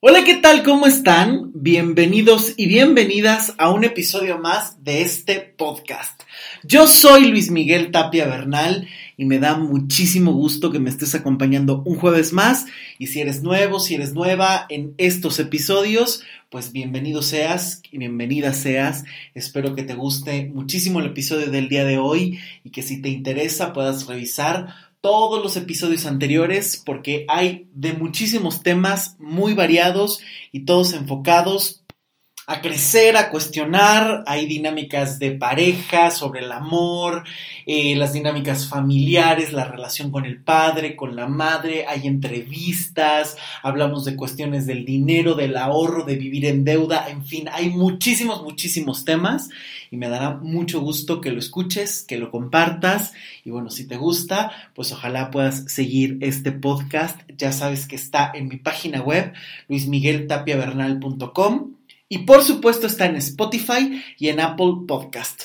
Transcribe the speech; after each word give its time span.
Hola, 0.00 0.22
¿qué 0.22 0.36
tal? 0.36 0.62
¿Cómo 0.62 0.86
están? 0.86 1.50
Bienvenidos 1.54 2.54
y 2.56 2.68
bienvenidas 2.68 3.54
a 3.58 3.70
un 3.70 3.82
episodio 3.82 4.38
más 4.38 4.84
de 4.84 5.02
este 5.02 5.40
podcast. 5.40 6.22
Yo 6.62 6.86
soy 6.86 7.28
Luis 7.28 7.50
Miguel 7.50 7.90
Tapia 7.90 8.28
Bernal 8.28 8.86
y 9.16 9.24
me 9.24 9.40
da 9.40 9.58
muchísimo 9.58 10.32
gusto 10.34 10.70
que 10.70 10.78
me 10.78 10.88
estés 10.88 11.16
acompañando 11.16 11.82
un 11.84 11.96
jueves 11.96 12.32
más. 12.32 12.66
Y 13.00 13.08
si 13.08 13.22
eres 13.22 13.42
nuevo, 13.42 13.80
si 13.80 13.96
eres 13.96 14.14
nueva 14.14 14.66
en 14.68 14.94
estos 14.98 15.40
episodios, 15.40 16.22
pues 16.48 16.70
bienvenido 16.70 17.20
seas 17.20 17.82
y 17.90 17.98
bienvenida 17.98 18.52
seas. 18.52 19.02
Espero 19.34 19.74
que 19.74 19.82
te 19.82 19.94
guste 19.94 20.44
muchísimo 20.54 21.00
el 21.00 21.06
episodio 21.06 21.50
del 21.50 21.68
día 21.68 21.84
de 21.84 21.98
hoy 21.98 22.38
y 22.62 22.70
que 22.70 22.82
si 22.82 23.02
te 23.02 23.08
interesa 23.08 23.72
puedas 23.72 24.06
revisar 24.06 24.76
todos 25.00 25.42
los 25.42 25.56
episodios 25.56 26.06
anteriores 26.06 26.82
porque 26.84 27.24
hay 27.28 27.68
de 27.72 27.92
muchísimos 27.92 28.62
temas 28.62 29.16
muy 29.18 29.54
variados 29.54 30.20
y 30.52 30.64
todos 30.64 30.92
enfocados 30.92 31.84
a 32.48 32.60
crecer, 32.62 33.16
a 33.18 33.28
cuestionar. 33.28 34.24
Hay 34.26 34.46
dinámicas 34.46 35.18
de 35.18 35.32
pareja, 35.32 36.10
sobre 36.10 36.40
el 36.40 36.50
amor, 36.50 37.24
eh, 37.66 37.94
las 37.94 38.14
dinámicas 38.14 38.66
familiares, 38.66 39.52
la 39.52 39.66
relación 39.66 40.10
con 40.10 40.24
el 40.24 40.40
padre, 40.40 40.96
con 40.96 41.14
la 41.14 41.28
madre. 41.28 41.84
Hay 41.86 42.06
entrevistas, 42.06 43.36
hablamos 43.62 44.06
de 44.06 44.16
cuestiones 44.16 44.64
del 44.64 44.86
dinero, 44.86 45.34
del 45.34 45.58
ahorro, 45.58 46.04
de 46.04 46.16
vivir 46.16 46.46
en 46.46 46.64
deuda. 46.64 47.10
En 47.10 47.22
fin, 47.22 47.50
hay 47.52 47.68
muchísimos, 47.68 48.42
muchísimos 48.42 49.04
temas 49.04 49.50
y 49.90 49.98
me 49.98 50.08
dará 50.08 50.30
mucho 50.30 50.80
gusto 50.80 51.20
que 51.20 51.32
lo 51.32 51.40
escuches, 51.40 52.02
que 52.02 52.16
lo 52.16 52.30
compartas. 52.30 53.12
Y 53.44 53.50
bueno, 53.50 53.68
si 53.68 53.86
te 53.86 53.98
gusta, 53.98 54.52
pues 54.74 54.90
ojalá 54.90 55.30
puedas 55.30 55.70
seguir 55.70 56.16
este 56.22 56.52
podcast. 56.52 57.20
Ya 57.36 57.52
sabes 57.52 57.86
que 57.86 57.96
está 57.96 58.32
en 58.34 58.48
mi 58.48 58.56
página 58.56 59.02
web, 59.02 59.34
luismigueltapiavernal.com 59.68 61.77
y 62.08 62.18
por 62.18 62.42
supuesto 62.42 62.86
está 62.86 63.06
en 63.06 63.16
Spotify 63.16 64.02
y 64.18 64.28
en 64.28 64.40
Apple 64.40 64.72
Podcast. 64.86 65.44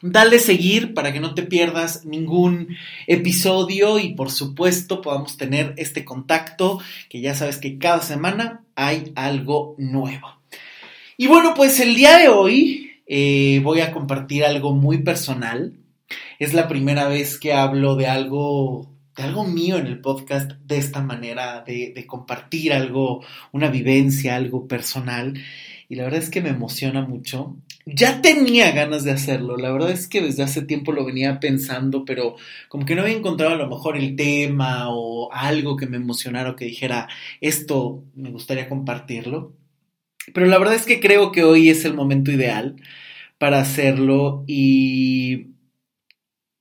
Dale 0.00 0.38
seguir 0.38 0.94
para 0.94 1.12
que 1.12 1.18
no 1.18 1.34
te 1.34 1.42
pierdas 1.42 2.04
ningún 2.04 2.76
episodio 3.08 3.98
y 3.98 4.14
por 4.14 4.30
supuesto 4.30 5.02
podamos 5.02 5.36
tener 5.36 5.74
este 5.76 6.04
contacto 6.04 6.80
que 7.08 7.20
ya 7.20 7.34
sabes 7.34 7.58
que 7.58 7.78
cada 7.78 8.00
semana 8.00 8.64
hay 8.76 9.12
algo 9.16 9.74
nuevo. 9.76 10.40
Y 11.16 11.26
bueno, 11.26 11.52
pues 11.54 11.80
el 11.80 11.96
día 11.96 12.16
de 12.16 12.28
hoy 12.28 12.92
eh, 13.08 13.60
voy 13.64 13.80
a 13.80 13.90
compartir 13.90 14.44
algo 14.44 14.72
muy 14.72 14.98
personal. 14.98 15.74
Es 16.38 16.54
la 16.54 16.68
primera 16.68 17.08
vez 17.08 17.40
que 17.40 17.52
hablo 17.52 17.96
de 17.96 18.06
algo 18.06 18.88
de 19.16 19.24
algo 19.24 19.42
mío 19.42 19.78
en 19.78 19.88
el 19.88 20.00
podcast 20.00 20.52
de 20.64 20.78
esta 20.78 21.02
manera, 21.02 21.64
de, 21.66 21.92
de 21.92 22.06
compartir 22.06 22.72
algo, 22.72 23.24
una 23.50 23.68
vivencia, 23.68 24.36
algo 24.36 24.68
personal 24.68 25.34
y 25.88 25.96
la 25.96 26.04
verdad 26.04 26.20
es 26.20 26.30
que 26.30 26.42
me 26.42 26.50
emociona 26.50 27.02
mucho. 27.02 27.56
Ya 27.86 28.20
tenía 28.20 28.72
ganas 28.72 29.04
de 29.04 29.12
hacerlo, 29.12 29.56
la 29.56 29.72
verdad 29.72 29.90
es 29.90 30.06
que 30.06 30.20
desde 30.20 30.42
hace 30.42 30.62
tiempo 30.62 30.92
lo 30.92 31.06
venía 31.06 31.40
pensando, 31.40 32.04
pero 32.04 32.36
como 32.68 32.84
que 32.84 32.94
no 32.94 33.02
había 33.02 33.16
encontrado 33.16 33.54
a 33.54 33.58
lo 33.58 33.68
mejor 33.68 33.96
el 33.96 34.14
tema 34.14 34.88
o 34.90 35.32
algo 35.32 35.76
que 35.76 35.86
me 35.86 35.96
emocionara 35.96 36.50
o 36.50 36.56
que 36.56 36.66
dijera, 36.66 37.08
esto 37.40 38.04
me 38.14 38.30
gustaría 38.30 38.68
compartirlo. 38.68 39.54
Pero 40.34 40.46
la 40.46 40.58
verdad 40.58 40.74
es 40.74 40.84
que 40.84 41.00
creo 41.00 41.32
que 41.32 41.44
hoy 41.44 41.70
es 41.70 41.84
el 41.86 41.94
momento 41.94 42.30
ideal 42.30 42.76
para 43.38 43.60
hacerlo 43.60 44.44
y 44.46 45.48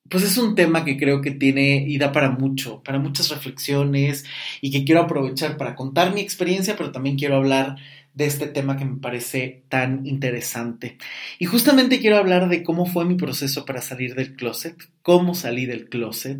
pues 0.09 0.23
es 0.23 0.38
un 0.38 0.55
tema 0.55 0.86
que 0.86 0.98
creo 0.98 1.22
que 1.22 1.31
tiene 1.31 1.83
y 1.88 1.98
da 1.98 2.11
para 2.11 2.31
mucho, 2.31 2.81
para 2.83 3.00
muchas 3.00 3.30
reflexiones 3.30 4.25
y 4.61 4.72
que 4.72 4.86
quiero 4.86 5.02
aprovechar 5.02 5.58
para 5.58 5.75
contar 5.75 6.14
mi 6.14 6.22
experiencia, 6.22 6.75
pero 6.78 6.92
también 6.92 7.17
quiero 7.17 7.36
hablar 7.36 7.75
de 8.18 8.26
este 8.26 8.48
tema 8.48 8.78
que 8.78 8.86
me 8.86 9.00
parece 9.00 9.64
tan 9.70 10.08
interesante. 10.08 10.98
Y 11.38 11.46
justamente 11.46 12.00
quiero 12.00 12.18
hablar 12.18 12.50
de 12.50 12.64
cómo 12.64 12.88
fue 12.88 13.06
mi 13.06 13.14
proceso 13.14 13.64
para 13.64 13.80
salir 13.80 14.16
del 14.16 14.36
closet, 14.36 14.76
cómo 15.04 15.36
salí 15.36 15.67
del 15.67 15.88
closet. 15.88 16.39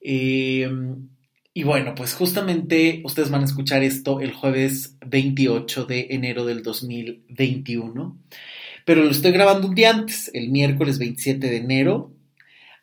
Eh, 0.00 0.70
y 1.52 1.64
bueno, 1.64 1.96
pues 1.96 2.14
justamente 2.14 3.02
ustedes 3.04 3.30
van 3.30 3.42
a 3.42 3.46
escuchar 3.46 3.82
esto 3.82 4.20
el 4.20 4.32
jueves 4.32 4.96
28 5.04 5.84
de 5.84 6.06
enero 6.10 6.44
del 6.44 6.62
2021, 6.62 8.16
pero 8.84 9.02
lo 9.02 9.10
estoy 9.10 9.32
grabando 9.32 9.66
un 9.66 9.74
día 9.74 9.90
antes, 9.90 10.30
el 10.32 10.50
miércoles 10.50 11.00
27 11.00 11.44
de 11.44 11.56
enero, 11.56 12.12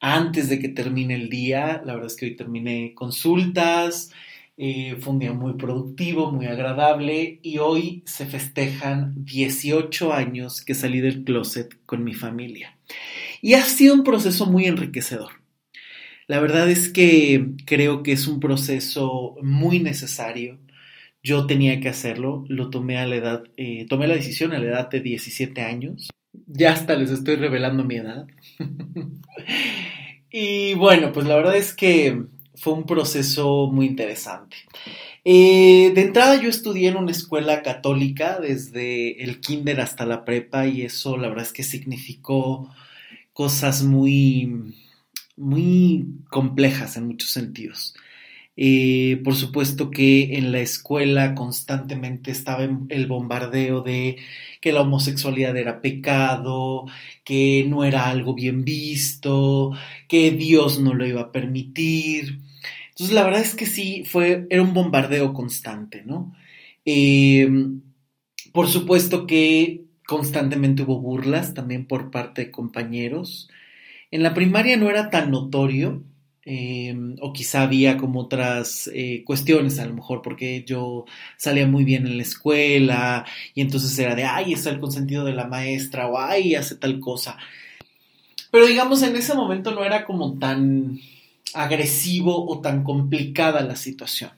antes 0.01 0.49
de 0.49 0.59
que 0.59 0.67
termine 0.67 1.15
el 1.15 1.29
día. 1.29 1.81
La 1.85 1.93
verdad 1.93 2.07
es 2.07 2.17
que 2.17 2.25
hoy 2.25 2.35
terminé 2.35 2.93
consultas, 2.93 4.11
eh, 4.57 4.95
fue 4.99 5.13
un 5.13 5.19
día 5.19 5.33
muy 5.33 5.53
productivo, 5.53 6.31
muy 6.31 6.45
agradable 6.45 7.39
y 7.41 7.57
hoy 7.57 8.03
se 8.05 8.25
festejan 8.25 9.13
18 9.25 10.13
años 10.13 10.63
que 10.63 10.75
salí 10.75 10.99
del 10.99 11.23
closet 11.23 11.79
con 11.85 12.03
mi 12.03 12.13
familia. 12.13 12.77
Y 13.41 13.53
ha 13.53 13.63
sido 13.63 13.95
un 13.95 14.03
proceso 14.03 14.45
muy 14.45 14.65
enriquecedor. 14.65 15.41
La 16.27 16.39
verdad 16.39 16.69
es 16.69 16.89
que 16.89 17.49
creo 17.65 18.03
que 18.03 18.11
es 18.11 18.27
un 18.27 18.39
proceso 18.39 19.35
muy 19.41 19.79
necesario. 19.79 20.59
Yo 21.23 21.45
tenía 21.45 21.79
que 21.79 21.89
hacerlo, 21.89 22.45
lo 22.47 22.69
tomé 22.69 22.97
a 22.97 23.05
la 23.05 23.15
edad, 23.15 23.43
eh, 23.57 23.85
tomé 23.89 24.07
la 24.07 24.15
decisión 24.15 24.53
a 24.53 24.59
la 24.59 24.65
edad 24.65 24.89
de 24.89 25.01
17 25.01 25.61
años. 25.61 26.09
Ya 26.47 26.71
hasta 26.71 26.95
les 26.95 27.11
estoy 27.11 27.35
revelando 27.35 27.83
mi 27.83 27.95
edad. 27.95 28.27
y 30.31 30.73
bueno, 30.75 31.11
pues 31.11 31.27
la 31.27 31.35
verdad 31.35 31.57
es 31.57 31.73
que 31.73 32.25
fue 32.61 32.73
un 32.73 32.85
proceso 32.85 33.71
muy 33.71 33.87
interesante. 33.87 34.55
Eh, 35.25 35.91
de 35.95 36.01
entrada 36.01 36.39
yo 36.39 36.47
estudié 36.47 36.89
en 36.89 36.97
una 36.97 37.11
escuela 37.11 37.63
católica 37.63 38.39
desde 38.39 39.23
el 39.23 39.39
kinder 39.41 39.81
hasta 39.81 40.05
la 40.05 40.25
prepa 40.25 40.67
y 40.67 40.83
eso 40.83 41.17
la 41.17 41.27
verdad 41.29 41.45
es 41.45 41.53
que 41.53 41.63
significó 41.63 42.71
cosas 43.33 43.81
muy, 43.83 44.75
muy 45.35 46.05
complejas 46.29 46.97
en 46.97 47.07
muchos 47.07 47.31
sentidos. 47.31 47.95
Eh, 48.55 49.19
por 49.23 49.33
supuesto 49.35 49.89
que 49.89 50.37
en 50.37 50.51
la 50.51 50.59
escuela 50.59 51.33
constantemente 51.33 52.29
estaba 52.29 52.63
el 52.89 53.07
bombardeo 53.07 53.81
de 53.81 54.17
que 54.61 54.71
la 54.71 54.81
homosexualidad 54.81 55.57
era 55.57 55.81
pecado, 55.81 56.85
que 57.23 57.65
no 57.67 57.83
era 57.85 58.09
algo 58.09 58.35
bien 58.35 58.63
visto, 58.63 59.71
que 60.07 60.29
Dios 60.31 60.79
no 60.79 60.93
lo 60.93 61.07
iba 61.07 61.21
a 61.21 61.31
permitir. 61.31 62.50
Entonces, 63.01 63.15
la 63.15 63.23
verdad 63.23 63.41
es 63.41 63.55
que 63.55 63.65
sí, 63.65 64.03
fue, 64.05 64.45
era 64.51 64.61
un 64.61 64.75
bombardeo 64.75 65.33
constante, 65.33 66.03
¿no? 66.05 66.35
Eh, 66.85 67.49
por 68.53 68.67
supuesto 68.67 69.25
que 69.25 69.85
constantemente 70.05 70.83
hubo 70.83 70.99
burlas 70.99 71.55
también 71.55 71.87
por 71.87 72.11
parte 72.11 72.45
de 72.45 72.51
compañeros. 72.51 73.49
En 74.11 74.21
la 74.21 74.35
primaria 74.35 74.77
no 74.77 74.87
era 74.87 75.09
tan 75.09 75.31
notorio, 75.31 76.03
eh, 76.45 76.95
o 77.21 77.33
quizá 77.33 77.63
había 77.63 77.97
como 77.97 78.19
otras 78.19 78.87
eh, 78.93 79.23
cuestiones, 79.25 79.79
a 79.79 79.87
lo 79.87 79.95
mejor 79.95 80.21
porque 80.21 80.63
yo 80.63 81.05
salía 81.37 81.65
muy 81.65 81.83
bien 81.83 82.05
en 82.05 82.17
la 82.17 82.23
escuela 82.23 83.25
y 83.55 83.61
entonces 83.61 83.97
era 83.97 84.13
de, 84.13 84.25
ay, 84.25 84.53
está 84.53 84.69
el 84.69 84.79
consentido 84.79 85.25
de 85.25 85.33
la 85.33 85.47
maestra 85.47 86.05
o 86.05 86.19
ay, 86.19 86.53
hace 86.53 86.75
tal 86.75 86.99
cosa. 86.99 87.35
Pero 88.51 88.67
digamos, 88.67 89.01
en 89.01 89.15
ese 89.15 89.33
momento 89.33 89.71
no 89.71 89.83
era 89.83 90.05
como 90.05 90.37
tan 90.37 90.99
agresivo 91.53 92.45
o 92.47 92.61
tan 92.61 92.83
complicada 92.83 93.61
la 93.61 93.75
situación. 93.75 94.31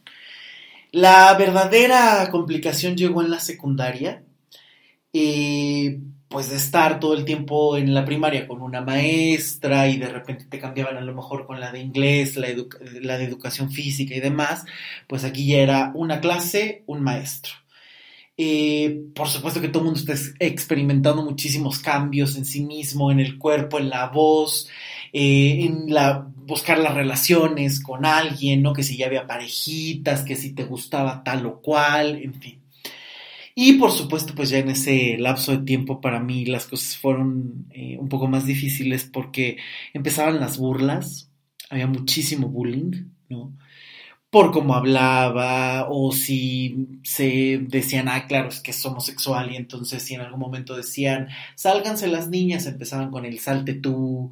La 0.92 1.34
verdadera 1.34 2.30
complicación 2.30 2.96
llegó 2.96 3.24
en 3.24 3.32
la 3.32 3.40
secundaria, 3.40 4.24
eh, 5.12 6.00
pues 6.28 6.50
de 6.50 6.56
estar 6.56 7.00
todo 7.00 7.16
el 7.16 7.26
tiempo 7.26 7.78
en 7.78 7.94
la 7.94 8.06
primaria 8.06 8.48
con 8.48 8.62
una 8.62 8.82
maestra 8.82 9.88
y 9.88 9.98
de 9.98 10.10
repente 10.10 10.46
te 10.46 10.60
cambiaban 10.60 10.98
a 10.98 11.02
lo 11.02 11.14
mejor 11.14 11.46
con 11.46 11.60
la 11.60 11.72
de 11.72 11.80
inglés, 11.80 12.36
la, 12.38 12.48
de 13.18 13.24
educación 13.24 13.72
física 13.72 14.16
y 14.16 14.20
demás, 14.20 14.66
pues 15.08 15.24
aquí 15.24 15.46
ya 15.46 15.58
era 15.58 15.92
una 15.94 16.22
clase, 16.22 16.84
un 16.88 17.02
maestro. 17.04 17.54
Eh, 18.36 19.04
por 19.14 19.28
supuesto 19.28 19.62
que 19.62 19.68
todo 19.68 19.84
el 19.84 19.86
mundo 19.92 20.00
está 20.00 20.16
experimentando 20.40 21.24
muchísimos 21.24 21.78
cambios 21.78 22.36
en 22.36 22.46
sí 22.46 22.62
mismo, 22.62 23.12
en 23.12 23.20
el 23.20 23.38
cuerpo, 23.38 23.78
en 23.78 23.90
la 23.90 24.08
voz, 24.08 24.68
eh, 25.14 25.66
en 25.66 25.88
buscar 26.46 26.80
las 26.80 26.94
relaciones 26.94 27.80
con 27.82 28.06
alguien, 28.06 28.62
¿no? 28.62 28.74
Que 28.74 28.84
si 28.84 28.98
ya 28.98 29.06
había 29.06 29.28
parejitas, 29.28 30.24
que 30.24 30.36
si 30.36 30.54
te 30.54 30.66
gustaba 30.66 31.24
tal 31.24 31.46
o 31.46 31.62
cual, 31.62 32.22
en 32.22 32.34
fin. 32.34 32.60
Y 33.56 33.74
por 33.74 33.92
supuesto, 33.92 34.34
pues 34.36 34.50
ya 34.50 34.58
en 34.58 34.70
ese 34.70 35.18
lapso 35.20 35.52
de 35.52 35.64
tiempo 35.64 36.02
para 36.02 36.20
mí 36.20 36.46
las 36.46 36.66
cosas 36.66 36.98
fueron 36.98 37.68
eh, 37.72 37.98
un 38.00 38.10
poco 38.10 38.28
más 38.28 38.46
difíciles 38.46 39.04
porque 39.06 39.58
empezaban 39.94 40.40
las 40.40 40.58
burlas, 40.58 41.30
había 41.70 41.88
muchísimo 41.88 42.50
bullying, 42.50 43.12
¿no? 43.30 43.56
Por 44.32 44.52
cómo 44.52 44.74
hablaba, 44.74 45.88
o 45.90 46.12
si 46.12 46.88
se 47.04 47.60
decían, 47.68 48.10
ah, 48.10 48.26
claro, 48.26 48.50
es 48.50 48.62
que 48.62 48.72
es 48.72 48.84
homosexual, 48.84 49.52
y 49.52 49.58
entonces 49.58 50.02
si 50.02 50.16
en 50.16 50.22
algún 50.22 50.40
momento 50.40 50.76
decían, 50.76 51.30
sálganse 51.56 52.08
las 52.08 52.30
niñas, 52.30 52.66
empezaban 52.66 53.12
con 53.12 53.26
el 53.26 53.38
salte 53.38 53.76
tú, 53.76 54.32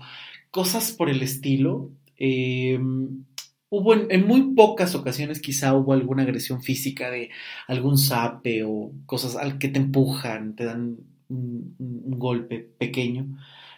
cosas 0.51 0.91
por 0.91 1.09
el 1.09 1.23
estilo. 1.23 1.91
Em, 2.17 3.25
hubo 3.69 3.93
en, 3.95 4.27
muy 4.27 4.53
pocas 4.53 4.93
ocasiones 4.95 5.41
quizá 5.41 5.73
hubo 5.73 5.93
alguna 5.93 6.23
agresión 6.23 6.61
física 6.61 7.09
de 7.09 7.31
algún 7.67 7.97
sape 7.97 8.63
o 8.63 8.91
cosas 9.05 9.35
al 9.35 9.57
que 9.57 9.69
te 9.69 9.79
empujan, 9.79 10.55
te 10.55 10.65
dan 10.65 10.97
un, 11.29 11.75
golpe 12.19 12.59
pequeño. 12.77 13.25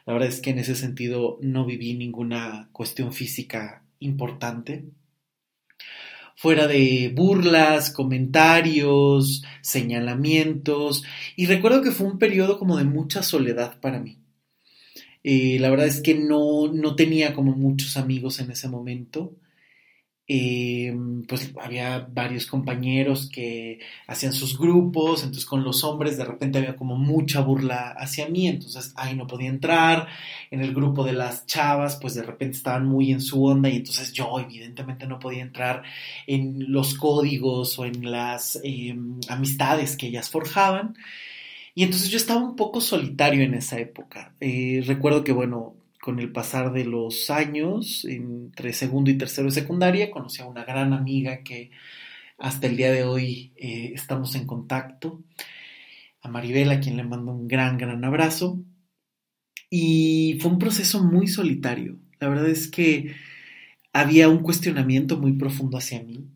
La 0.06 0.14
verdad 0.14 0.30
es 0.30 0.42
que 0.42 0.50
en 0.50 0.60
ese 0.60 0.76
sentido 0.76 1.38
no 1.42 1.66
viví 1.66 1.94
ninguna 1.94 2.70
cuestión 2.74 3.14
física 3.14 3.84
importante. 4.00 4.86
Fuera 6.36 6.68
de 6.68 7.14
burlas, 7.16 7.92
comentarios, 7.92 9.44
señalamientos. 9.62 11.04
Y 11.38 11.46
recuerdo 11.46 11.82
que 11.82 11.92
fue 11.92 12.08
un 12.08 12.18
periodo 12.20 12.60
como 12.60 12.78
de 12.78 12.84
mucha 12.84 13.24
soledad 13.24 13.80
para 13.80 14.00
mí. 14.00 14.23
Eh, 15.24 15.58
la 15.60 15.70
verdad 15.70 15.88
es 15.88 16.02
que 16.02 16.16
no, 16.16 16.68
no 16.72 16.96
tenía 16.96 17.34
como 17.34 17.54
muchos 17.56 17.98
amigos 17.98 18.40
en 18.40 18.52
ese 18.52 18.68
momento. 18.70 19.34
Eh, 20.26 20.96
pues 21.28 21.52
había 21.62 22.08
varios 22.10 22.46
compañeros 22.48 23.30
que 23.30 23.80
hacían 24.08 24.32
sus 24.32 24.58
grupos, 24.58 25.22
entonces 25.22 25.46
con 25.46 25.66
los 25.66 25.84
hombres 25.84 26.16
de 26.18 26.24
repente 26.24 26.60
había 26.60 26.78
como 26.78 26.96
mucha 26.96 27.42
burla 27.42 27.94
hacia 27.98 28.30
mí, 28.30 28.48
entonces 28.48 28.94
ahí 28.96 29.16
no 29.18 29.28
podía 29.28 29.50
entrar, 29.50 30.08
en 30.50 30.62
el 30.62 30.74
grupo 30.74 31.04
de 31.04 31.12
las 31.12 31.46
chavas 31.46 31.98
pues 32.02 32.14
de 32.16 32.24
repente 32.24 32.56
estaban 32.56 32.86
muy 32.86 33.12
en 33.12 33.20
su 33.20 33.44
onda 33.44 33.68
y 33.68 33.76
entonces 33.76 34.14
yo 34.14 34.40
evidentemente 34.40 35.08
no 35.08 35.20
podía 35.20 35.42
entrar 35.42 35.84
en 36.26 36.72
los 36.72 36.94
códigos 36.96 37.78
o 37.78 37.86
en 37.86 38.10
las 38.10 38.60
em, 38.64 39.20
amistades 39.28 39.98
que 39.98 40.08
ellas 40.08 40.30
forjaban. 40.30 40.96
Y 41.76 41.84
entonces 41.84 42.10
yo 42.10 42.18
estaba 42.18 42.42
un 42.42 42.56
poco 42.56 42.82
solitario 42.82 43.44
en 43.44 43.56
esa 43.56 43.80
época. 43.80 44.36
Eh, 44.40 44.84
recuerdo 44.86 45.24
que, 45.24 45.32
bueno, 45.32 45.76
con 46.02 46.20
el 46.20 46.32
pasar 46.32 46.72
de 46.72 46.86
los 46.86 47.30
años, 47.30 48.06
entre 48.06 48.74
segundo 48.74 49.10
y 49.10 49.18
tercero 49.18 49.48
de 49.48 49.54
secundaria, 49.54 50.12
conocí 50.12 50.42
a 50.42 50.46
una 50.46 50.66
gran 50.66 50.94
amiga 50.94 51.44
que 51.44 51.72
hasta 52.38 52.68
el 52.68 52.78
día 52.78 52.92
de 52.92 53.04
hoy 53.04 53.54
eh, 53.58 53.92
estamos 53.96 54.36
en 54.36 54.46
contacto, 54.46 55.24
a 56.22 56.30
Maribel, 56.30 56.72
a 56.72 56.80
quien 56.80 56.98
le 56.98 57.04
mando 57.04 57.32
un 57.32 57.48
gran, 57.48 57.78
gran 57.78 58.04
abrazo. 58.04 58.60
Y 59.70 60.38
fue 60.42 60.52
un 60.52 60.60
proceso 60.60 61.04
muy 61.04 61.28
solitario. 61.28 61.98
La 62.20 62.30
verdad 62.30 62.48
es 62.50 62.70
que 62.70 63.16
había 63.94 64.30
un 64.30 64.40
cuestionamiento 64.40 65.18
muy 65.18 65.34
profundo 65.34 65.78
hacia 65.78 66.04
mí 66.04 66.28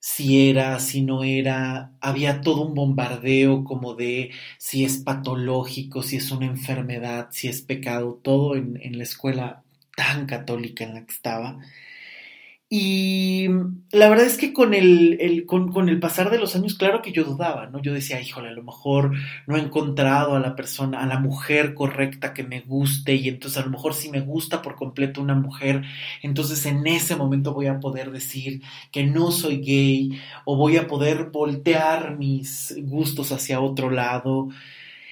si 0.00 0.48
era, 0.48 0.78
si 0.80 1.02
no 1.02 1.24
era, 1.24 1.92
había 2.00 2.40
todo 2.40 2.62
un 2.62 2.74
bombardeo 2.74 3.64
como 3.64 3.94
de 3.94 4.30
si 4.58 4.84
es 4.84 4.98
patológico, 4.98 6.02
si 6.02 6.16
es 6.16 6.30
una 6.30 6.46
enfermedad, 6.46 7.28
si 7.32 7.48
es 7.48 7.62
pecado, 7.62 8.20
todo 8.22 8.56
en, 8.56 8.98
la 8.98 9.02
escuela 9.04 9.64
tan 9.96 10.26
católica 10.26 10.84
en 10.84 10.94
la 10.94 11.04
que 11.06 11.12
estaba. 11.12 11.58
Y 12.70 13.48
la 13.92 14.10
verdad 14.10 14.26
es 14.26 14.36
que 14.36 14.52
con 14.52 14.74
el, 14.74 15.46
con, 15.46 15.88
el 15.88 15.98
pasar 16.00 16.30
de 16.30 16.38
los 16.38 16.54
años, 16.54 16.74
claro 16.74 17.00
que 17.00 17.12
yo 17.12 17.24
dudaba, 17.24 17.66
¿no? 17.68 17.80
Yo 17.80 17.94
decía, 17.94 18.20
híjole, 18.20 18.48
a 18.48 18.52
lo 18.52 18.62
mejor 18.62 19.12
no 19.46 19.56
he 19.56 19.60
encontrado 19.60 20.36
a 20.36 20.40
la 20.40 20.54
persona, 20.54 21.02
a 21.02 21.06
la 21.06 21.18
mujer 21.18 21.72
correcta 21.72 22.34
que 22.34 22.42
me 22.42 22.60
guste, 22.60 23.14
y 23.14 23.28
entonces 23.28 23.58
a 23.58 23.64
lo 23.64 23.70
mejor 23.70 23.94
si 23.94 24.10
me 24.10 24.20
gusta 24.20 24.60
por 24.60 24.76
completo 24.76 25.22
una 25.22 25.34
mujer, 25.34 25.82
entonces 26.22 26.66
en 26.66 26.86
ese 26.86 27.16
momento 27.16 27.54
voy 27.54 27.68
a 27.68 27.80
poder 27.80 28.10
decir 28.10 28.60
que 28.92 29.04
no 29.04 29.30
soy 29.30 29.62
gay, 29.62 30.20
o 30.44 30.56
voy 30.56 30.76
a 30.76 30.86
poder 30.88 31.30
voltear 31.32 32.18
mis 32.18 32.76
gustos 32.82 33.32
hacia 33.32 33.60
otro 33.60 33.88
lado. 33.88 34.50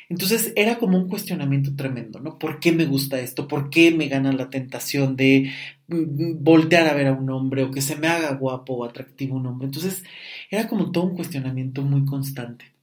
Entonces 0.08 0.52
era 0.56 0.78
como 0.78 0.98
un 0.98 1.08
cuestionamiento 1.08 1.74
tremendo, 1.74 2.20
¿no? 2.20 2.38
¿Por 2.38 2.60
qué 2.60 2.70
me 2.72 2.84
gusta 2.84 3.18
esto? 3.18 3.48
¿Por 3.48 3.70
qué 3.70 3.90
me 3.90 4.08
gana 4.08 4.32
la 4.32 4.50
tentación 4.50 5.16
de 5.16 5.52
voltear 5.88 6.86
a 6.88 6.94
ver 6.94 7.08
a 7.08 7.12
un 7.12 7.30
hombre 7.30 7.62
o 7.64 7.70
que 7.70 7.80
se 7.80 7.96
me 7.96 8.08
haga 8.08 8.34
guapo 8.34 8.74
o 8.74 8.84
atractivo 8.84 9.36
un 9.36 9.46
hombre? 9.46 9.66
Entonces 9.66 10.04
era 10.50 10.68
como 10.68 10.90
todo 10.92 11.04
un 11.04 11.16
cuestionamiento 11.16 11.82
muy 11.82 12.04
constante. 12.04 12.76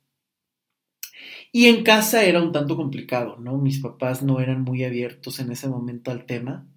Y 1.52 1.68
en 1.68 1.84
casa 1.84 2.24
era 2.24 2.42
un 2.42 2.52
tanto 2.52 2.76
complicado, 2.76 3.38
¿no? 3.38 3.58
Mis 3.58 3.80
papás 3.80 4.24
no 4.24 4.40
eran 4.40 4.64
muy 4.64 4.84
abiertos 4.84 5.40
en 5.40 5.52
ese 5.52 5.68
momento 5.68 6.12
al 6.12 6.26
tema. 6.26 6.68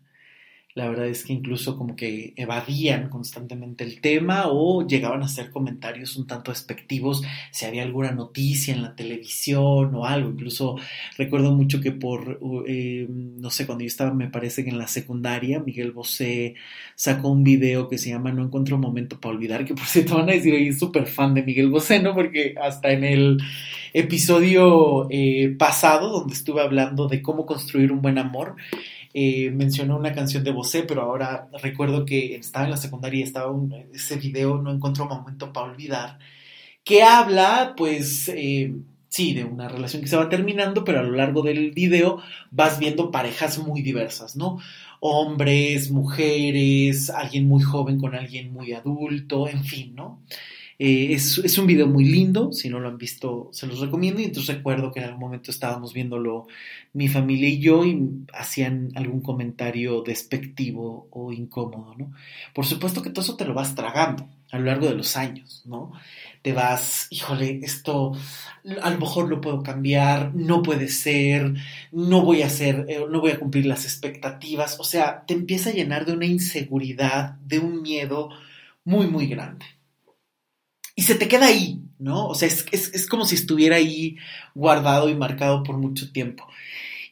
La 0.77 0.91
verdad 0.91 1.07
es 1.07 1.25
que 1.25 1.33
incluso 1.33 1.79
como 1.79 1.97
que 1.97 2.35
evadían 2.37 3.09
constantemente 3.09 3.83
el 3.83 4.03
tema 4.03 4.49
o 4.49 4.87
llegaban 4.87 5.23
a 5.23 5.25
hacer 5.25 5.51
comentarios 5.51 6.19
un 6.19 6.27
tanto 6.27 6.51
despectivos 6.51 7.23
si 7.51 7.65
había 7.65 7.83
alguna 7.83 8.13
noticia 8.13 8.75
en 8.75 8.83
la 8.83 8.95
televisión 8.95 9.95
o 9.95 10.05
algo. 10.05 10.29
Incluso 10.29 10.77
recuerdo 11.17 11.55
mucho 11.55 11.81
que 11.81 11.93
por, 11.93 12.39
eh, 12.69 13.07
no 13.09 13.49
sé, 13.49 13.65
cuando 13.65 13.85
yo 13.85 13.89
estaba, 13.89 14.13
me 14.13 14.29
parece 14.29 14.65
que 14.65 14.71
en 14.71 14.77
la 14.77 14.87
secundaria, 14.87 15.61
Miguel 15.61 15.93
Bosé 15.93 16.57
sacó 16.95 17.31
un 17.31 17.43
video 17.43 17.89
que 17.89 17.97
se 17.97 18.11
llama 18.11 18.31
No 18.31 18.45
encuentro 18.45 18.77
momento 18.77 19.19
para 19.19 19.35
olvidar, 19.35 19.65
que 19.65 19.73
por 19.75 19.87
cierto 19.87 20.17
van 20.17 20.29
a 20.29 20.33
decir, 20.33 20.53
oye, 20.53 20.75
súper 20.75 21.07
fan 21.07 21.33
de 21.33 21.43
Miguel 21.43 21.71
Bosé, 21.71 22.03
¿no? 22.03 22.15
Porque 22.15 22.55
hasta 22.61 22.91
en 22.93 23.03
el 23.03 23.39
episodio 23.95 25.07
eh, 25.09 25.57
pasado, 25.59 26.11
donde 26.11 26.35
estuve 26.35 26.61
hablando 26.61 27.09
de 27.09 27.23
cómo 27.23 27.47
construir 27.47 27.93
un 27.93 28.03
buen 28.03 28.19
amor, 28.19 28.57
eh, 29.19 29.51
mencionó 29.51 29.97
una 29.97 30.13
canción 30.13 30.45
de 30.45 30.51
Bosé, 30.51 30.83
pero 30.83 31.01
ahora 31.01 31.49
recuerdo 31.63 32.05
que 32.05 32.35
estaba 32.35 32.67
en 32.67 32.73
la 32.73 32.77
secundaria 32.77 33.21
y 33.21 33.23
estaba 33.23 33.51
ese 33.95 34.17
video, 34.17 34.59
no 34.59 34.71
encuentro 34.71 35.07
momento 35.07 35.55
para 35.55 35.73
olvidar, 35.73 36.19
que 36.85 37.03
habla, 37.03 37.73
pues, 37.79 38.29
eh, 38.29 38.75
sí, 39.09 39.33
de 39.33 39.45
una 39.45 39.69
relación 39.69 40.03
que 40.03 40.09
se 40.09 40.19
va 40.19 40.29
terminando, 40.29 40.85
pero 40.85 41.01
a 41.01 41.03
lo 41.03 41.13
largo 41.13 41.41
del 41.41 41.71
video 41.71 42.21
vas 42.51 42.79
viendo 42.79 43.11
parejas 43.11 43.57
muy 43.59 43.81
diversas, 43.81 44.37
¿no? 44.37 44.59
Hombres, 45.01 45.91
mujeres, 45.91 47.09
alguien 47.09 47.49
muy 47.49 47.63
joven 47.63 47.99
con 47.99 48.15
alguien 48.15 48.53
muy 48.53 48.75
adulto, 48.75 49.49
en 49.49 49.65
fin, 49.65 49.95
¿no? 49.95 50.21
Eh, 50.79 51.15
es, 51.15 51.59
un 51.59 51.67
video 51.67 51.87
muy 51.87 52.05
lindo, 52.05 52.53
si 52.53 52.69
no 52.69 52.79
lo 52.79 52.89
han 52.89 52.99
visto 52.99 53.49
se 53.51 53.67
los 53.67 53.81
recomiendo 53.81 54.21
y 54.21 54.25
entonces 54.25 54.57
recuerdo 54.57 54.93
que 54.93 55.01
en 55.01 55.07
algún 55.07 55.21
momento 55.21 55.51
estábamos 55.51 55.95
viéndolo 55.95 56.49
mi 56.93 57.09
familia 57.09 57.49
y 57.49 57.61
yo 57.61 57.87
y 57.87 58.27
hacían 58.35 58.91
algún 58.95 59.23
comentario 59.23 60.03
despectivo 60.03 61.09
o 61.11 61.33
incómodo, 61.33 61.95
¿no? 61.97 62.13
Por 62.55 62.67
supuesto 62.67 63.01
que 63.01 63.09
todo 63.09 63.23
eso 63.23 63.37
te 63.37 63.47
lo 63.47 63.55
vas 63.55 63.75
tragando 63.75 64.29
a 64.51 64.59
lo 64.59 64.67
largo 64.67 64.87
de 64.87 64.95
los 64.97 65.17
años, 65.17 65.63
¿no? 65.65 65.93
Te 66.43 66.53
vas, 66.53 67.09
híjole, 67.11 67.61
esto 67.63 68.13
a 68.83 68.91
lo 68.91 68.99
mejor 68.99 69.31
lo 69.31 69.41
puedo 69.41 69.63
cambiar, 69.63 70.35
no 70.35 70.63
puede 70.63 70.89
ser, 70.89 71.55
no 71.91 72.21
voy 72.23 72.43
a 72.43 72.47
hacer, 72.47 72.85
eh, 72.89 73.01
no 73.11 73.21
voy 73.21 73.31
a 73.31 73.39
cumplir 73.39 73.65
las 73.65 73.85
expectativas, 73.85 74.79
o 74.79 74.85
sea, 74.85 75.25
te 75.27 75.33
empieza 75.33 75.71
a 75.71 75.73
llenar 75.73 76.05
de 76.05 76.13
una 76.13 76.27
inseguridad, 76.27 77.37
de 77.47 77.61
un 77.61 77.81
miedo 77.81 78.29
muy, 78.85 79.07
muy 79.07 79.27
grande 79.27 79.76
y 80.97 81.03
se 81.03 81.15
te 81.15 81.29
queda 81.29 81.47
ahí, 81.47 81.79
¿no? 81.99 82.27
O 82.27 82.35
sea, 82.35 82.49
es, 82.49 83.07
como 83.07 83.27
si 83.27 83.35
estuviera 83.35 83.77
ahí 83.77 84.17
guardado 84.55 85.11
y 85.11 85.15
marcado 85.15 85.63
por 85.63 85.77
mucho 85.77 86.11
tiempo. 86.11 86.49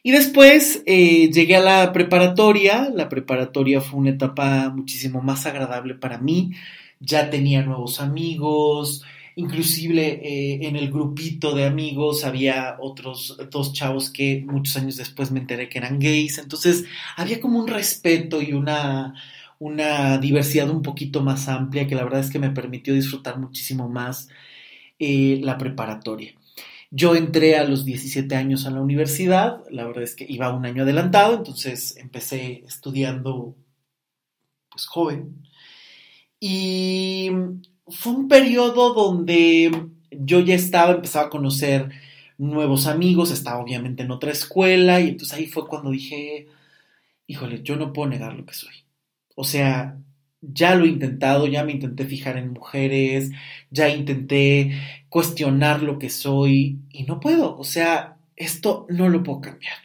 Y 0.01 0.11
después 0.11 0.83
eh, 0.87 1.29
llegué 1.31 1.55
a 1.55 1.61
la 1.61 1.93
preparatoria, 1.93 2.91
la 2.93 3.07
preparatoria 3.07 3.81
fue 3.81 3.99
una 3.99 4.09
etapa 4.09 4.69
muchísimo 4.69 5.21
más 5.21 5.45
agradable 5.45 5.93
para 5.93 6.17
mí, 6.17 6.51
ya 6.99 7.29
tenía 7.29 7.61
nuevos 7.61 8.01
amigos, 8.01 9.03
inclusive 9.35 10.21
eh, 10.23 10.67
en 10.67 10.75
el 10.75 10.91
grupito 10.91 11.53
de 11.53 11.65
amigos 11.65 12.23
había 12.23 12.77
otros 12.79 13.37
dos 13.51 13.73
chavos 13.73 14.09
que 14.09 14.43
muchos 14.47 14.77
años 14.77 14.97
después 14.97 15.31
me 15.31 15.39
enteré 15.39 15.69
que 15.69 15.77
eran 15.77 15.99
gays, 15.99 16.39
entonces 16.39 16.85
había 17.17 17.39
como 17.39 17.59
un 17.59 17.67
respeto 17.67 18.41
y 18.41 18.53
una, 18.53 19.13
una 19.59 20.17
diversidad 20.17 20.69
un 20.69 20.81
poquito 20.81 21.21
más 21.21 21.47
amplia 21.47 21.87
que 21.87 21.95
la 21.95 22.03
verdad 22.03 22.19
es 22.21 22.29
que 22.29 22.39
me 22.39 22.51
permitió 22.51 22.93
disfrutar 22.93 23.39
muchísimo 23.39 23.89
más 23.89 24.29
eh, 24.99 25.39
la 25.43 25.57
preparatoria. 25.57 26.33
Yo 26.91 27.15
entré 27.15 27.57
a 27.57 27.65
los 27.65 27.85
17 27.85 28.35
años 28.35 28.65
a 28.65 28.71
la 28.71 28.81
universidad, 28.81 29.63
la 29.69 29.85
verdad 29.85 30.03
es 30.03 30.15
que 30.15 30.25
iba 30.29 30.53
un 30.53 30.65
año 30.65 30.83
adelantado, 30.83 31.35
entonces 31.35 31.97
empecé 31.97 32.63
estudiando 32.65 33.55
pues 34.69 34.85
joven. 34.87 35.47
Y 36.39 37.31
fue 37.87 38.13
un 38.13 38.27
periodo 38.27 38.93
donde 38.93 39.89
yo 40.11 40.39
ya 40.41 40.55
estaba, 40.55 40.93
empezaba 40.93 41.27
a 41.27 41.29
conocer 41.29 41.89
nuevos 42.37 42.87
amigos, 42.87 43.31
estaba 43.31 43.59
obviamente 43.59 44.03
en 44.03 44.11
otra 44.11 44.31
escuela 44.31 44.99
y 45.01 45.09
entonces 45.09 45.37
ahí 45.37 45.47
fue 45.47 45.67
cuando 45.67 45.91
dije, 45.91 46.47
híjole, 47.27 47.61
yo 47.63 47.75
no 47.77 47.93
puedo 47.93 48.09
negar 48.09 48.33
lo 48.33 48.45
que 48.45 48.53
soy. 48.53 48.84
O 49.35 49.43
sea, 49.43 49.97
ya 50.41 50.75
lo 50.75 50.85
he 50.85 50.89
intentado, 50.89 51.47
ya 51.47 51.63
me 51.63 51.73
intenté 51.73 52.05
fijar 52.05 52.37
en 52.37 52.53
mujeres, 52.53 53.31
ya 53.69 53.89
intenté 53.89 54.71
cuestionar 55.09 55.81
lo 55.81 55.99
que 55.99 56.09
soy 56.09 56.79
y 56.89 57.03
no 57.03 57.19
puedo. 57.19 57.57
O 57.57 57.63
sea, 57.63 58.17
esto 58.35 58.85
no 58.89 59.09
lo 59.09 59.23
puedo 59.23 59.41
cambiar. 59.41 59.77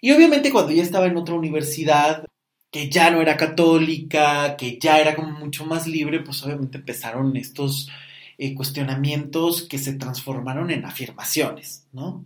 Y 0.00 0.12
obviamente 0.12 0.50
cuando 0.50 0.72
ya 0.72 0.82
estaba 0.82 1.06
en 1.06 1.16
otra 1.16 1.34
universidad, 1.34 2.24
que 2.70 2.88
ya 2.90 3.10
no 3.10 3.20
era 3.20 3.36
católica, 3.36 4.56
que 4.56 4.78
ya 4.78 5.00
era 5.00 5.16
como 5.16 5.32
mucho 5.32 5.64
más 5.64 5.86
libre, 5.86 6.20
pues 6.20 6.42
obviamente 6.44 6.78
empezaron 6.78 7.36
estos 7.36 7.90
eh, 8.36 8.54
cuestionamientos 8.54 9.62
que 9.62 9.78
se 9.78 9.94
transformaron 9.94 10.70
en 10.70 10.84
afirmaciones, 10.84 11.86
¿no? 11.92 12.24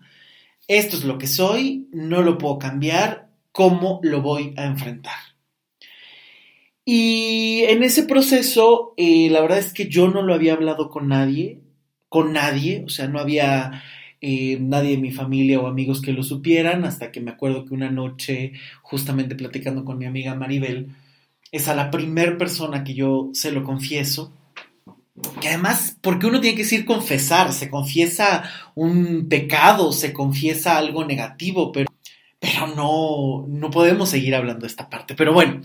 Esto 0.69 0.97
es 0.97 1.05
lo 1.05 1.19
que 1.19 1.27
soy, 1.27 1.89
no 1.93 2.23
lo 2.23 2.39
puedo 2.39 2.59
cambiar, 2.59 3.29
¿cómo 3.53 4.01
lo 4.03 4.21
voy 4.21 4.55
a 4.57 4.65
enfrentar? 4.65 5.32
Y 6.85 7.62
en 7.69 7.83
ese 7.85 8.05
proceso, 8.05 8.95
eh, 8.97 9.29
la 9.31 9.41
verdad 9.41 9.59
es 9.59 9.73
que 9.73 9.89
yo 9.89 10.09
no 10.09 10.23
lo 10.23 10.35
había 10.35 10.55
hablado 10.55 10.91
con 10.91 11.09
nadie, 11.09 11.61
con 12.09 12.33
nadie, 12.33 12.83
o 12.85 12.89
sea, 12.89 13.07
no 13.07 13.21
había 13.21 13.83
eh, 14.21 14.59
nadie 14.61 14.93
de 14.93 14.99
mi 14.99 15.12
familia 15.12 15.61
o 15.61 15.67
amigos 15.67 16.03
que 16.03 16.12
lo 16.12 16.23
supieran, 16.23 16.85
hasta 16.85 17.12
que 17.12 17.21
me 17.21 17.31
acuerdo 17.31 17.65
que 17.65 17.75
una 17.75 17.91
noche, 17.91 18.53
justamente 18.83 19.37
platicando 19.37 19.85
con 19.85 19.99
mi 19.99 20.07
amiga 20.07 20.35
Maribel, 20.35 20.89
es 21.53 21.69
a 21.69 21.75
la 21.75 21.91
primer 21.91 22.39
persona 22.39 22.83
que 22.83 22.95
yo 22.95 23.31
se 23.33 23.53
lo 23.53 23.62
confieso. 23.62 24.33
Que 25.41 25.49
además, 25.49 25.99
porque 26.01 26.27
uno 26.27 26.41
tiene 26.41 26.57
que 26.57 26.62
decir 26.62 26.85
confesar, 26.85 27.53
se 27.53 27.69
confiesa 27.71 28.45
un 28.75 29.29
pecado, 29.29 29.93
se 29.93 30.12
confiesa 30.12 30.79
algo 30.79 31.05
negativo, 31.05 31.71
pero, 31.71 31.93
pero 32.41 32.67
no, 32.69 33.47
no 33.47 33.71
podemos 33.71 34.09
seguir 34.09 34.35
hablando 34.35 34.62
de 34.62 34.69
esta 34.69 34.89
parte. 34.89 35.15
Pero 35.15 35.33
bueno, 35.33 35.62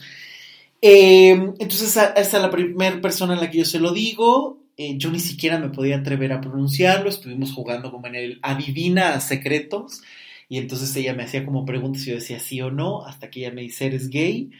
eh, 0.82 1.32
entonces 1.32 1.90
esa 1.90 2.14
es 2.14 2.34
la 2.34 2.50
primera 2.52 3.02
persona 3.02 3.34
a 3.34 3.42
la 3.42 3.50
que 3.50 3.60
yo 3.60 3.66
se 3.66 3.80
lo 3.80 3.92
digo. 3.94 4.64
Eh, 4.78 4.98
yo 4.98 5.10
ni 5.12 5.20
siquiera 5.20 5.60
me 5.60 5.70
podía 5.70 5.98
atrever 5.98 6.32
a 6.34 6.42
pronunciarlo. 6.42 7.10
Estuvimos 7.10 7.54
jugando 7.54 7.92
como 7.92 8.08
en 8.08 8.16
el 8.16 8.40
adivina 8.44 9.20
secretos. 9.20 10.02
Y 10.50 10.58
entonces 10.60 10.96
ella 10.96 11.14
me 11.14 11.24
hacía 11.24 11.46
como 11.46 11.66
preguntas 11.66 12.04
y 12.04 12.12
yo 12.12 12.16
decía 12.16 12.40
sí 12.40 12.62
o 12.62 12.72
no, 12.72 13.06
hasta 13.06 13.30
que 13.30 13.42
ella 13.42 13.52
me 13.52 13.62
dice, 13.62 13.88
¿eres 13.88 14.10
gay? 14.10 14.52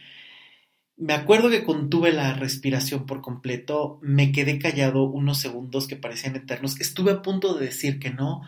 Me 0.96 1.14
acuerdo 1.14 1.48
que 1.48 1.64
contuve 1.64 2.12
la 2.12 2.34
respiración 2.34 3.06
por 3.06 3.20
completo, 3.22 3.98
me 4.02 4.32
quedé 4.32 4.58
callado 4.58 5.04
unos 5.04 5.38
segundos 5.38 5.86
que 5.86 5.96
parecían 5.96 6.36
eternos, 6.36 6.78
estuve 6.80 7.12
a 7.12 7.22
punto 7.22 7.54
de 7.54 7.66
decir 7.66 8.00
que 8.00 8.10
no, 8.10 8.42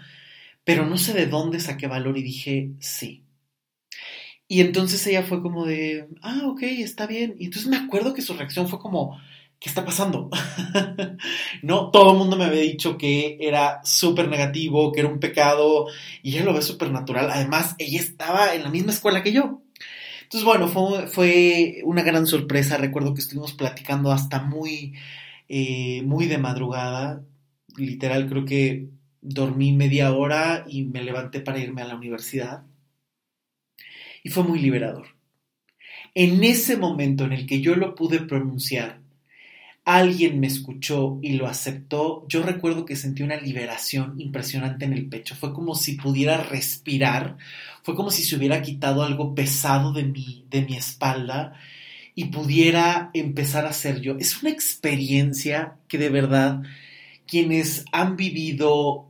pero 0.65 0.87
no 0.87 0.99
sé 0.99 1.15
de 1.15 1.27
dónde 1.27 1.61
saqué 1.61 1.87
valor 1.89 2.19
y 2.19 2.23
dije 2.23 2.73
sí. 2.81 3.25
Y 4.51 4.63
entonces 4.63 5.07
ella 5.07 5.23
fue 5.23 5.43
como 5.43 5.65
de, 5.65 6.09
ah, 6.23 6.41
ok, 6.47 6.63
está 6.63 7.07
bien. 7.07 7.37
Y 7.39 7.45
entonces 7.45 7.71
me 7.71 7.77
acuerdo 7.77 8.15
que 8.15 8.21
su 8.21 8.35
reacción 8.35 8.69
fue 8.69 8.81
como, 8.81 9.17
¿qué 9.61 9.69
está 9.69 9.85
pasando? 9.85 10.29
no, 11.63 11.93
todo 11.93 12.11
el 12.11 12.19
mundo 12.19 12.37
me 12.37 12.47
había 12.47 12.63
dicho 12.63 12.99
que 12.99 13.39
era 13.41 13.81
súper 13.85 14.27
negativo, 14.29 14.91
que 14.91 15.01
era 15.01 15.09
un 15.09 15.21
pecado, 15.21 15.87
y 16.25 16.35
ella 16.35 16.47
lo 16.47 16.53
ve 16.53 16.63
súper 16.63 16.91
natural. 16.91 17.31
Además, 17.31 17.77
ella 17.79 18.01
estaba 18.01 18.53
en 18.57 18.65
la 18.65 18.71
misma 18.71 18.91
escuela 18.91 19.23
que 19.23 19.31
yo. 19.31 19.63
Entonces, 20.25 20.45
bueno, 20.45 20.67
fue, 20.67 21.07
fue 21.07 21.83
una 21.85 22.03
gran 22.03 22.27
sorpresa. 22.27 22.77
Recuerdo 22.77 23.15
que 23.15 23.21
estuvimos 23.21 23.53
platicando 23.53 24.11
hasta 24.11 24.43
muy, 24.43 24.95
eh, 25.49 26.03
muy 26.03 26.27
de 26.27 26.39
madrugada. 26.39 27.23
Literal, 27.77 28.29
creo 28.29 28.45
que 28.45 28.89
dormí 29.21 29.71
media 29.71 30.13
hora 30.13 30.65
y 30.69 30.83
me 30.87 31.05
levanté 31.05 31.39
para 31.41 31.61
irme 31.61 31.83
a 31.83 31.87
la 31.87 31.95
universidad 31.95 32.65
y 34.23 34.31
fue 34.31 34.45
muy 34.45 34.59
liberador. 34.59 35.09
En 36.15 36.43
ese 36.45 36.77
momento 36.77 37.25
en 37.25 37.33
el 37.33 37.47
que 37.47 37.61
yo 37.61 37.77
lo 37.77 37.95
pude 37.95 38.21
pronunciar, 38.21 39.01
alguien 39.85 40.41
me 40.41 40.47
escuchó 40.47 41.19
y 41.23 41.33
lo 41.33 41.47
aceptó, 41.47 42.27
yo 42.29 42.43
recuerdo 42.43 42.85
que 42.85 42.97
sentí 42.97 43.23
una 43.23 43.37
liberación 43.37 44.21
impresionante 44.21 44.85
en 44.85 44.93
el 44.93 45.09
pecho. 45.09 45.35
Fue 45.35 45.53
como 45.53 45.75
si 45.75 45.95
pudiera 45.95 46.43
respirar, 46.43 47.39
fue 47.83 47.95
como 47.95 48.11
si 48.11 48.23
se 48.23 48.37
hubiera 48.37 48.63
quitado 48.63 49.03
algo 49.03 49.35
pesado 49.35 49.93
de 49.93 50.05
mi, 50.05 50.45
de 50.51 50.63
mi 50.63 50.77
espalda 50.77 51.55
y 52.15 52.27
pudiera 52.27 53.11
empezar 53.15 53.67
a 53.67 53.73
ser 53.73 54.01
yo. 54.01 54.17
Es 54.19 54.43
una 54.43 54.51
experiencia 54.51 55.77
que 55.89 55.99
de 55.99 56.11
verdad 56.11 56.63
quienes 57.27 57.85
han 57.93 58.17
vivido 58.17 59.09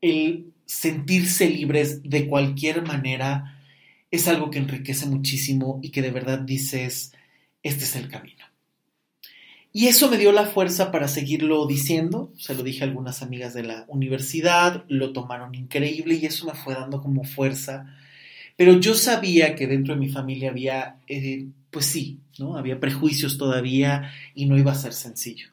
el 0.00 0.52
sentirse 0.64 1.48
libres 1.48 2.02
de 2.02 2.26
cualquier 2.26 2.82
manera, 2.82 3.57
es 4.10 4.28
algo 4.28 4.50
que 4.50 4.58
enriquece 4.58 5.06
muchísimo 5.06 5.80
y 5.82 5.90
que 5.90 6.02
de 6.02 6.10
verdad 6.10 6.38
dices, 6.40 7.12
este 7.62 7.84
es 7.84 7.96
el 7.96 8.08
camino. 8.08 8.44
Y 9.72 9.86
eso 9.86 10.10
me 10.10 10.16
dio 10.16 10.32
la 10.32 10.46
fuerza 10.46 10.90
para 10.90 11.08
seguirlo 11.08 11.66
diciendo, 11.66 12.32
se 12.38 12.54
lo 12.54 12.62
dije 12.62 12.82
a 12.82 12.86
algunas 12.86 13.22
amigas 13.22 13.52
de 13.52 13.64
la 13.64 13.84
universidad, 13.88 14.84
lo 14.88 15.12
tomaron 15.12 15.54
increíble 15.54 16.14
y 16.14 16.26
eso 16.26 16.46
me 16.46 16.54
fue 16.54 16.74
dando 16.74 17.02
como 17.02 17.24
fuerza. 17.24 17.94
Pero 18.56 18.80
yo 18.80 18.94
sabía 18.94 19.54
que 19.54 19.66
dentro 19.66 19.94
de 19.94 20.00
mi 20.00 20.08
familia 20.08 20.50
había, 20.50 20.96
eh, 21.06 21.46
pues 21.70 21.86
sí, 21.86 22.18
¿no? 22.38 22.56
Había 22.56 22.80
prejuicios 22.80 23.36
todavía 23.36 24.10
y 24.34 24.46
no 24.46 24.56
iba 24.58 24.72
a 24.72 24.74
ser 24.74 24.94
sencillo. 24.94 25.48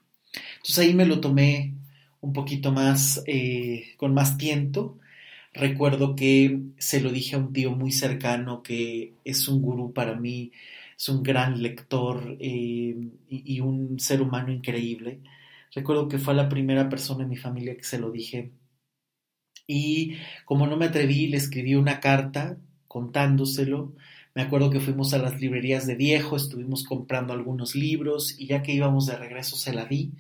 Entonces 0.56 0.80
ahí 0.80 0.94
me 0.94 1.06
lo 1.06 1.20
tomé 1.20 1.74
un 2.22 2.34
poquito 2.34 2.72
más, 2.72 3.22
eh, 3.28 3.94
con 3.98 4.14
más 4.14 4.38
tiento 4.38 4.98
Recuerdo 5.56 6.16
que 6.16 6.60
se 6.78 7.00
lo 7.00 7.12
dije 7.12 7.36
a 7.36 7.40
un 7.40 7.54
tío 7.54 7.72
muy 7.72 7.92
cercano 7.92 8.62
que 8.62 9.14
es 9.24 9.48
un 9.48 9.62
gurú 9.62 9.94
para 9.94 10.16
mí, 10.16 10.52
es 10.98 11.08
un 11.10 11.24
gran 11.24 11.62
lector 11.62 12.38
eh, 12.42 12.96
y, 13.30 13.60
un 13.62 13.98
ser 14.00 14.22
humano 14.22 14.52
increíble. 14.52 15.22
Recuerdo 15.74 16.10
que 16.10 16.18
fue 16.20 16.34
la 16.34 16.50
primera 16.50 16.90
persona 16.90 17.24
en 17.24 17.30
mi 17.30 17.38
familia 17.38 17.76
que 17.78 17.86
se 17.86 18.00
lo 18.00 18.12
dije. 18.12 18.52
Y 19.68 20.18
como 20.46 20.68
no 20.68 20.76
me 20.78 20.86
atreví, 20.86 21.28
le 21.28 21.38
escribí 21.38 21.76
una 21.76 22.00
carta 22.02 22.58
contándoselo. 22.88 23.94
Me 24.36 24.42
acuerdo 24.42 24.70
que 24.70 24.82
fuimos 24.82 25.14
a 25.14 25.20
las 25.20 25.40
librerías 25.40 25.88
de 25.88 25.96
viejo, 25.96 26.36
estuvimos 26.36 26.84
comprando 26.84 27.34
algunos 27.34 27.76
libros 27.76 28.38
y 28.38 28.48
ya 28.48 28.62
que 28.62 28.74
íbamos 28.74 29.06
de 29.08 29.16
regreso 29.18 29.56
se 29.56 29.74
la 29.74 29.86
di 29.86 30.12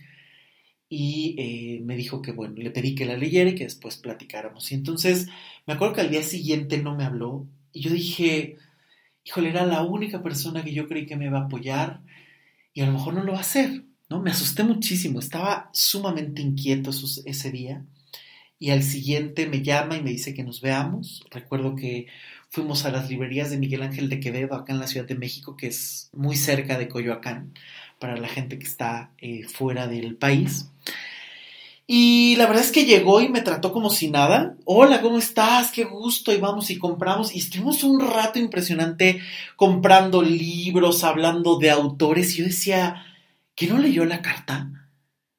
y 0.98 1.36
eh, 1.38 1.82
me 1.84 1.98
dijo 1.98 2.22
que, 2.22 2.32
bueno, 2.32 2.56
le 2.56 2.72
pedí 2.72 2.96
que 2.96 3.04
la 3.04 3.18
leyera 3.18 3.50
y 3.50 3.56
que 3.56 3.66
después 3.66 3.98
platicáramos. 3.98 4.72
Y 4.72 4.76
entonces 4.76 5.28
me 5.68 5.74
acuerdo 5.74 5.96
que 5.96 6.02
al 6.02 6.10
día 6.10 6.24
siguiente 6.24 6.82
no 6.82 6.96
me 6.96 7.04
habló 7.04 7.46
y 7.74 7.82
yo 7.82 7.92
dije, 7.92 8.56
híjole, 9.26 9.50
era 9.50 9.66
la 9.66 9.84
única 9.84 10.24
persona 10.24 10.64
que 10.64 10.74
yo 10.74 10.88
creí 10.88 11.06
que 11.06 11.18
me 11.18 11.26
iba 11.26 11.40
a 11.40 11.46
apoyar 11.48 12.00
y 12.74 12.80
a 12.80 12.86
lo 12.86 12.94
mejor 12.94 13.14
no 13.14 13.24
lo 13.26 13.34
va 13.34 13.40
a 13.40 13.42
hacer, 13.42 13.84
¿no? 14.10 14.22
Me 14.22 14.32
asusté 14.32 14.64
muchísimo, 14.64 15.20
estaba 15.20 15.70
sumamente 15.74 16.42
inquieto 16.42 16.92
ese 17.26 17.52
día 17.52 17.86
y 18.58 18.70
al 18.70 18.82
siguiente 18.82 19.48
me 19.48 19.62
llama 19.62 19.98
y 19.98 20.02
me 20.02 20.12
dice 20.12 20.34
que 20.34 20.46
nos 20.46 20.62
veamos. 20.62 21.26
Recuerdo 21.30 21.76
que 21.76 22.08
fuimos 22.48 22.86
a 22.86 22.92
las 22.92 23.10
librerías 23.10 23.50
de 23.50 23.58
Miguel 23.58 23.84
Ángel 23.84 24.08
de 24.08 24.22
Quevedo, 24.22 24.56
acá 24.56 24.72
en 24.72 24.80
la 24.80 24.88
Ciudad 24.88 25.06
de 25.06 25.16
México, 25.16 25.58
que 25.58 25.68
es 25.68 26.10
muy 26.14 26.38
cerca 26.38 26.78
de 26.78 26.88
Coyoacán, 26.88 27.54
para 28.06 28.18
la 28.18 28.28
gente 28.28 28.60
que 28.60 28.68
está 28.68 29.10
eh, 29.18 29.46
fuera 29.48 29.88
del 29.88 30.16
país. 30.16 30.70
Y 31.88 32.36
la 32.36 32.46
verdad 32.46 32.64
es 32.64 32.72
que 32.72 32.86
llegó 32.86 33.20
y 33.20 33.30
me 33.30 33.42
trató 33.42 33.74
como 33.74 33.90
si 33.90 34.12
nada. 34.12 34.58
Hola, 34.64 35.02
¿cómo 35.02 35.18
estás? 35.18 35.72
Qué 35.72 35.86
gusto. 35.86 36.32
Y 36.32 36.38
vamos 36.38 36.70
y 36.70 36.78
compramos. 36.78 37.34
Y 37.34 37.40
estuvimos 37.40 37.84
un 37.84 38.00
rato 38.00 38.38
impresionante 38.38 39.22
comprando 39.56 40.22
libros, 40.22 41.04
hablando 41.04 41.58
de 41.58 41.72
autores. 41.72 42.36
Y 42.36 42.38
yo 42.42 42.46
decía, 42.46 43.04
¿que 43.56 43.66
no 43.66 43.80
leyó 43.80 44.06
la 44.06 44.22
carta? 44.22 44.70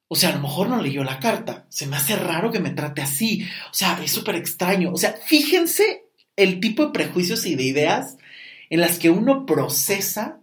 O 0.09 0.17
sea, 0.17 0.31
a 0.31 0.35
lo 0.35 0.41
mejor 0.41 0.67
no 0.67 0.81
leyó 0.81 1.05
la 1.05 1.19
carta. 1.19 1.67
Se 1.69 1.87
me 1.87 1.95
hace 1.95 2.17
raro 2.17 2.51
que 2.51 2.59
me 2.59 2.71
trate 2.71 3.01
así. 3.01 3.47
O 3.71 3.73
sea, 3.73 3.97
es 4.03 4.11
súper 4.11 4.35
extraño. 4.35 4.91
O 4.91 4.97
sea, 4.97 5.13
fíjense 5.25 6.03
el 6.35 6.59
tipo 6.59 6.87
de 6.87 6.91
prejuicios 6.91 7.45
y 7.45 7.55
de 7.55 7.63
ideas 7.63 8.17
en 8.69 8.81
las 8.81 8.99
que 8.99 9.09
uno 9.09 9.45
procesa 9.45 10.41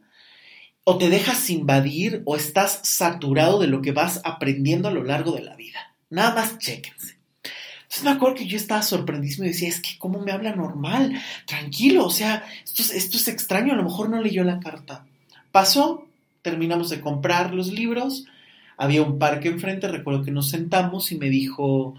o 0.85 0.99
te 0.99 1.09
dejas 1.09 1.49
invadir 1.51 2.23
o 2.27 2.37
estás 2.37 2.81
saturado 2.83 3.59
de 3.59 3.67
lo 3.67 3.81
que 3.81 3.93
vas 3.93 4.21
aprendiendo 4.25 4.89
a 4.89 4.93
lo 4.93 5.03
largo 5.03 5.33
de 5.33 5.43
la 5.43 5.57
vida. 5.57 5.95
Nada 6.11 6.35
más 6.35 6.59
chéquense. 6.59 7.17
Entonces 7.95 8.05
me 8.05 8.11
acuerdo 8.11 8.37
que 8.37 8.47
yo 8.47 8.57
estaba 8.57 8.83
sorprendísimo 8.83 9.45
y 9.45 9.49
decía, 9.49 9.69
es 9.69 9.81
que 9.81 9.97
cómo 9.99 10.21
me 10.21 10.33
habla 10.33 10.55
normal, 10.55 11.21
tranquilo, 11.47 12.07
o 12.07 12.11
sea, 12.11 12.45
esto 12.65 13.17
es, 13.17 13.29
extraño, 13.29 13.73
a 13.73 13.77
lo 13.77 13.85
mejor 13.85 14.11
no 14.11 14.21
leyó 14.21 14.43
la 14.43 14.59
carta. 14.59 15.07
Pasó, 15.53 16.07
terminamos 16.43 16.91
de 16.91 17.01
comprar 17.01 17.55
los 17.55 17.73
libros, 17.73 18.27
había 18.77 19.03
un 19.03 19.19
parque 19.19 19.49
enfrente, 19.49 19.87
recuerdo 19.87 20.25
que 20.25 20.33
nos 20.33 20.49
sentamos 20.49 21.13
y 21.13 21.19
me 21.19 21.31
dijo, 21.31 21.95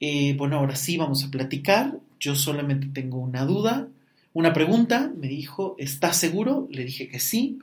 eh, 0.00 0.34
bueno, 0.38 0.56
ahora 0.56 0.74
sí 0.74 0.96
vamos 0.96 1.22
a 1.22 1.30
platicar, 1.30 1.98
yo 2.18 2.34
solamente 2.34 2.88
tengo 2.92 3.18
una 3.18 3.44
duda, 3.44 3.88
una 4.32 4.54
pregunta, 4.54 5.12
me 5.14 5.28
dijo, 5.28 5.76
¿estás 5.78 6.16
seguro? 6.16 6.66
Le 6.70 6.84
dije 6.84 7.08
que 7.08 7.20
sí, 7.20 7.58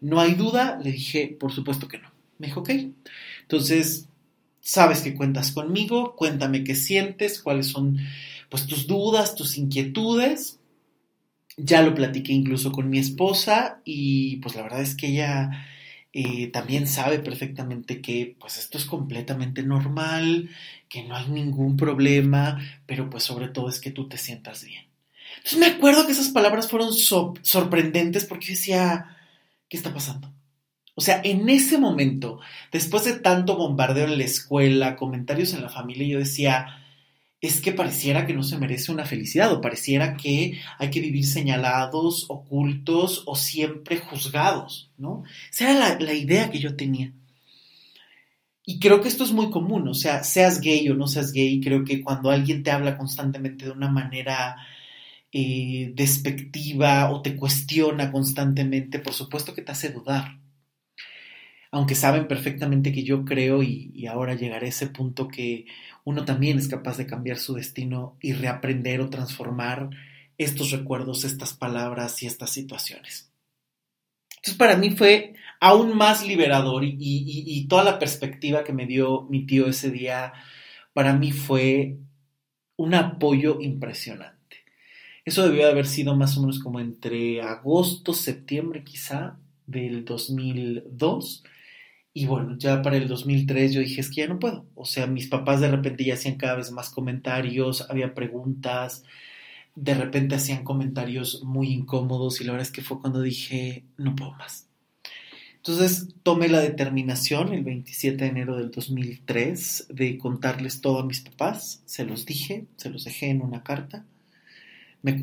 no 0.00 0.20
hay 0.20 0.34
duda, 0.34 0.78
le 0.82 0.92
dije, 0.92 1.36
por 1.38 1.52
supuesto 1.52 1.88
que 1.88 1.98
no. 1.98 2.10
Me 2.38 2.46
dijo, 2.46 2.60
ok. 2.60 2.70
Entonces, 3.42 4.08
sabes 4.60 5.00
que 5.00 5.14
cuentas 5.14 5.52
conmigo, 5.52 6.14
cuéntame 6.16 6.64
qué 6.64 6.74
sientes, 6.74 7.40
cuáles 7.40 7.68
son 7.68 7.98
pues 8.48 8.66
tus 8.66 8.86
dudas, 8.86 9.34
tus 9.34 9.56
inquietudes. 9.58 10.60
Ya 11.56 11.82
lo 11.82 11.94
platiqué 11.94 12.32
incluso 12.32 12.70
con 12.70 12.88
mi 12.88 12.98
esposa 12.98 13.80
y 13.84 14.36
pues 14.36 14.54
la 14.54 14.62
verdad 14.62 14.82
es 14.82 14.94
que 14.94 15.08
ella 15.08 15.66
eh, 16.12 16.48
también 16.48 16.86
sabe 16.86 17.18
perfectamente 17.18 18.00
que 18.00 18.36
pues 18.38 18.58
esto 18.58 18.78
es 18.78 18.84
completamente 18.84 19.62
normal, 19.62 20.50
que 20.88 21.02
no 21.02 21.16
hay 21.16 21.28
ningún 21.28 21.76
problema, 21.76 22.58
pero 22.86 23.10
pues 23.10 23.24
sobre 23.24 23.48
todo 23.48 23.68
es 23.68 23.80
que 23.80 23.90
tú 23.90 24.08
te 24.08 24.18
sientas 24.18 24.64
bien. 24.64 24.84
Entonces 25.36 25.58
me 25.58 25.66
acuerdo 25.66 26.06
que 26.06 26.12
esas 26.12 26.28
palabras 26.28 26.68
fueron 26.68 26.92
sorprendentes 26.92 28.24
porque 28.24 28.46
yo 28.46 28.52
decía, 28.52 29.17
¿qué 29.68 29.76
está 29.76 29.92
pasando? 29.92 30.32
O 30.94 31.00
sea, 31.00 31.20
en 31.22 31.48
ese 31.48 31.78
momento, 31.78 32.40
después 32.72 33.04
de 33.04 33.20
tanto 33.20 33.56
bombardeo 33.56 34.06
en 34.06 34.18
la 34.18 34.24
escuela, 34.24 34.96
comentarios 34.96 35.54
en 35.54 35.62
la 35.62 35.68
familia, 35.68 36.08
yo 36.08 36.18
decía, 36.18 36.78
es 37.40 37.60
que 37.60 37.72
pareciera 37.72 38.26
que 38.26 38.34
no 38.34 38.42
se 38.42 38.58
merece 38.58 38.90
una 38.90 39.04
felicidad 39.04 39.52
o 39.52 39.60
pareciera 39.60 40.16
que 40.16 40.58
hay 40.76 40.90
que 40.90 41.00
vivir 41.00 41.24
señalados, 41.24 42.26
ocultos 42.28 43.22
o 43.26 43.36
siempre 43.36 43.98
juzgados, 43.98 44.90
¿no? 44.98 45.22
Esa 45.52 45.70
era 45.70 45.98
la, 46.00 46.14
idea 46.14 46.50
que 46.50 46.58
yo 46.58 46.74
tenía. 46.74 47.12
Y 48.66 48.80
creo 48.80 49.00
que 49.00 49.08
esto 49.08 49.22
es 49.22 49.30
muy 49.30 49.50
común, 49.50 49.86
o 49.86 49.94
sea, 49.94 50.24
seas 50.24 50.60
gay 50.60 50.88
o 50.90 50.94
no 50.94 51.06
seas 51.06 51.32
gay, 51.32 51.60
creo 51.60 51.84
que 51.84 52.02
cuando 52.02 52.30
alguien 52.30 52.62
te 52.62 52.72
habla 52.72 52.98
constantemente 52.98 53.66
de 53.66 53.70
una 53.70 53.88
manera 53.88 54.56
eh, 55.32 55.92
despectiva 55.94 57.10
o 57.10 57.20
te 57.20 57.36
cuestiona 57.36 58.10
constantemente, 58.10 58.98
por 58.98 59.12
supuesto 59.12 59.54
que 59.54 59.62
te 59.62 59.72
hace 59.72 59.90
dudar. 59.90 60.38
Aunque 61.70 61.94
saben 61.94 62.26
perfectamente 62.28 62.92
que 62.92 63.04
yo 63.04 63.24
creo, 63.24 63.62
y, 63.62 64.06
ahora 64.06 64.34
llegaré 64.34 64.66
a 64.66 64.70
ese 64.70 64.86
punto 64.86 65.28
que 65.28 65.66
uno 66.04 66.24
también 66.24 66.58
es 66.58 66.68
capaz 66.68 66.96
de 66.96 67.06
cambiar 67.06 67.36
su 67.38 67.54
destino 67.54 68.16
y 68.22 68.32
reaprender 68.32 69.02
o 69.02 69.10
transformar 69.10 69.90
estos 70.38 70.70
recuerdos, 70.70 71.24
estas 71.24 71.52
palabras 71.52 72.22
y 72.22 72.26
estas 72.26 72.50
situaciones. 72.50 73.30
Entonces 74.36 74.54
para 74.56 74.76
mí 74.76 74.90
fue 74.90 75.34
aún 75.60 75.96
más 75.96 76.26
liberador 76.26 76.84
y, 76.84 77.66
toda 77.68 77.84
la 77.84 77.98
perspectiva 77.98 78.64
que 78.64 78.72
me 78.72 78.86
dio 78.86 79.22
mi 79.24 79.44
tío 79.44 79.66
ese 79.66 79.90
día, 79.90 80.32
para 80.94 81.12
mí 81.12 81.32
fue 81.32 81.98
un 82.76 82.94
apoyo 82.94 83.60
impresionante. 83.60 84.37
Eso 85.28 85.42
debió 85.42 85.66
de 85.66 85.72
haber 85.72 85.86
sido 85.86 86.16
más 86.16 86.38
o 86.38 86.40
menos 86.40 86.58
como 86.58 86.80
entre 86.80 87.42
agosto, 87.42 88.14
septiembre 88.14 88.82
quizá 88.82 89.36
del 89.66 90.06
2002 90.06 91.44
y 92.14 92.24
bueno, 92.24 92.56
ya 92.56 92.80
para 92.80 92.96
el 92.96 93.08
2003 93.08 93.74
yo 93.74 93.80
dije, 93.80 94.00
es 94.00 94.08
que 94.08 94.22
ya 94.22 94.26
no 94.26 94.38
puedo. 94.38 94.64
O 94.74 94.86
sea, 94.86 95.06
mis 95.06 95.28
papás 95.28 95.60
de 95.60 95.70
repente 95.70 96.02
ya 96.02 96.14
hacían 96.14 96.36
cada 96.36 96.54
vez 96.54 96.70
más 96.72 96.88
comentarios, 96.88 97.84
había 97.90 98.14
preguntas, 98.14 99.04
de 99.74 99.92
repente 99.92 100.34
hacían 100.34 100.64
comentarios 100.64 101.44
muy 101.44 101.74
incómodos 101.74 102.40
y 102.40 102.44
la 102.44 102.52
verdad 102.52 102.66
es 102.66 102.72
que 102.72 102.80
fue 102.80 102.98
cuando 102.98 103.20
dije, 103.20 103.84
no 103.98 104.16
puedo 104.16 104.32
más. 104.32 104.66
Entonces 105.56 106.08
tomé 106.22 106.48
la 106.48 106.60
determinación 106.60 107.52
el 107.52 107.64
27 107.64 108.16
de 108.16 108.30
enero 108.30 108.56
del 108.56 108.70
2003 108.70 109.88
de 109.90 110.16
contarles 110.16 110.80
todo 110.80 111.00
a 111.00 111.04
mis 111.04 111.20
papás, 111.20 111.82
se 111.84 112.06
los 112.06 112.24
dije, 112.24 112.64
se 112.76 112.88
los 112.88 113.04
dejé 113.04 113.28
en 113.28 113.42
una 113.42 113.62
carta. 113.62 114.06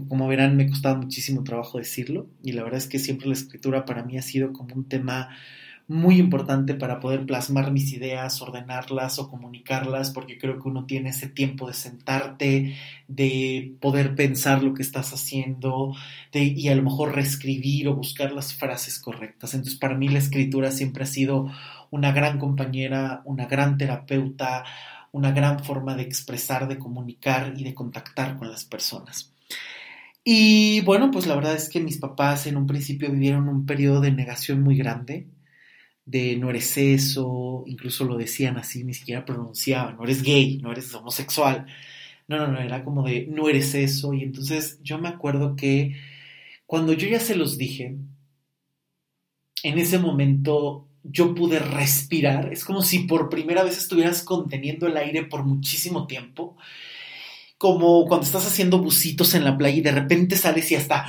Como 0.07 0.27
verán, 0.27 0.55
me 0.55 0.69
costaba 0.69 0.97
muchísimo 0.97 1.43
trabajo 1.43 1.77
decirlo 1.77 2.27
y 2.43 2.53
la 2.53 2.63
verdad 2.63 2.79
es 2.79 2.87
que 2.87 2.99
siempre 2.99 3.27
la 3.27 3.33
escritura 3.33 3.85
para 3.85 4.03
mí 4.03 4.17
ha 4.17 4.21
sido 4.21 4.53
como 4.53 4.75
un 4.75 4.85
tema 4.87 5.29
muy 5.87 6.17
importante 6.17 6.73
para 6.73 6.99
poder 6.99 7.25
plasmar 7.25 7.71
mis 7.71 7.93
ideas, 7.93 8.41
ordenarlas 8.41 9.19
o 9.19 9.29
comunicarlas, 9.29 10.09
porque 10.09 10.37
creo 10.39 10.59
que 10.59 10.67
uno 10.67 10.85
tiene 10.85 11.09
ese 11.09 11.29
tiempo 11.29 11.67
de 11.67 11.73
sentarte, 11.73 12.75
de 13.07 13.75
poder 13.79 14.15
pensar 14.15 14.63
lo 14.63 14.73
que 14.73 14.81
estás 14.81 15.13
haciendo 15.13 15.93
y 16.33 16.67
a 16.69 16.75
lo 16.75 16.81
mejor 16.81 17.13
reescribir 17.13 17.87
o 17.87 17.95
buscar 17.95 18.31
las 18.31 18.53
frases 18.55 18.99
correctas. 18.99 19.53
Entonces, 19.53 19.79
para 19.79 19.95
mí 19.95 20.09
la 20.09 20.19
escritura 20.19 20.71
siempre 20.71 21.03
ha 21.03 21.07
sido 21.07 21.51
una 21.91 22.11
gran 22.11 22.39
compañera, 22.39 23.21
una 23.25 23.45
gran 23.45 23.77
terapeuta, 23.77 24.65
una 25.11 25.31
gran 25.31 25.63
forma 25.63 25.95
de 25.95 26.03
expresar, 26.03 26.67
de 26.67 26.79
comunicar 26.79 27.53
y 27.55 27.63
de 27.63 27.75
contactar 27.75 28.37
con 28.37 28.49
las 28.49 28.65
personas. 28.65 29.34
Y 30.25 30.81
bueno, 30.81 31.11
pues 31.11 31.27
la 31.27 31.35
verdad 31.35 31.55
es 31.55 31.69
que 31.69 31.79
mis 31.79 31.97
papás 31.99 32.47
en 32.47 32.57
un 32.57 32.67
principio 32.67 33.11
vivieron 33.11 33.47
un 33.47 33.65
periodo 33.65 34.01
de 34.01 34.11
negación 34.11 34.61
muy 34.63 34.75
grande 34.75 35.27
de 36.05 36.35
no 36.37 36.49
eres 36.51 36.77
eso, 36.77 37.63
incluso 37.67 38.05
lo 38.05 38.17
decían 38.17 38.57
así, 38.57 38.83
ni 38.83 38.93
siquiera 38.93 39.25
pronunciaban, 39.25 39.97
no 39.97 40.03
eres 40.03 40.23
gay, 40.23 40.59
no 40.59 40.71
eres 40.71 40.93
homosexual. 40.93 41.67
No, 42.27 42.37
no, 42.39 42.47
no, 42.47 42.59
era 42.59 42.83
como 42.83 43.03
de 43.03 43.27
no 43.27 43.49
eres 43.49 43.75
eso. 43.75 44.13
Y 44.13 44.23
entonces 44.23 44.79
yo 44.83 44.97
me 44.99 45.09
acuerdo 45.09 45.55
que 45.55 45.95
cuando 46.65 46.93
yo 46.93 47.07
ya 47.07 47.19
se 47.19 47.35
los 47.35 47.57
dije, 47.57 47.97
en 49.63 49.77
ese 49.79 49.99
momento 49.99 50.87
yo 51.03 51.35
pude 51.35 51.59
respirar. 51.59 52.51
Es 52.53 52.65
como 52.65 52.81
si 52.81 52.99
por 52.99 53.29
primera 53.29 53.63
vez 53.63 53.77
estuvieras 53.77 54.23
conteniendo 54.23 54.87
el 54.87 54.97
aire 54.97 55.25
por 55.25 55.45
muchísimo 55.45 56.07
tiempo. 56.07 56.57
Como 57.57 58.05
cuando 58.05 58.25
estás 58.25 58.45
haciendo 58.45 58.79
bucitos 58.79 59.33
en 59.33 59.43
la 59.43 59.57
playa 59.57 59.77
y 59.77 59.81
de 59.81 59.91
repente 59.91 60.35
sales 60.35 60.71
y 60.71 60.75
hasta 60.75 61.05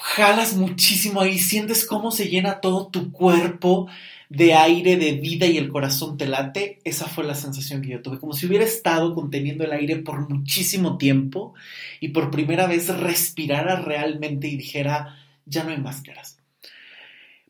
jalas 0.00 0.54
muchísimo 0.54 1.20
ahí, 1.20 1.38
sientes 1.38 1.84
cómo 1.84 2.10
se 2.10 2.28
llena 2.28 2.60
todo 2.60 2.88
tu 2.88 3.10
cuerpo 3.12 3.88
de 4.28 4.54
aire, 4.54 4.96
de 4.96 5.12
vida 5.12 5.46
y 5.46 5.56
el 5.56 5.70
corazón 5.70 6.18
te 6.18 6.26
late, 6.26 6.80
esa 6.84 7.06
fue 7.06 7.24
la 7.24 7.34
sensación 7.34 7.80
que 7.80 7.88
yo 7.88 8.02
tuve, 8.02 8.18
como 8.18 8.34
si 8.34 8.46
hubiera 8.46 8.64
estado 8.64 9.14
conteniendo 9.14 9.64
el 9.64 9.72
aire 9.72 9.96
por 9.96 10.28
muchísimo 10.28 10.98
tiempo 10.98 11.54
y 12.00 12.08
por 12.08 12.30
primera 12.30 12.66
vez 12.66 12.88
respirara 12.88 13.76
realmente 13.80 14.48
y 14.48 14.56
dijera, 14.56 15.16
ya 15.46 15.64
no 15.64 15.70
hay 15.70 15.78
máscaras. 15.78 16.38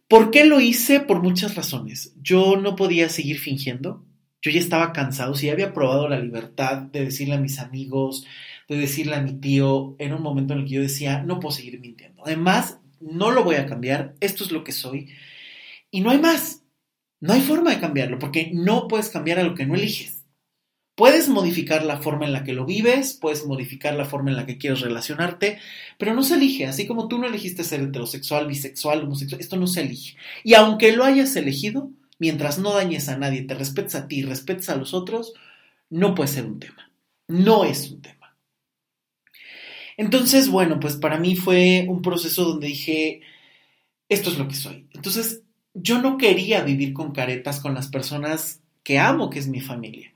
¿Por 0.07 0.31
qué 0.31 0.45
lo 0.45 0.61
hice? 0.61 1.01
Por 1.01 1.23
muchas 1.23 1.55
razones. 1.55 2.15
Yo 2.23 2.57
no 2.57 2.77
podía 2.77 3.09
seguir 3.09 3.39
fingiendo, 3.39 4.03
yo 4.43 4.51
ya 4.51 4.61
estaba 4.61 4.93
cansado, 4.93 5.35
si 5.35 5.47
ya 5.47 5.53
había 5.53 5.73
probado 5.73 6.09
la 6.09 6.19
libertad 6.19 6.79
de 6.83 7.05
decirle 7.05 7.35
a 7.35 7.41
mis 7.41 7.59
amigos, 7.59 8.27
de 8.69 8.77
decirle 8.77 9.17
a 9.17 9.21
mi 9.21 9.35
tío, 9.35 9.97
en 9.99 10.13
un 10.13 10.23
momento 10.23 10.53
en 10.53 10.61
el 10.61 10.65
que 10.67 10.75
yo 10.75 10.83
decía, 10.83 11.23
no 11.23 11.41
puedo 11.41 11.55
seguir 11.55 11.81
mintiendo. 11.81 12.25
Además, 12.25 12.79
no 13.01 13.31
lo 13.31 13.45
voy 13.45 13.57
a 13.57 13.67
cambiar, 13.67 14.15
esto 14.21 14.45
es 14.45 14.53
lo 14.53 14.65
que 14.65 14.73
soy 14.73 15.09
y 15.91 16.01
no 16.01 16.11
hay 16.11 16.19
más. 16.19 16.63
No 17.21 17.33
hay 17.33 17.41
forma 17.41 17.71
de 17.71 17.81
cambiarlo 17.81 18.19
porque 18.19 18.51
no 18.53 18.87
puedes 18.87 19.09
cambiar 19.09 19.41
a 19.41 19.43
lo 19.43 19.55
que 19.55 19.67
no 19.67 19.75
eliges. 19.75 20.25
Puedes 20.95 21.29
modificar 21.29 21.85
la 21.85 21.99
forma 21.99 22.27
en 22.27 22.33
la 22.33 22.43
que 22.43 22.53
lo 22.53 22.65
vives, 22.65 23.15
puedes 23.15 23.47
modificar 23.47 23.95
la 23.95 24.05
forma 24.05 24.31
en 24.31 24.37
la 24.37 24.47
que 24.47 24.59
quieres 24.59 24.81
relacionarte, 24.81 25.59
pero 25.97 26.15
no 26.15 26.25
se 26.25 26.35
elige. 26.35 26.67
Así 26.67 26.87
como 26.87 27.07
tú 27.07 27.19
no 27.19 27.27
elegiste 27.27 27.63
ser 27.63 27.81
heterosexual, 27.81 28.49
bisexual, 28.49 29.03
homosexual, 29.03 29.41
esto 29.41 29.57
no 29.57 29.69
se 29.69 29.83
elige. 29.83 30.17
Y 30.43 30.55
aunque 30.55 30.93
lo 30.93 31.05
hayas 31.05 31.35
elegido, 31.37 31.93
mientras 32.19 32.59
no 32.59 32.75
dañes 32.75 33.09
a 33.09 33.17
nadie, 33.17 33.43
te 33.43 33.55
respetes 33.55 33.95
a 33.95 34.09
ti 34.09 34.23
respetes 34.23 34.69
a 34.69 34.77
los 34.77 34.95
otros, 34.95 35.35
no 35.91 36.15
puede 36.15 36.29
ser 36.29 36.45
un 36.45 36.59
tema. 36.59 36.91
No 37.29 37.65
es 37.65 37.91
un 37.91 38.01
tema. 38.01 38.37
Entonces, 39.97 40.49
bueno, 40.49 40.79
pues 40.79 40.97
para 40.97 41.19
mí 41.19 41.35
fue 41.37 41.87
un 41.89 42.03
proceso 42.03 42.45
donde 42.45 42.69
dije, 42.69 43.21
esto 44.09 44.31
es 44.31 44.39
lo 44.39 44.49
que 44.49 44.55
soy. 44.55 44.87
Entonces, 44.93 45.43
yo 45.75 46.01
no 46.01 46.17
quería 46.19 46.63
vivir 46.63 46.93
con 46.93 47.13
caretas 47.13 47.61
con 47.61 47.75
las 47.75 47.89
personas 47.89 48.61
que 48.83 48.99
amo, 48.99 49.29
que 49.29 49.39
es 49.39 49.49
mi 49.49 49.61
familia, 49.61 50.13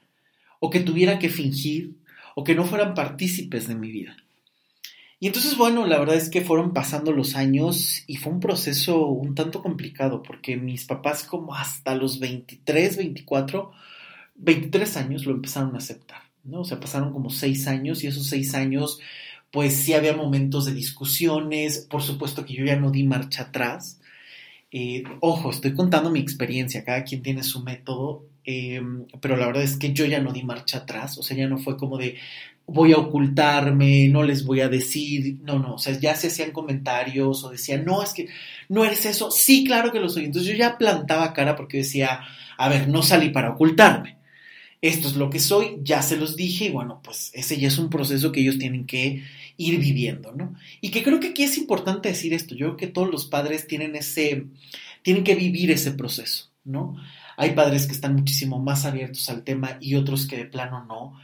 o 0.60 0.70
que 0.70 0.80
tuviera 0.80 1.18
que 1.18 1.28
fingir, 1.28 1.96
o 2.34 2.44
que 2.44 2.54
no 2.54 2.64
fueran 2.64 2.94
partícipes 2.94 3.68
de 3.68 3.74
mi 3.74 3.90
vida. 3.90 4.16
Y 5.22 5.28
entonces, 5.28 5.56
bueno, 5.56 5.86
la 5.86 6.00
verdad 6.00 6.16
es 6.16 6.28
que 6.30 6.40
fueron 6.40 6.72
pasando 6.72 7.12
los 7.12 7.36
años 7.36 8.02
y 8.08 8.16
fue 8.16 8.32
un 8.32 8.40
proceso 8.40 9.06
un 9.06 9.36
tanto 9.36 9.62
complicado, 9.62 10.20
porque 10.20 10.56
mis 10.56 10.84
papás 10.84 11.22
como 11.22 11.54
hasta 11.54 11.94
los 11.94 12.18
23, 12.18 12.96
24, 12.96 13.70
23 14.34 14.96
años 14.96 15.24
lo 15.24 15.30
empezaron 15.30 15.76
a 15.76 15.78
aceptar, 15.78 16.22
¿no? 16.42 16.62
O 16.62 16.64
sea, 16.64 16.80
pasaron 16.80 17.12
como 17.12 17.30
seis 17.30 17.68
años 17.68 18.02
y 18.02 18.08
esos 18.08 18.26
seis 18.26 18.52
años, 18.56 18.98
pues 19.52 19.76
sí 19.76 19.94
había 19.94 20.16
momentos 20.16 20.64
de 20.64 20.74
discusiones, 20.74 21.86
por 21.88 22.02
supuesto 22.02 22.44
que 22.44 22.54
yo 22.54 22.64
ya 22.64 22.74
no 22.74 22.90
di 22.90 23.04
marcha 23.04 23.44
atrás, 23.44 24.00
eh, 24.72 25.04
ojo, 25.20 25.52
estoy 25.52 25.72
contando 25.74 26.10
mi 26.10 26.18
experiencia, 26.18 26.82
cada 26.82 27.04
quien 27.04 27.22
tiene 27.22 27.44
su 27.44 27.62
método, 27.62 28.24
em, 28.42 29.06
pero 29.20 29.36
la 29.36 29.46
verdad 29.46 29.62
es 29.62 29.76
que 29.76 29.92
yo 29.92 30.04
ya 30.04 30.20
no 30.20 30.32
di 30.32 30.42
marcha 30.42 30.78
atrás, 30.78 31.16
o 31.16 31.22
sea, 31.22 31.36
ya 31.36 31.46
no 31.46 31.58
fue 31.58 31.76
como 31.76 31.96
de 31.96 32.16
voy 32.72 32.92
a 32.92 32.98
ocultarme, 32.98 34.08
no 34.08 34.22
les 34.22 34.44
voy 34.44 34.60
a 34.60 34.68
decir, 34.68 35.38
no, 35.42 35.58
no, 35.58 35.74
o 35.74 35.78
sea, 35.78 35.98
ya 35.98 36.14
se 36.14 36.28
hacían 36.28 36.52
comentarios 36.52 37.44
o 37.44 37.50
decían, 37.50 37.84
no, 37.84 38.02
es 38.02 38.12
que 38.14 38.28
no 38.68 38.84
eres 38.84 39.04
eso, 39.04 39.30
sí, 39.30 39.64
claro 39.64 39.92
que 39.92 40.00
lo 40.00 40.08
soy. 40.08 40.24
Entonces 40.24 40.50
yo 40.50 40.56
ya 40.56 40.78
plantaba 40.78 41.32
cara 41.32 41.54
porque 41.54 41.78
decía, 41.78 42.20
a 42.56 42.68
ver, 42.68 42.88
no 42.88 43.02
salí 43.02 43.30
para 43.30 43.50
ocultarme. 43.50 44.18
Esto 44.80 45.06
es 45.06 45.14
lo 45.14 45.30
que 45.30 45.38
soy, 45.38 45.78
ya 45.82 46.02
se 46.02 46.16
los 46.16 46.34
dije 46.34 46.64
y 46.64 46.70
bueno, 46.70 47.00
pues 47.04 47.30
ese 47.34 47.58
ya 47.58 47.68
es 47.68 47.78
un 47.78 47.88
proceso 47.88 48.32
que 48.32 48.40
ellos 48.40 48.58
tienen 48.58 48.84
que 48.84 49.22
ir 49.56 49.78
viviendo, 49.78 50.32
¿no? 50.32 50.54
Y 50.80 50.90
que 50.90 51.02
creo 51.02 51.20
que 51.20 51.28
aquí 51.28 51.44
es 51.44 51.56
importante 51.56 52.08
decir 52.08 52.34
esto, 52.34 52.54
yo 52.54 52.66
creo 52.66 52.76
que 52.76 52.86
todos 52.88 53.10
los 53.10 53.26
padres 53.26 53.68
tienen 53.68 53.94
ese, 53.94 54.46
tienen 55.02 55.22
que 55.22 55.36
vivir 55.36 55.70
ese 55.70 55.92
proceso, 55.92 56.50
¿no? 56.64 56.96
Hay 57.36 57.52
padres 57.52 57.86
que 57.86 57.92
están 57.92 58.16
muchísimo 58.16 58.58
más 58.58 58.84
abiertos 58.84 59.28
al 59.30 59.44
tema 59.44 59.78
y 59.80 59.94
otros 59.94 60.26
que 60.26 60.36
de 60.36 60.44
plano 60.46 60.84
no. 60.84 61.18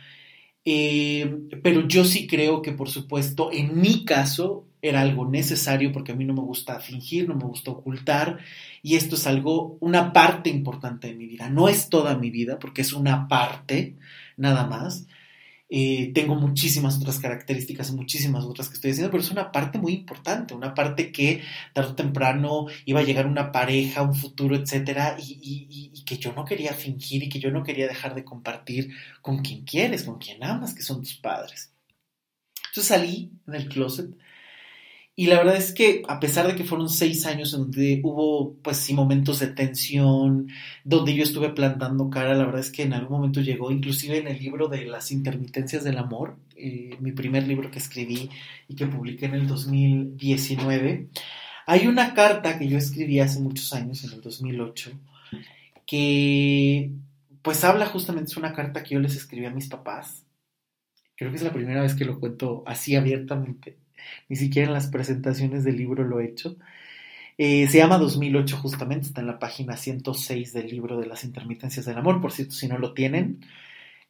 Eh, 0.71 1.49
pero 1.63 1.89
yo 1.89 2.05
sí 2.05 2.27
creo 2.27 2.61
que, 2.61 2.73
por 2.73 2.91
supuesto, 2.91 3.51
en 3.51 3.81
mi 3.81 4.05
caso 4.05 4.67
era 4.83 5.01
algo 5.01 5.25
necesario 5.25 5.93
porque 5.93 6.13
a 6.13 6.15
mí 6.15 6.27
no 6.27 6.35
me 6.35 6.43
gusta 6.43 6.79
fingir, 6.79 7.27
no 7.27 7.37
me 7.37 7.45
gusta 7.45 7.71
ocultar 7.71 8.39
y 8.83 8.97
esto 8.97 9.15
es 9.15 9.27
algo, 9.27 9.79
una 9.81 10.13
parte 10.13 10.51
importante 10.51 11.09
de 11.09 11.15
mi 11.15 11.25
vida. 11.25 11.49
No 11.49 11.71
es 11.71 11.89
toda 11.89 12.19
mi 12.19 12.29
vida 12.29 12.59
porque 12.59 12.83
es 12.83 12.93
una 12.93 13.29
parte 13.29 13.97
nada 14.37 14.67
más, 14.67 15.07
Eh, 15.71 16.13
tengo 16.15 16.35
muchísimas 16.35 16.97
otras 16.97 17.19
características 17.19 17.91
y 17.91 17.93
muchísimas 17.93 18.45
otras 18.45 18.69
que 18.69 18.77
estoy 18.77 18.93
haciendo, 18.93 19.11
pero 19.11 19.23
es 19.23 19.31
una 19.31 19.53
parte 19.53 19.79
muy 19.79 19.93
importante, 19.93 20.55
una 20.55 20.73
parte 20.73 21.13
que 21.13 21.43
tarde 21.75 21.91
o 21.91 21.95
temprano 21.95 22.67
iba 22.87 23.01
a 23.01 23.03
llegar 23.03 23.27
una 23.27 23.53
pareja, 23.53 24.03
un 24.03 24.15
futuro, 24.15 24.57
etcétera, 24.57 25.17
y, 25.19 25.69
y, 25.69 26.05
que 26.05 26.17
yo 26.17 26.33
no 26.33 26.47
quería 26.47 26.73
fingir 26.73 27.25
y 27.25 27.29
que 27.29 27.39
yo 27.39 27.51
no 27.51 27.63
quería 27.63 27.87
dejar 27.87 28.15
de 28.15 28.25
compartir 28.25 28.95
con 29.21 29.43
quien 29.43 29.65
quieres, 29.65 30.05
con 30.05 30.17
quien 30.19 30.43
amas, 30.43 30.73
que 30.73 30.83
son 30.83 31.01
tus 31.01 31.17
padres. 31.17 31.71
Entonces 32.71 32.87
salí 32.87 33.31
del 33.47 33.69
closet 33.69 34.17
y 35.19 35.27
la 35.27 35.39
verdad 35.39 35.57
es 35.57 35.73
que 35.73 36.03
a 36.07 36.21
pesar 36.21 36.47
de 36.47 36.55
que 36.55 36.63
fueron 36.63 36.89
seis 36.89 37.27
años 37.27 37.53
en 37.53 37.63
donde 37.63 38.01
hubo, 38.05 38.55
pues 38.63 38.77
sí, 38.77 38.95
momentos 38.95 39.41
de 39.41 39.49
tensión, 39.49 40.47
donde 40.85 41.13
yo 41.13 41.25
estuve 41.25 41.51
plantando 41.51 42.09
cara, 42.09 42.37
la 42.37 42.45
verdad 42.45 42.61
es 42.61 42.71
que 42.71 42.85
en 42.85 42.93
algún 42.93 43.17
momento 43.17 43.41
llegó, 43.41 43.73
inclusive 43.73 44.19
en 44.19 44.29
el 44.29 44.39
libro 44.39 44.69
de 44.69 44.87
las 44.87 45.11
intermitencias 45.11 45.83
del 45.83 45.99
amor, 45.99 46.37
eh, 46.55 46.97
mi 47.01 47.11
primer 47.11 47.49
libro 47.49 47.69
que 47.69 47.81
escribí 47.81 48.31
y 48.69 48.77
que 48.77 48.87
publiqué 48.87 49.27
en 49.27 49.35
el 49.35 49.49
2019, 49.49 51.09
hay 51.67 51.87
una 51.89 52.15
carta 52.15 52.57
que 52.57 52.69
yo 52.69 52.79
escribí 52.79 53.19
hace 53.19 53.41
muchos 53.41 53.73
años, 53.73 54.05
en 54.05 54.13
el 54.13 54.21
2008, 54.21 54.93
que 55.85 56.93
pues 57.43 57.65
habla 57.65 57.87
justamente, 57.87 58.31
es 58.31 58.37
una 58.37 58.53
carta 58.53 58.85
que 58.85 58.95
yo 58.95 59.01
les 59.01 59.17
escribí 59.17 59.47
a 59.47 59.51
mis 59.51 59.67
papás. 59.67 60.23
Creo 61.17 61.33
que 61.33 61.39
es 61.39 61.43
la 61.43 61.53
primera 61.53 61.83
vez 61.83 61.97
que 61.97 62.05
lo 62.05 62.21
cuento 62.21 62.63
así 62.67 62.95
abiertamente 62.95 63.79
ni 64.29 64.37
siquiera 64.37 64.69
en 64.69 64.75
las 64.75 64.89
presentaciones 64.89 65.65
del 65.65 65.77
libro 65.77 66.05
lo 66.05 66.21
he 66.21 66.27
hecho. 66.27 66.57
Eh, 67.39 67.69
se 67.69 67.79
llama 67.79 67.99
2008 67.99 68.57
justamente, 68.57 69.07
está 69.07 69.21
en 69.21 69.29
la 69.29 69.39
página 69.39 69.77
106 69.77 70.53
del 70.53 70.69
libro 70.69 70.99
de 70.99 71.07
las 71.07 71.25
intermitencias 71.25 71.87
del 71.87 71.99
amor, 71.99 72.21
por 72.21 72.33
cierto, 72.33 72.55
si 72.55 72.67
no 72.67 72.79
lo 72.79 72.95
tienen, 72.95 73.41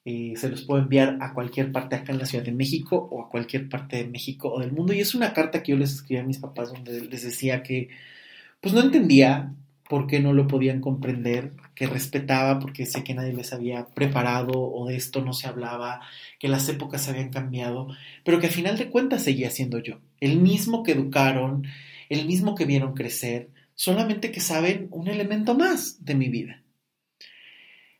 eh, 0.04 0.34
se 0.36 0.48
los 0.48 0.62
puedo 0.62 0.82
enviar 0.82 1.18
a 1.20 1.34
cualquier 1.34 1.70
parte 1.70 1.96
acá 1.96 2.12
en 2.12 2.18
la 2.18 2.26
Ciudad 2.26 2.44
de 2.44 2.52
México 2.52 3.08
o 3.10 3.22
a 3.22 3.28
cualquier 3.28 3.68
parte 3.68 3.98
de 3.98 4.08
México 4.08 4.50
o 4.50 4.60
del 4.60 4.72
mundo. 4.72 4.94
Y 4.94 5.00
es 5.00 5.14
una 5.14 5.34
carta 5.34 5.62
que 5.62 5.72
yo 5.72 5.78
les 5.78 5.92
escribí 5.92 6.20
a 6.20 6.24
mis 6.24 6.38
papás 6.38 6.72
donde 6.72 7.02
les 7.02 7.22
decía 7.22 7.62
que 7.62 7.90
pues 8.60 8.74
no 8.74 8.80
entendía 8.80 9.52
por 9.88 10.06
qué 10.06 10.20
no 10.20 10.32
lo 10.32 10.46
podían 10.46 10.80
comprender, 10.80 11.52
que 11.74 11.86
respetaba 11.86 12.58
porque 12.58 12.86
sé 12.86 13.04
que 13.04 13.14
nadie 13.14 13.32
les 13.32 13.52
había 13.52 13.86
preparado 13.86 14.52
o 14.52 14.86
de 14.86 14.96
esto 14.96 15.22
no 15.22 15.32
se 15.32 15.48
hablaba, 15.48 16.00
que 16.38 16.48
las 16.48 16.68
épocas 16.68 17.08
habían 17.08 17.30
cambiado, 17.30 17.88
pero 18.24 18.38
que 18.38 18.48
a 18.48 18.50
final 18.50 18.76
de 18.76 18.90
cuentas 18.90 19.22
seguía 19.22 19.50
siendo 19.50 19.78
yo, 19.78 20.00
el 20.20 20.38
mismo 20.40 20.82
que 20.82 20.92
educaron, 20.92 21.66
el 22.10 22.26
mismo 22.26 22.54
que 22.54 22.66
vieron 22.66 22.94
crecer, 22.94 23.48
solamente 23.74 24.30
que 24.30 24.40
saben 24.40 24.88
un 24.90 25.08
elemento 25.08 25.54
más 25.54 26.04
de 26.04 26.14
mi 26.14 26.28
vida. 26.28 26.62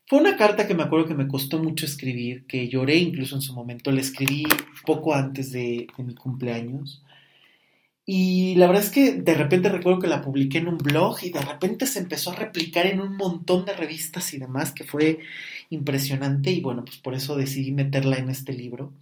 Fue 0.07 0.19
una 0.19 0.37
carta 0.37 0.67
que 0.67 0.75
me 0.75 0.83
acuerdo 0.83 1.07
que 1.07 1.15
me 1.15 1.29
costó 1.29 1.63
mucho 1.63 1.85
escribir, 1.85 2.47
que 2.47 2.69
lloré 2.69 2.97
incluso 2.97 3.35
en 3.35 3.43
su 3.43 3.55
momento, 3.55 3.93
la 3.93 4.01
escribí 4.01 4.45
poco 4.87 5.15
antes 5.15 5.53
de 5.53 5.87
mi 5.99 6.15
cumpleaños 6.15 7.03
y 8.11 8.55
la 8.55 8.67
verdad 8.69 8.85
es 8.85 8.89
que 8.89 9.13
de 9.13 9.35
repente 9.35 9.69
recuerdo 9.69 10.01
que 10.01 10.07
la 10.07 10.23
publiqué 10.23 10.57
en 10.57 10.69
un 10.69 10.79
blog 10.79 11.19
y 11.23 11.29
de 11.29 11.43
repente 11.43 11.87
se 11.87 11.99
empezó 11.99 12.31
a 12.31 12.37
replicar 12.37 12.87
en 12.87 13.03
un 13.03 13.19
montón 13.19 13.67
de 13.67 13.75
revistas 13.75 14.33
y 14.33 14.39
demás, 14.39 14.73
que 14.73 14.85
fue 14.85 15.19
impresionante 15.69 16.51
y 16.51 16.63
bueno, 16.63 16.87
pues 16.87 16.97
por 16.97 17.13
eso 17.13 17.37
decidí 17.37 17.71
meterla 17.71 18.17
en 18.17 18.31
este 18.31 18.55
libro. 18.55 18.95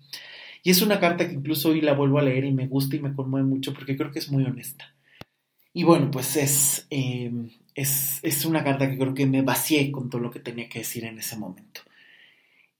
Y 0.64 0.70
es 0.70 0.82
una 0.82 0.98
carta 0.98 1.28
que 1.28 1.34
incluso 1.34 1.68
hoy 1.68 1.82
la 1.82 1.92
vuelvo 1.92 2.18
a 2.18 2.22
leer 2.22 2.46
y 2.46 2.52
me 2.52 2.66
gusta 2.66 2.96
y 2.96 2.98
me 2.98 3.14
conmueve 3.14 3.46
mucho 3.46 3.72
porque 3.72 3.96
creo 3.96 4.10
que 4.10 4.18
es 4.18 4.28
muy 4.28 4.42
honesta. 4.42 4.92
Y 5.72 5.84
bueno, 5.84 6.10
pues 6.10 6.34
es, 6.34 6.88
eh, 6.90 7.30
es, 7.76 8.18
es 8.24 8.44
una 8.44 8.64
carta 8.64 8.90
que 8.90 8.98
creo 8.98 9.14
que 9.14 9.26
me 9.26 9.42
vacié 9.42 9.92
con 9.92 10.10
todo 10.10 10.20
lo 10.20 10.32
que 10.32 10.40
tenía 10.40 10.68
que 10.68 10.80
decir 10.80 11.04
en 11.04 11.20
ese 11.20 11.36
momento. 11.36 11.82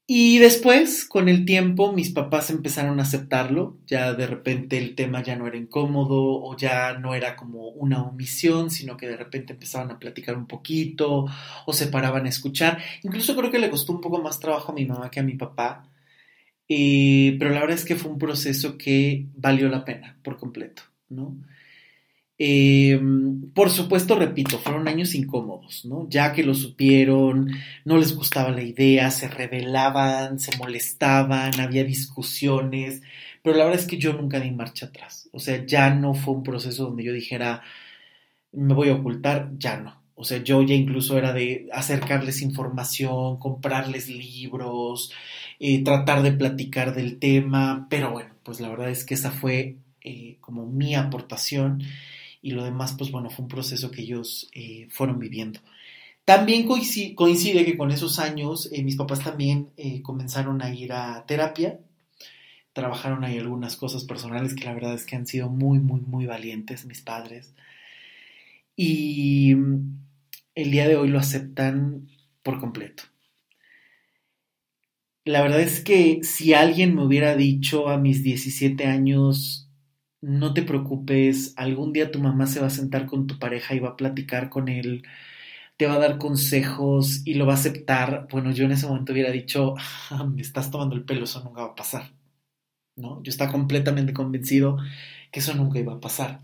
Y 0.08 0.38
después, 0.38 1.04
con 1.04 1.28
el 1.28 1.44
tiempo, 1.44 1.92
mis 1.92 2.10
papás 2.10 2.50
empezaron 2.50 3.00
a 3.00 3.02
aceptarlo, 3.02 3.76
ya 3.88 4.14
de 4.14 4.28
repente 4.28 4.78
el 4.78 4.94
tema 4.94 5.20
ya 5.20 5.34
no 5.34 5.48
era 5.48 5.56
incómodo 5.56 6.42
o 6.44 6.56
ya 6.56 6.96
no 6.96 7.14
era 7.16 7.34
como 7.34 7.70
una 7.70 8.04
omisión, 8.04 8.70
sino 8.70 8.96
que 8.96 9.08
de 9.08 9.16
repente 9.16 9.54
empezaban 9.54 9.90
a 9.90 9.98
platicar 9.98 10.36
un 10.36 10.46
poquito 10.46 11.26
o 11.66 11.72
se 11.72 11.88
paraban 11.88 12.26
a 12.26 12.28
escuchar. 12.28 12.78
Incluso 13.02 13.34
creo 13.36 13.50
que 13.50 13.58
le 13.58 13.70
costó 13.70 13.92
un 13.92 14.00
poco 14.00 14.22
más 14.22 14.38
trabajo 14.38 14.70
a 14.70 14.74
mi 14.76 14.86
mamá 14.86 15.10
que 15.10 15.18
a 15.18 15.24
mi 15.24 15.34
papá, 15.34 15.90
eh, 16.68 17.36
pero 17.38 17.50
la 17.52 17.60
verdad 17.60 17.76
es 17.76 17.84
que 17.84 17.96
fue 17.96 18.10
un 18.12 18.18
proceso 18.18 18.78
que 18.78 19.26
valió 19.34 19.68
la 19.68 19.84
pena 19.84 20.18
por 20.22 20.36
completo, 20.36 20.82
¿no? 21.08 21.36
Eh, 22.38 23.00
por 23.54 23.70
supuesto, 23.70 24.14
repito, 24.14 24.58
fueron 24.58 24.88
años 24.88 25.14
incómodos, 25.14 25.86
¿no? 25.86 26.06
Ya 26.10 26.32
que 26.32 26.42
lo 26.42 26.54
supieron, 26.54 27.50
no 27.84 27.96
les 27.96 28.14
gustaba 28.14 28.50
la 28.50 28.62
idea, 28.62 29.10
se 29.10 29.28
rebelaban, 29.28 30.38
se 30.38 30.56
molestaban, 30.58 31.58
había 31.60 31.84
discusiones, 31.84 33.02
pero 33.42 33.56
la 33.56 33.64
verdad 33.64 33.80
es 33.80 33.86
que 33.86 33.96
yo 33.98 34.12
nunca 34.12 34.40
di 34.40 34.50
marcha 34.50 34.86
atrás. 34.86 35.28
O 35.32 35.38
sea, 35.38 35.64
ya 35.64 35.90
no 35.94 36.14
fue 36.14 36.34
un 36.34 36.42
proceso 36.42 36.84
donde 36.84 37.04
yo 37.04 37.12
dijera, 37.12 37.62
me 38.52 38.74
voy 38.74 38.88
a 38.90 38.94
ocultar, 38.94 39.50
ya 39.58 39.78
no. 39.78 40.02
O 40.14 40.24
sea, 40.24 40.38
yo 40.42 40.62
ya 40.62 40.74
incluso 40.74 41.18
era 41.18 41.32
de 41.32 41.68
acercarles 41.72 42.42
información, 42.42 43.38
comprarles 43.38 44.08
libros, 44.08 45.12
eh, 45.60 45.84
tratar 45.84 46.22
de 46.22 46.32
platicar 46.32 46.94
del 46.94 47.18
tema, 47.18 47.86
pero 47.90 48.10
bueno, 48.12 48.34
pues 48.42 48.60
la 48.60 48.68
verdad 48.70 48.90
es 48.90 49.04
que 49.04 49.14
esa 49.14 49.30
fue 49.30 49.76
eh, 50.02 50.38
como 50.40 50.66
mi 50.66 50.94
aportación 50.94 51.82
y 52.46 52.52
lo 52.52 52.62
demás, 52.62 52.94
pues 52.96 53.10
bueno, 53.10 53.28
fue 53.28 53.42
un 53.42 53.48
proceso 53.48 53.90
que 53.90 54.02
ellos 54.02 54.48
eh, 54.52 54.86
fueron 54.88 55.18
viviendo. 55.18 55.58
También 56.24 56.64
coincide, 56.64 57.64
que 57.64 57.76
con 57.76 57.90
esos 57.90 58.20
años 58.20 58.68
eh, 58.70 58.84
mis 58.84 58.94
papás 58.94 59.24
también 59.24 59.70
eh, 59.76 60.00
comenzaron 60.00 60.62
a 60.62 60.72
ir 60.72 60.92
a 60.92 61.26
terapia, 61.26 61.80
trabajaron 62.72 63.24
ahí 63.24 63.36
algunas 63.36 63.74
cosas 63.76 64.04
personales 64.04 64.54
que 64.54 64.64
la 64.64 64.74
verdad 64.74 64.94
es 64.94 65.04
que 65.04 65.16
han 65.16 65.26
sido 65.26 65.48
muy, 65.48 65.80
muy, 65.80 66.00
muy 66.02 66.26
valientes 66.26 66.86
mis 66.86 67.02
padres. 67.02 67.52
Y 68.76 69.52
mm, 69.56 69.98
el 70.54 70.70
día 70.70 70.86
de 70.86 70.94
hoy 70.94 71.08
lo 71.08 71.18
aceptan 71.18 72.06
por 72.44 72.60
completo. 72.60 73.02
La 75.24 75.42
verdad 75.42 75.62
es 75.62 75.80
que 75.80 76.20
si 76.22 76.54
alguien 76.54 76.94
me 76.94 77.04
hubiera 77.04 77.34
dicho 77.34 77.88
a 77.88 77.98
mis 77.98 78.22
17 78.22 78.86
años, 78.86 79.65
no 80.20 80.54
te 80.54 80.62
preocupes, 80.62 81.54
algún 81.56 81.92
día 81.92 82.10
tu 82.10 82.20
mamá 82.20 82.46
se 82.46 82.60
va 82.60 82.66
a 82.68 82.70
sentar 82.70 83.06
con 83.06 83.26
tu 83.26 83.38
pareja 83.38 83.74
y 83.74 83.80
va 83.80 83.90
a 83.90 83.96
platicar 83.96 84.50
con 84.50 84.68
él, 84.68 85.04
te 85.76 85.86
va 85.86 85.94
a 85.94 85.98
dar 85.98 86.18
consejos 86.18 87.22
y 87.26 87.34
lo 87.34 87.46
va 87.46 87.54
a 87.54 87.56
aceptar. 87.56 88.28
Bueno, 88.30 88.50
yo 88.52 88.64
en 88.64 88.72
ese 88.72 88.86
momento 88.86 89.12
hubiera 89.12 89.30
dicho, 89.30 89.74
ah, 90.10 90.24
me 90.24 90.42
estás 90.42 90.70
tomando 90.70 90.96
el 90.96 91.04
pelo, 91.04 91.24
eso 91.24 91.42
nunca 91.44 91.62
va 91.62 91.68
a 91.72 91.74
pasar. 91.74 92.12
¿No? 92.96 93.22
Yo 93.22 93.30
estaba 93.30 93.52
completamente 93.52 94.14
convencido 94.14 94.78
que 95.30 95.40
eso 95.40 95.54
nunca 95.54 95.78
iba 95.78 95.94
a 95.94 96.00
pasar. 96.00 96.40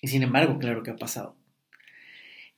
Y 0.00 0.08
sin 0.08 0.22
embargo, 0.22 0.58
claro 0.58 0.82
que 0.82 0.90
ha 0.92 0.96
pasado. 0.96 1.36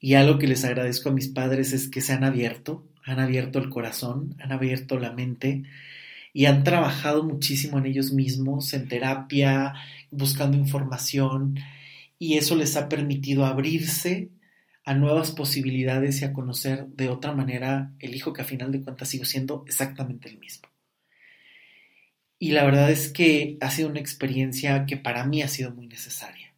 Y 0.00 0.14
algo 0.14 0.38
que 0.38 0.46
les 0.46 0.64
agradezco 0.64 1.08
a 1.08 1.12
mis 1.12 1.28
padres 1.28 1.72
es 1.72 1.88
que 1.88 2.02
se 2.02 2.12
han 2.12 2.24
abierto, 2.24 2.86
han 3.04 3.20
abierto 3.20 3.58
el 3.58 3.70
corazón, 3.70 4.36
han 4.38 4.52
abierto 4.52 4.98
la 4.98 5.12
mente 5.12 5.64
y 6.36 6.46
han 6.46 6.64
trabajado 6.64 7.22
muchísimo 7.22 7.78
en 7.78 7.86
ellos 7.86 8.12
mismos, 8.12 8.74
en 8.74 8.88
terapia, 8.88 9.72
buscando 10.10 10.58
información, 10.58 11.60
y 12.18 12.34
eso 12.34 12.56
les 12.56 12.76
ha 12.76 12.88
permitido 12.88 13.46
abrirse 13.46 14.30
a 14.84 14.94
nuevas 14.94 15.30
posibilidades 15.30 16.20
y 16.20 16.24
a 16.24 16.32
conocer 16.32 16.86
de 16.88 17.08
otra 17.08 17.32
manera 17.32 17.92
el 18.00 18.16
hijo 18.16 18.32
que 18.32 18.42
a 18.42 18.44
final 18.44 18.72
de 18.72 18.82
cuentas 18.82 19.08
sigo 19.08 19.24
siendo 19.24 19.64
exactamente 19.68 20.28
el 20.28 20.38
mismo. 20.38 20.68
Y 22.40 22.50
la 22.50 22.64
verdad 22.64 22.90
es 22.90 23.10
que 23.10 23.56
ha 23.60 23.70
sido 23.70 23.88
una 23.88 24.00
experiencia 24.00 24.86
que 24.86 24.96
para 24.96 25.24
mí 25.24 25.40
ha 25.40 25.48
sido 25.48 25.70
muy 25.70 25.86
necesaria. 25.86 26.52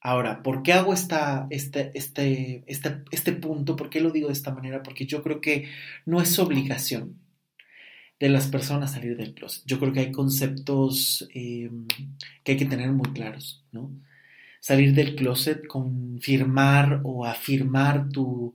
Ahora, 0.00 0.42
¿por 0.42 0.64
qué 0.64 0.72
hago 0.72 0.92
esta, 0.92 1.46
este, 1.50 1.92
este, 1.94 2.64
este, 2.66 3.02
este 3.12 3.32
punto? 3.32 3.76
¿Por 3.76 3.88
qué 3.88 4.00
lo 4.00 4.10
digo 4.10 4.26
de 4.26 4.32
esta 4.32 4.52
manera? 4.52 4.82
Porque 4.82 5.06
yo 5.06 5.22
creo 5.22 5.40
que 5.40 5.68
no 6.06 6.20
es 6.20 6.38
obligación 6.40 7.29
de 8.20 8.28
las 8.28 8.48
personas 8.48 8.92
salir 8.92 9.16
del 9.16 9.34
closet. 9.34 9.62
Yo 9.66 9.80
creo 9.80 9.94
que 9.94 10.00
hay 10.00 10.12
conceptos 10.12 11.26
em, 11.34 11.86
que 12.44 12.52
hay 12.52 12.58
que 12.58 12.66
tener 12.66 12.92
muy 12.92 13.12
claros, 13.14 13.64
¿no? 13.72 13.90
Salir 14.60 14.94
del 14.94 15.16
closet, 15.16 15.66
confirmar 15.66 17.00
o 17.02 17.24
afirmar 17.24 18.10
tu 18.10 18.54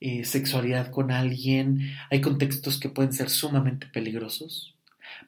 eh, 0.00 0.24
sexualidad 0.24 0.90
con 0.90 1.10
alguien. 1.10 1.92
Hay 2.10 2.22
contextos 2.22 2.80
que 2.80 2.88
pueden 2.88 3.12
ser 3.12 3.28
sumamente 3.28 3.86
peligrosos. 3.86 4.74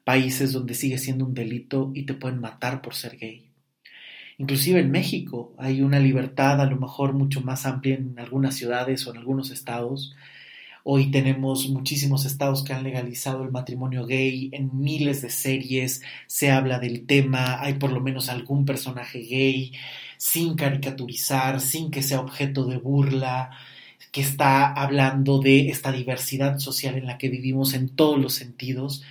Países 0.02 0.52
donde 0.52 0.74
sigue 0.74 0.96
siendo 0.96 1.26
un 1.26 1.34
delito 1.34 1.92
y 1.94 2.04
te 2.04 2.14
pueden 2.14 2.40
matar 2.40 2.80
por 2.80 2.94
ser 2.94 3.18
gay. 3.18 3.50
Inclusive 4.38 4.80
en 4.80 4.90
México 4.90 5.54
hay 5.58 5.82
una 5.82 6.00
libertad 6.00 6.60
a 6.60 6.66
lo 6.66 6.76
mejor 6.76 7.12
mucho 7.12 7.42
más 7.42 7.66
amplia 7.66 7.96
en 7.96 8.18
algunas 8.18 8.56
ciudades 8.56 9.06
o 9.06 9.12
en 9.12 9.18
algunos 9.18 9.50
estados 9.50 10.14
Hoy 10.86 11.10
tenemos 11.10 11.70
muchísimos 11.70 12.26
estados 12.26 12.62
que 12.62 12.74
han 12.74 12.82
legalizado 12.82 13.42
el 13.42 13.50
matrimonio 13.50 14.04
gay, 14.04 14.50
en 14.52 14.70
miles 14.78 15.22
de 15.22 15.30
series 15.30 16.02
se 16.26 16.50
habla 16.50 16.78
del 16.78 17.06
tema, 17.06 17.58
hay 17.62 17.74
por 17.74 17.90
lo 17.90 18.02
menos 18.02 18.28
algún 18.28 18.66
personaje 18.66 19.20
gay, 19.20 19.72
sin 20.18 20.56
caricaturizar, 20.56 21.62
sin 21.62 21.90
que 21.90 22.02
sea 22.02 22.20
objeto 22.20 22.66
de 22.66 22.76
burla, 22.76 23.50
que 24.12 24.20
está 24.20 24.74
hablando 24.74 25.38
de 25.38 25.70
esta 25.70 25.90
diversidad 25.90 26.58
social 26.58 26.96
en 26.96 27.06
la 27.06 27.16
que 27.16 27.30
vivimos 27.30 27.72
en 27.72 27.88
todos 27.88 28.18
los 28.18 28.34
sentidos. 28.34 29.02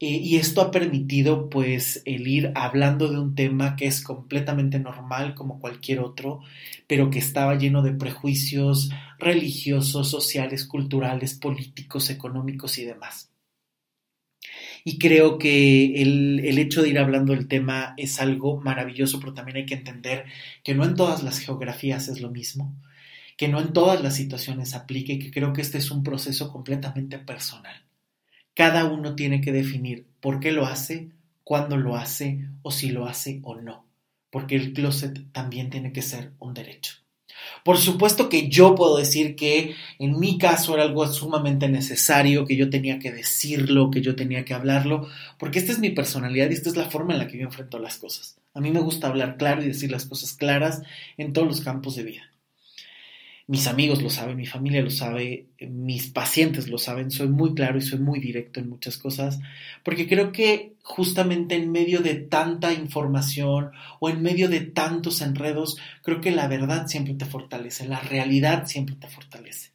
Eh, 0.00 0.06
y 0.06 0.36
esto 0.36 0.60
ha 0.60 0.70
permitido 0.70 1.48
pues 1.48 2.02
el 2.04 2.26
ir 2.26 2.52
hablando 2.54 3.10
de 3.10 3.18
un 3.18 3.34
tema 3.34 3.76
que 3.76 3.86
es 3.86 4.02
completamente 4.02 4.78
normal 4.78 5.34
como 5.34 5.60
cualquier 5.60 6.00
otro, 6.00 6.40
pero 6.86 7.10
que 7.10 7.20
estaba 7.20 7.54
lleno 7.56 7.82
de 7.82 7.92
prejuicios 7.92 8.90
religiosos, 9.18 10.10
sociales, 10.10 10.66
culturales, 10.66 11.34
políticos, 11.34 12.10
económicos 12.10 12.78
y 12.78 12.84
demás. 12.84 13.30
Y 14.84 14.98
creo 14.98 15.38
que 15.38 16.02
el, 16.02 16.40
el, 16.44 16.58
hecho 16.58 16.82
de 16.82 16.90
ir 16.90 16.98
hablando 16.98 17.32
del 17.32 17.48
tema 17.48 17.94
es 17.96 18.20
algo 18.20 18.60
maravilloso, 18.60 19.18
pero 19.18 19.32
también 19.32 19.56
hay 19.58 19.66
que 19.66 19.74
entender 19.74 20.26
que 20.62 20.74
no 20.74 20.84
en 20.84 20.94
todas 20.94 21.22
las 21.22 21.38
geografías 21.38 22.08
es 22.08 22.20
lo 22.20 22.30
mismo, 22.30 22.76
que 23.38 23.48
no 23.48 23.60
en 23.60 23.72
todas 23.72 24.02
las 24.02 24.16
situaciones 24.16 24.74
aplique 24.74 25.18
que 25.18 25.30
creo 25.30 25.52
que 25.54 25.62
este 25.62 25.78
es 25.78 25.90
un 25.90 26.02
proceso 26.02 26.52
completamente 26.52 27.18
personal. 27.18 27.84
Cada 28.54 28.84
uno 28.84 29.16
tiene 29.16 29.40
que 29.40 29.50
definir 29.50 30.06
por 30.20 30.38
qué 30.38 30.52
lo 30.52 30.66
hace, 30.66 31.10
cuándo 31.42 31.76
lo 31.76 31.96
hace 31.96 32.48
o 32.62 32.70
si 32.70 32.90
lo 32.90 33.06
hace 33.06 33.40
o 33.42 33.56
no, 33.56 33.84
porque 34.30 34.54
el 34.54 34.72
closet 34.72 35.32
también 35.32 35.70
tiene 35.70 35.92
que 35.92 36.02
ser 36.02 36.32
un 36.38 36.54
derecho. 36.54 36.94
Por 37.64 37.78
supuesto 37.78 38.28
que 38.28 38.48
yo 38.48 38.76
puedo 38.76 38.96
decir 38.96 39.34
que 39.34 39.74
en 39.98 40.20
mi 40.20 40.38
caso 40.38 40.74
era 40.74 40.84
algo 40.84 41.04
sumamente 41.08 41.68
necesario, 41.68 42.46
que 42.46 42.56
yo 42.56 42.70
tenía 42.70 43.00
que 43.00 43.10
decirlo, 43.10 43.90
que 43.90 44.00
yo 44.00 44.14
tenía 44.14 44.44
que 44.44 44.54
hablarlo, 44.54 45.08
porque 45.36 45.58
esta 45.58 45.72
es 45.72 45.80
mi 45.80 45.90
personalidad 45.90 46.48
y 46.50 46.54
esta 46.54 46.68
es 46.68 46.76
la 46.76 46.90
forma 46.90 47.12
en 47.12 47.18
la 47.18 47.26
que 47.26 47.38
yo 47.38 47.44
enfrento 47.44 47.80
las 47.80 47.98
cosas. 47.98 48.36
A 48.54 48.60
mí 48.60 48.70
me 48.70 48.80
gusta 48.80 49.08
hablar 49.08 49.36
claro 49.36 49.64
y 49.64 49.66
decir 49.66 49.90
las 49.90 50.06
cosas 50.06 50.32
claras 50.32 50.82
en 51.16 51.32
todos 51.32 51.48
los 51.48 51.60
campos 51.60 51.96
de 51.96 52.04
vida 52.04 52.33
mis 53.46 53.66
amigos 53.66 54.02
lo 54.02 54.08
saben, 54.08 54.36
mi 54.36 54.46
familia 54.46 54.80
lo 54.80 54.90
sabe, 54.90 55.46
mis 55.60 56.08
pacientes 56.08 56.68
lo 56.68 56.78
saben, 56.78 57.10
soy 57.10 57.28
muy 57.28 57.54
claro 57.54 57.76
y 57.76 57.82
soy 57.82 57.98
muy 57.98 58.18
directo 58.18 58.58
en 58.58 58.70
muchas 58.70 58.96
cosas, 58.96 59.38
porque 59.82 60.08
creo 60.08 60.32
que 60.32 60.72
justamente 60.82 61.54
en 61.54 61.70
medio 61.70 62.00
de 62.00 62.14
tanta 62.14 62.72
información 62.72 63.72
o 64.00 64.08
en 64.08 64.22
medio 64.22 64.48
de 64.48 64.60
tantos 64.60 65.20
enredos, 65.20 65.76
creo 66.02 66.22
que 66.22 66.30
la 66.30 66.48
verdad 66.48 66.86
siempre 66.86 67.14
te 67.14 67.26
fortalece, 67.26 67.86
la 67.86 68.00
realidad 68.00 68.66
siempre 68.66 68.96
te 68.96 69.08
fortalece. 69.08 69.70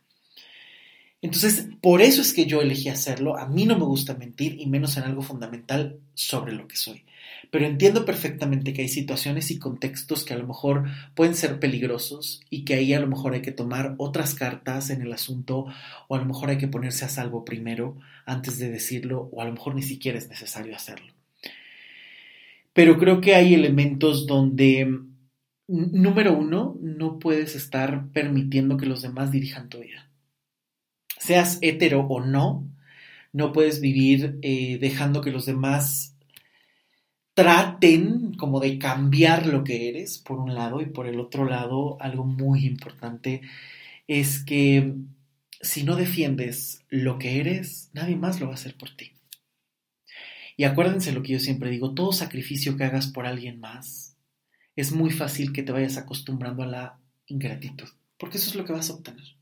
Entonces, 1.21 1.67
por 1.81 2.01
eso 2.01 2.21
es 2.21 2.33
que 2.33 2.45
yo 2.45 2.61
elegí 2.61 2.87
hacerlo. 2.87 3.37
A 3.37 3.45
mí 3.45 3.65
no 3.65 3.77
me 3.77 3.83
gusta 3.83 4.13
mentir 4.13 4.55
y 4.57 4.67
menos 4.67 4.95
en 4.95 5.03
algo 5.03 5.21
fundamental 5.21 5.97
sobre 6.13 6.53
lo 6.53 6.65
que 6.65 6.77
soy 6.77 7.03
pero 7.51 7.65
entiendo 7.65 8.05
perfectamente 8.05 8.73
que 8.73 8.83
hay 8.83 8.89
situaciones 8.89 9.49
y 9.49 9.57
contextos 9.57 10.23
que 10.23 10.33
a 10.33 10.37
lo 10.37 10.47
mejor 10.47 10.85
pueden 11.15 11.35
ser 11.35 11.59
peligrosos 11.59 12.41
y 12.49 12.63
que 12.63 12.75
ahí 12.75 12.93
a 12.93 12.99
lo 12.99 13.07
mejor 13.07 13.33
hay 13.33 13.41
que 13.41 13.51
tomar 13.51 13.95
otras 13.97 14.35
cartas 14.35 14.91
en 14.91 15.01
el 15.01 15.11
asunto 15.11 15.65
o 16.07 16.15
a 16.15 16.19
lo 16.19 16.25
mejor 16.25 16.49
hay 16.49 16.57
que 16.57 16.67
ponerse 16.67 17.05
a 17.05 17.09
salvo 17.09 17.45
primero 17.45 17.97
antes 18.25 18.59
de 18.59 18.69
decirlo 18.69 19.29
o 19.31 19.41
a 19.41 19.45
lo 19.45 19.53
mejor 19.53 19.73
ni 19.73 19.81
siquiera 19.81 20.19
es 20.19 20.29
necesario 20.29 20.75
hacerlo. 20.75 21.11
Pero 22.73 22.99
creo 22.99 23.19
que 23.19 23.33
hay 23.33 23.55
elementos 23.55 24.27
donde, 24.27 24.99
número 25.67 26.37
uno, 26.37 26.77
no 26.81 27.17
puedes 27.17 27.55
estar 27.55 28.09
permitiendo 28.11 28.77
que 28.77 28.85
los 28.85 29.01
demás 29.01 29.31
dirijan 29.31 29.69
tu 29.69 29.79
vida. 29.79 30.09
Seas 31.17 31.57
hetero 31.61 32.01
o 32.01 32.23
no, 32.23 32.69
no 33.33 33.51
puedes 33.51 33.81
vivir 33.81 34.37
eh, 34.43 34.77
dejando 34.79 35.21
que 35.21 35.31
los 35.31 35.45
demás 35.47 36.15
traten 37.39 38.33
como 38.33 38.59
de 38.59 38.77
cambiar 38.77 39.45
lo 39.45 39.63
que 39.63 39.87
eres, 39.87 40.17
por 40.17 40.39
un 40.39 40.55
lado, 40.55 40.81
y 40.81 40.87
por 40.87 41.07
el 41.07 41.21
otro 41.21 41.45
lado, 41.45 41.95
algo 42.01 42.25
muy 42.25 42.65
importante 42.65 43.39
es 44.07 44.43
que 44.43 44.93
si 45.61 45.83
no 45.83 45.95
defiendes 45.95 46.83
lo 46.89 47.17
que 47.17 47.39
eres, 47.39 47.91
nadie 47.93 48.17
más 48.17 48.41
lo 48.41 48.47
va 48.47 48.51
a 48.51 48.55
hacer 48.55 48.75
por 48.75 48.93
ti. 48.93 49.13
Y 50.57 50.65
acuérdense 50.65 51.13
lo 51.13 51.23
que 51.23 51.31
yo 51.31 51.39
siempre 51.39 51.69
digo, 51.69 51.93
todo 51.93 52.11
sacrificio 52.11 52.75
que 52.75 52.83
hagas 52.83 53.07
por 53.07 53.25
alguien 53.25 53.61
más, 53.61 54.17
es 54.75 54.91
muy 54.91 55.09
fácil 55.09 55.53
que 55.53 55.63
te 55.63 55.71
vayas 55.71 55.95
acostumbrando 55.95 56.63
a 56.63 56.67
la 56.67 56.99
ingratitud, 57.27 57.87
porque 58.17 58.37
eso 58.37 58.49
es 58.49 58.55
lo 58.57 58.65
que 58.65 58.73
vas 58.73 58.89
a 58.89 58.95
obtener. 58.95 59.37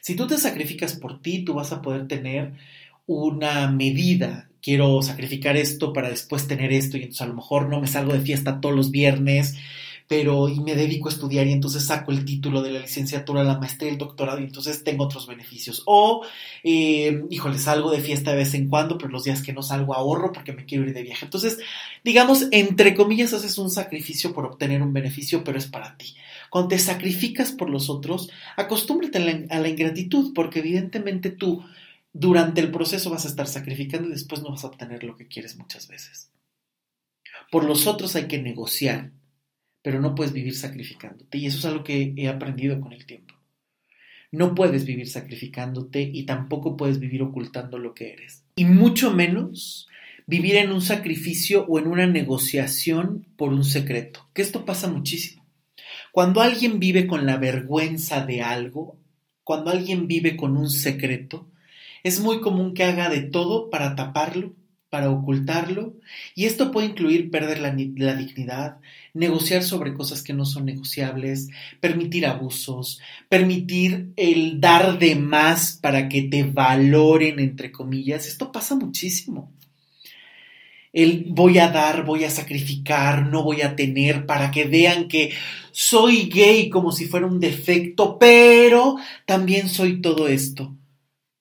Si 0.00 0.16
tú 0.16 0.26
te 0.26 0.38
sacrificas 0.38 0.94
por 0.94 1.20
ti, 1.20 1.44
tú 1.44 1.52
vas 1.52 1.72
a 1.72 1.82
poder 1.82 2.08
tener 2.08 2.54
una 3.04 3.70
medida 3.70 4.48
quiero 4.64 5.02
sacrificar 5.02 5.58
esto 5.58 5.92
para 5.92 6.08
después 6.08 6.48
tener 6.48 6.72
esto 6.72 6.96
y 6.96 7.02
entonces 7.02 7.20
a 7.20 7.26
lo 7.26 7.34
mejor 7.34 7.68
no 7.68 7.82
me 7.82 7.86
salgo 7.86 8.14
de 8.14 8.22
fiesta 8.22 8.62
todos 8.62 8.74
los 8.74 8.90
viernes, 8.90 9.56
pero 10.08 10.48
y 10.48 10.58
me 10.60 10.74
dedico 10.74 11.10
a 11.10 11.12
estudiar 11.12 11.46
y 11.46 11.52
entonces 11.52 11.84
saco 11.84 12.12
el 12.12 12.24
título 12.24 12.62
de 12.62 12.70
la 12.70 12.80
licenciatura, 12.80 13.44
la 13.44 13.58
maestría, 13.58 13.90
el 13.90 13.98
doctorado 13.98 14.40
y 14.40 14.44
entonces 14.44 14.82
tengo 14.82 15.04
otros 15.04 15.26
beneficios. 15.26 15.82
O, 15.84 16.24
eh, 16.62 17.24
híjole, 17.28 17.58
salgo 17.58 17.90
de 17.90 18.00
fiesta 18.00 18.30
de 18.30 18.38
vez 18.38 18.54
en 18.54 18.70
cuando, 18.70 18.96
pero 18.96 19.10
los 19.10 19.24
días 19.24 19.42
que 19.42 19.52
no 19.52 19.62
salgo 19.62 19.94
ahorro 19.94 20.32
porque 20.32 20.54
me 20.54 20.64
quiero 20.64 20.86
ir 20.86 20.94
de 20.94 21.02
viaje. 21.02 21.26
Entonces, 21.26 21.58
digamos, 22.02 22.46
entre 22.50 22.94
comillas, 22.94 23.34
haces 23.34 23.58
un 23.58 23.70
sacrificio 23.70 24.32
por 24.32 24.46
obtener 24.46 24.80
un 24.80 24.94
beneficio, 24.94 25.44
pero 25.44 25.58
es 25.58 25.66
para 25.66 25.98
ti. 25.98 26.14
Cuando 26.48 26.68
te 26.68 26.78
sacrificas 26.78 27.52
por 27.52 27.68
los 27.68 27.90
otros, 27.90 28.30
acostúmbrate 28.56 29.18
a 29.18 29.20
la, 29.20 29.40
a 29.50 29.60
la 29.60 29.68
ingratitud, 29.68 30.32
porque 30.32 30.60
evidentemente 30.60 31.30
tú 31.30 31.62
durante 32.14 32.60
el 32.60 32.70
proceso 32.70 33.10
vas 33.10 33.26
a 33.26 33.28
estar 33.28 33.48
sacrificando 33.48 34.08
y 34.08 34.12
después 34.12 34.40
no 34.40 34.50
vas 34.50 34.64
a 34.64 34.68
obtener 34.68 35.02
lo 35.02 35.16
que 35.16 35.26
quieres 35.26 35.56
muchas 35.56 35.88
veces. 35.88 36.30
Por 37.50 37.64
los 37.64 37.88
otros 37.88 38.14
hay 38.14 38.28
que 38.28 38.40
negociar, 38.40 39.10
pero 39.82 40.00
no 40.00 40.14
puedes 40.14 40.32
vivir 40.32 40.54
sacrificándote. 40.54 41.38
Y 41.38 41.46
eso 41.46 41.58
es 41.58 41.64
algo 41.64 41.82
que 41.82 42.14
he 42.16 42.28
aprendido 42.28 42.80
con 42.80 42.92
el 42.92 43.04
tiempo. 43.04 43.34
No 44.30 44.54
puedes 44.54 44.84
vivir 44.84 45.08
sacrificándote 45.08 46.02
y 46.02 46.24
tampoco 46.24 46.76
puedes 46.76 47.00
vivir 47.00 47.22
ocultando 47.22 47.78
lo 47.78 47.94
que 47.94 48.12
eres. 48.12 48.44
Y 48.56 48.64
mucho 48.64 49.12
menos 49.12 49.88
vivir 50.26 50.54
en 50.54 50.70
un 50.70 50.82
sacrificio 50.82 51.66
o 51.66 51.80
en 51.80 51.88
una 51.88 52.06
negociación 52.06 53.26
por 53.36 53.52
un 53.52 53.64
secreto, 53.64 54.28
que 54.32 54.42
esto 54.42 54.64
pasa 54.64 54.88
muchísimo. 54.88 55.44
Cuando 56.12 56.40
alguien 56.40 56.78
vive 56.78 57.08
con 57.08 57.26
la 57.26 57.38
vergüenza 57.38 58.24
de 58.24 58.40
algo, 58.40 58.96
cuando 59.42 59.72
alguien 59.72 60.06
vive 60.06 60.36
con 60.36 60.56
un 60.56 60.70
secreto, 60.70 61.48
es 62.04 62.20
muy 62.20 62.40
común 62.40 62.74
que 62.74 62.84
haga 62.84 63.08
de 63.08 63.22
todo 63.22 63.70
para 63.70 63.96
taparlo, 63.96 64.54
para 64.90 65.10
ocultarlo, 65.10 65.96
y 66.36 66.44
esto 66.44 66.70
puede 66.70 66.88
incluir 66.88 67.30
perder 67.30 67.58
la, 67.58 67.72
dignidad, 67.72 68.76
negociar 69.12 69.64
sobre 69.64 69.94
cosas 69.94 70.22
que 70.22 70.34
no 70.34 70.44
son 70.44 70.66
negociables, 70.66 71.48
permitir 71.80 72.26
abusos, 72.26 73.00
permitir 73.28 74.12
el 74.14 74.60
dar 74.60 75.00
de 75.00 75.16
más 75.16 75.78
para 75.82 76.08
que 76.08 76.22
te 76.22 76.44
valoren, 76.44 77.40
entre 77.40 77.72
comillas. 77.72 78.28
Esto 78.28 78.52
pasa 78.52 78.76
muchísimo. 78.76 79.50
El 80.92 81.24
voy 81.30 81.58
a 81.58 81.70
dar, 81.70 82.04
voy 82.04 82.22
a 82.22 82.30
sacrificar, 82.30 83.26
no 83.26 83.42
voy 83.42 83.62
a 83.62 83.74
tener 83.74 84.26
para 84.26 84.52
que 84.52 84.64
vean 84.64 85.08
que 85.08 85.32
soy 85.72 86.28
gay 86.28 86.68
como 86.68 86.92
si 86.92 87.06
fuera 87.06 87.26
un 87.26 87.40
defecto, 87.40 88.16
pero 88.16 88.96
también 89.26 89.68
soy 89.68 90.00
todo 90.00 90.28
esto. 90.28 90.76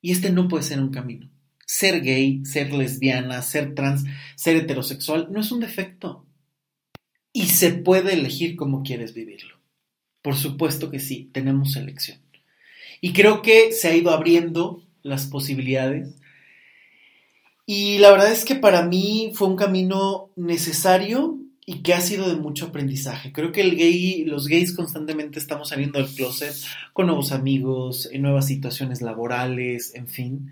Y 0.04 0.12
este 0.12 0.30
no 0.30 0.50
puede 0.50 0.64
ser 0.64 0.82
un 0.82 0.92
camino. 0.92 1.30
Ser 1.66 2.02
gay, 2.02 2.46
ser 2.46 2.74
lesbiana, 2.74 3.42
ser 3.42 3.74
trans, 3.74 4.04
ser 4.36 4.58
heterosexual 4.58 5.30
no 5.32 5.40
es 5.40 5.50
un 5.54 5.62
defecto. 5.62 6.28
Y 7.32 7.46
se 7.46 7.72
puede 7.72 8.14
elegir 8.14 8.58
cómo 8.58 8.84
quieres 8.84 9.14
vivirlo. 9.14 9.56
Por 10.22 10.36
supuesto 10.36 10.92
que 10.92 11.00
sí, 11.00 11.30
tenemos 11.32 11.78
elección. 11.78 12.20
Y 13.00 13.14
creo 13.14 13.42
que 13.42 13.72
se 13.72 13.88
ha 13.88 13.96
ido 13.96 14.12
abriendo 14.12 14.84
las 15.04 15.26
posibilidades. 15.26 16.16
Y 17.66 17.98
la 18.00 18.12
verdad 18.12 18.34
es 18.34 18.44
que 18.44 18.56
para 18.56 18.86
mí 18.86 19.32
fue 19.34 19.48
un 19.48 19.56
camino 19.56 20.32
necesario 20.36 21.40
y 21.66 21.82
que 21.82 21.94
ha 21.94 22.02
sido 22.02 22.28
de 22.28 22.36
mucho 22.36 22.68
aprendizaje. 22.68 23.32
Creo 23.32 23.52
que 23.52 24.24
los 24.28 24.48
gays 24.48 24.76
constantemente 24.76 25.40
estamos 25.40 25.70
saliendo 25.70 26.00
del 26.00 26.14
closet 26.14 26.54
con 26.92 27.08
nuevos 27.08 27.32
amigos, 27.32 28.10
en 28.12 28.22
nuevas 28.22 28.48
situaciones 28.48 29.02
laborales, 29.02 29.96
en 29.96 30.08
fin. 30.08 30.52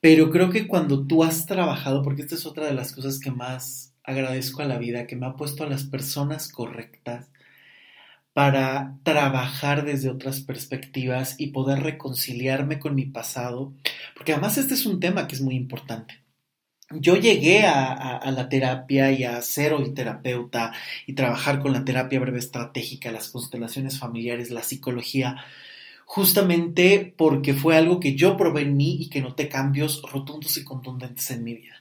Pero 0.00 0.30
creo 0.30 0.50
que 0.50 0.66
cuando 0.66 1.06
tú 1.06 1.24
has 1.24 1.46
trabajado, 1.46 2.02
porque 2.02 2.22
esta 2.22 2.36
es 2.36 2.46
otra 2.46 2.66
de 2.66 2.74
las 2.74 2.92
cosas 2.92 3.18
que 3.18 3.30
más 3.30 3.94
agradezco 4.04 4.62
a 4.62 4.66
la 4.66 4.78
vida, 4.78 5.06
que 5.06 5.16
me 5.16 5.26
ha 5.26 5.34
puesto 5.34 5.64
a 5.64 5.68
las 5.68 5.84
personas 5.84 6.50
correctas 6.50 7.28
para 8.32 8.96
trabajar 9.02 9.84
desde 9.84 10.08
otras 10.08 10.40
perspectivas 10.40 11.34
y 11.38 11.48
poder 11.48 11.82
reconciliarme 11.82 12.78
con 12.78 12.94
mi 12.94 13.06
pasado, 13.06 13.74
porque 14.14 14.32
además 14.32 14.56
este 14.56 14.74
es 14.74 14.86
un 14.86 15.00
tema 15.00 15.26
que 15.26 15.34
es 15.34 15.40
muy 15.40 15.56
importante 15.56 16.19
yo 16.90 17.16
llegué 17.16 17.66
a, 17.66 18.30
la 18.30 18.48
terapia 18.48 19.12
y 19.12 19.24
a 19.24 19.40
ser 19.42 19.72
hoy 19.72 19.94
terapeuta 19.94 20.72
y 21.06 21.12
trabajar 21.12 21.60
con 21.60 21.72
la 21.72 21.84
terapia 21.84 22.20
breve 22.20 22.38
estratégica, 22.38 23.12
las 23.12 23.28
constelaciones 23.30 23.98
familiares, 23.98 24.50
la 24.50 24.62
psicología, 24.62 25.36
justamente 26.04 27.14
porque 27.16 27.54
fue 27.54 27.76
algo 27.76 28.00
que 28.00 28.16
yo 28.16 28.36
probé 28.36 28.62
en 28.62 28.76
mí 28.76 28.96
y 29.00 29.08
que 29.08 29.20
noté 29.20 29.48
cambios 29.48 30.02
rotundos 30.02 30.56
y 30.56 30.64
contundentes 30.64 31.30
en 31.30 31.44
mi 31.44 31.54
vida. 31.54 31.76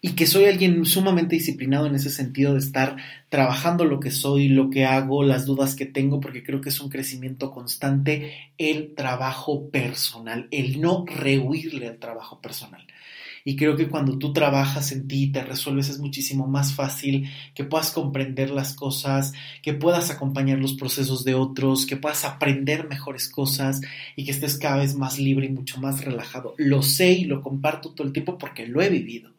Y 0.00 0.12
que 0.12 0.26
soy 0.26 0.44
alguien 0.44 0.84
sumamente 0.84 1.34
disciplinado 1.34 1.86
en 1.86 1.96
ese 1.96 2.10
sentido 2.10 2.52
de 2.52 2.60
estar 2.60 2.96
trabajando 3.28 3.84
lo 3.84 3.98
que 3.98 4.12
soy, 4.12 4.48
lo 4.48 4.70
que 4.70 4.84
hago, 4.84 5.24
las 5.24 5.44
dudas 5.44 5.74
que 5.74 5.86
tengo, 5.86 6.20
porque 6.20 6.44
creo 6.44 6.60
que 6.60 6.68
es 6.68 6.80
un 6.80 6.88
crecimiento 6.88 7.50
constante 7.50 8.52
el 8.58 8.94
trabajo 8.94 9.70
personal, 9.70 10.46
el 10.52 10.80
no 10.80 11.04
rehuirle 11.06 11.88
al 11.88 11.98
trabajo 11.98 12.40
personal 12.40 12.86
Y 13.48 13.56
creo 13.56 13.76
que 13.76 13.88
cuando 13.88 14.18
tú 14.18 14.34
trabajas 14.34 14.92
en 14.92 15.08
ti 15.08 15.22
y 15.22 15.32
te 15.32 15.42
resuelves 15.42 15.88
es 15.88 15.98
muchísimo 16.00 16.46
más 16.46 16.74
fácil 16.74 17.30
que 17.54 17.64
puedas 17.64 17.90
comprender 17.92 18.50
las 18.50 18.74
cosas, 18.74 19.32
que 19.62 19.72
puedas 19.72 20.10
acompañar 20.10 20.58
los 20.58 20.74
procesos 20.74 21.24
de 21.24 21.32
otros, 21.32 21.86
que 21.86 21.96
puedas 21.96 22.26
aprender 22.26 22.86
mejores 22.90 23.26
cosas 23.30 23.80
y 24.16 24.26
que 24.26 24.32
estés 24.32 24.58
cada 24.58 24.76
vez 24.76 24.96
más 24.96 25.18
libre 25.18 25.46
y 25.46 25.48
mucho 25.48 25.80
más 25.80 26.04
relajado. 26.04 26.52
Lo 26.58 26.82
sé 26.82 27.12
y 27.12 27.24
lo 27.24 27.40
comparto 27.40 27.92
todo 27.92 28.06
el 28.06 28.12
tiempo 28.12 28.36
porque 28.36 28.66
lo 28.66 28.82
he 28.82 28.90
vivido. 28.90 29.30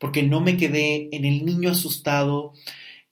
Porque 0.00 0.24
no 0.24 0.40
me 0.40 0.56
quedé 0.56 1.08
en 1.12 1.24
el 1.24 1.46
niño 1.46 1.70
asustado, 1.70 2.52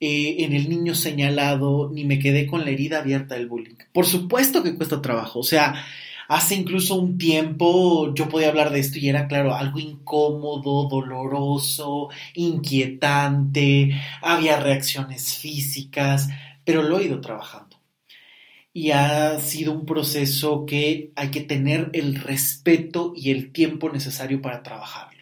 eh, 0.00 0.38
en 0.40 0.52
el 0.52 0.68
niño 0.68 0.96
señalado, 0.96 1.92
ni 1.94 2.04
me 2.04 2.18
quedé 2.18 2.48
con 2.48 2.64
la 2.64 2.70
herida 2.70 2.98
abierta 2.98 3.36
del 3.36 3.46
bullying. 3.46 3.76
Por 3.92 4.04
supuesto 4.04 4.64
que 4.64 4.74
cuesta 4.74 5.00
trabajo. 5.00 5.38
O 5.38 5.44
sea, 5.44 5.76
Hace 6.28 6.54
incluso 6.56 6.94
un 6.96 7.16
tiempo 7.18 8.14
yo 8.14 8.28
podía 8.28 8.48
hablar 8.50 8.70
de 8.70 8.80
esto 8.80 8.98
y 8.98 9.08
era, 9.08 9.26
claro, 9.28 9.54
algo 9.54 9.78
incómodo, 9.78 10.88
doloroso, 10.88 12.08
inquietante, 12.34 13.92
había 14.22 14.60
reacciones 14.60 15.36
físicas, 15.38 16.28
pero 16.64 16.82
lo 16.82 16.98
he 16.98 17.04
ido 17.06 17.20
trabajando. 17.20 17.78
Y 18.72 18.92
ha 18.92 19.38
sido 19.40 19.72
un 19.72 19.86
proceso 19.86 20.64
que 20.66 21.12
hay 21.16 21.30
que 21.30 21.40
tener 21.42 21.90
el 21.94 22.16
respeto 22.16 23.12
y 23.16 23.30
el 23.30 23.52
tiempo 23.52 23.90
necesario 23.90 24.40
para 24.42 24.62
trabajarlo. 24.62 25.17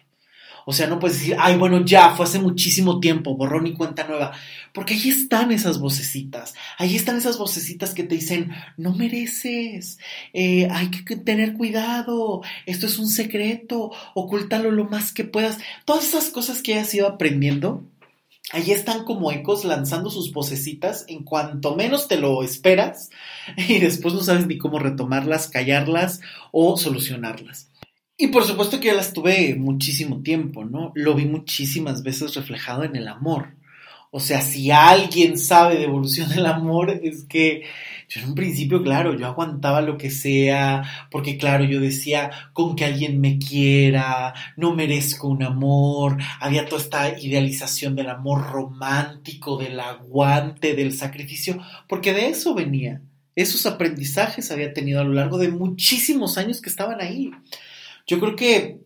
O 0.69 0.73
sea, 0.73 0.87
no 0.87 0.99
puedes 0.99 1.19
decir, 1.19 1.37
ay, 1.39 1.55
bueno, 1.55 1.85
ya, 1.85 2.13
fue 2.13 2.25
hace 2.25 2.39
muchísimo 2.39 2.99
tiempo, 2.99 3.37
borrón 3.37 3.67
y 3.67 3.73
cuenta 3.73 4.05
nueva. 4.05 4.33
Porque 4.73 4.95
ahí 4.95 5.07
están 5.07 5.53
esas 5.53 5.79
vocecitas, 5.79 6.55
ahí 6.77 6.97
están 6.97 7.15
esas 7.15 7.37
vocecitas 7.37 7.93
que 7.93 8.03
te 8.03 8.15
dicen, 8.15 8.51
no 8.75 8.93
mereces, 8.93 9.97
eh, 10.33 10.67
hay 10.69 10.91
que 10.91 11.15
tener 11.15 11.53
cuidado, 11.53 12.41
esto 12.65 12.85
es 12.85 12.99
un 12.99 13.07
secreto, 13.07 13.91
ocúltalo 14.13 14.69
lo 14.69 14.83
más 14.83 15.13
que 15.13 15.23
puedas. 15.23 15.57
Todas 15.85 16.03
esas 16.03 16.31
cosas 16.31 16.61
que 16.61 16.77
has 16.77 16.93
ido 16.93 17.07
aprendiendo, 17.07 17.85
ahí 18.51 18.71
están 18.71 19.05
como 19.05 19.31
ecos 19.31 19.63
lanzando 19.63 20.09
sus 20.09 20.33
vocecitas 20.33 21.05
en 21.07 21.23
cuanto 21.23 21.77
menos 21.77 22.09
te 22.09 22.17
lo 22.17 22.43
esperas 22.43 23.09
y 23.55 23.79
después 23.79 24.13
no 24.13 24.21
sabes 24.21 24.45
ni 24.47 24.57
cómo 24.57 24.79
retomarlas, 24.79 25.47
callarlas 25.47 26.19
o 26.51 26.75
solucionarlas. 26.75 27.69
Y 28.17 28.27
por 28.27 28.43
supuesto 28.45 28.79
que 28.79 28.87
ya 28.87 28.95
las 28.95 29.13
tuve 29.13 29.55
muchísimo 29.55 30.23
tiempo, 30.23 30.65
¿no? 30.65 30.91
Lo 30.95 31.13
vi 31.13 31.25
muchísimas 31.25 32.01
veces 32.01 32.33
reflejado 32.33 32.83
en 32.83 32.95
el 32.95 33.07
amor. 33.07 33.53
O 34.09 34.19
sea, 34.19 34.41
si 34.41 34.71
alguien 34.71 35.37
sabe 35.37 35.75
de 35.75 35.83
evolución 35.83 36.29
del 36.29 36.47
amor, 36.47 36.99
es 37.03 37.25
que 37.25 37.63
yo 38.09 38.21
en 38.21 38.29
un 38.29 38.35
principio, 38.35 38.81
claro, 38.81 39.15
yo 39.15 39.27
aguantaba 39.27 39.81
lo 39.81 39.97
que 39.97 40.09
sea, 40.09 41.07
porque 41.11 41.37
claro, 41.37 41.65
yo 41.65 41.79
decía, 41.79 42.31
con 42.53 42.75
que 42.75 42.85
alguien 42.85 43.19
me 43.21 43.37
quiera, 43.37 44.33
no 44.55 44.73
merezco 44.73 45.27
un 45.27 45.43
amor, 45.43 46.17
había 46.39 46.65
toda 46.65 46.81
esta 46.81 47.19
idealización 47.19 47.95
del 47.95 48.09
amor 48.09 48.49
romántico, 48.49 49.57
del 49.57 49.79
aguante, 49.79 50.73
del 50.73 50.93
sacrificio, 50.93 51.61
porque 51.87 52.13
de 52.13 52.29
eso 52.29 52.55
venía. 52.55 53.01
Esos 53.35 53.67
aprendizajes 53.67 54.49
había 54.49 54.73
tenido 54.73 55.01
a 55.01 55.03
lo 55.03 55.13
largo 55.13 55.37
de 55.37 55.49
muchísimos 55.49 56.39
años 56.39 56.61
que 56.61 56.69
estaban 56.69 57.01
ahí. 57.01 57.29
Yo 58.07 58.19
creo 58.19 58.35
que 58.35 58.79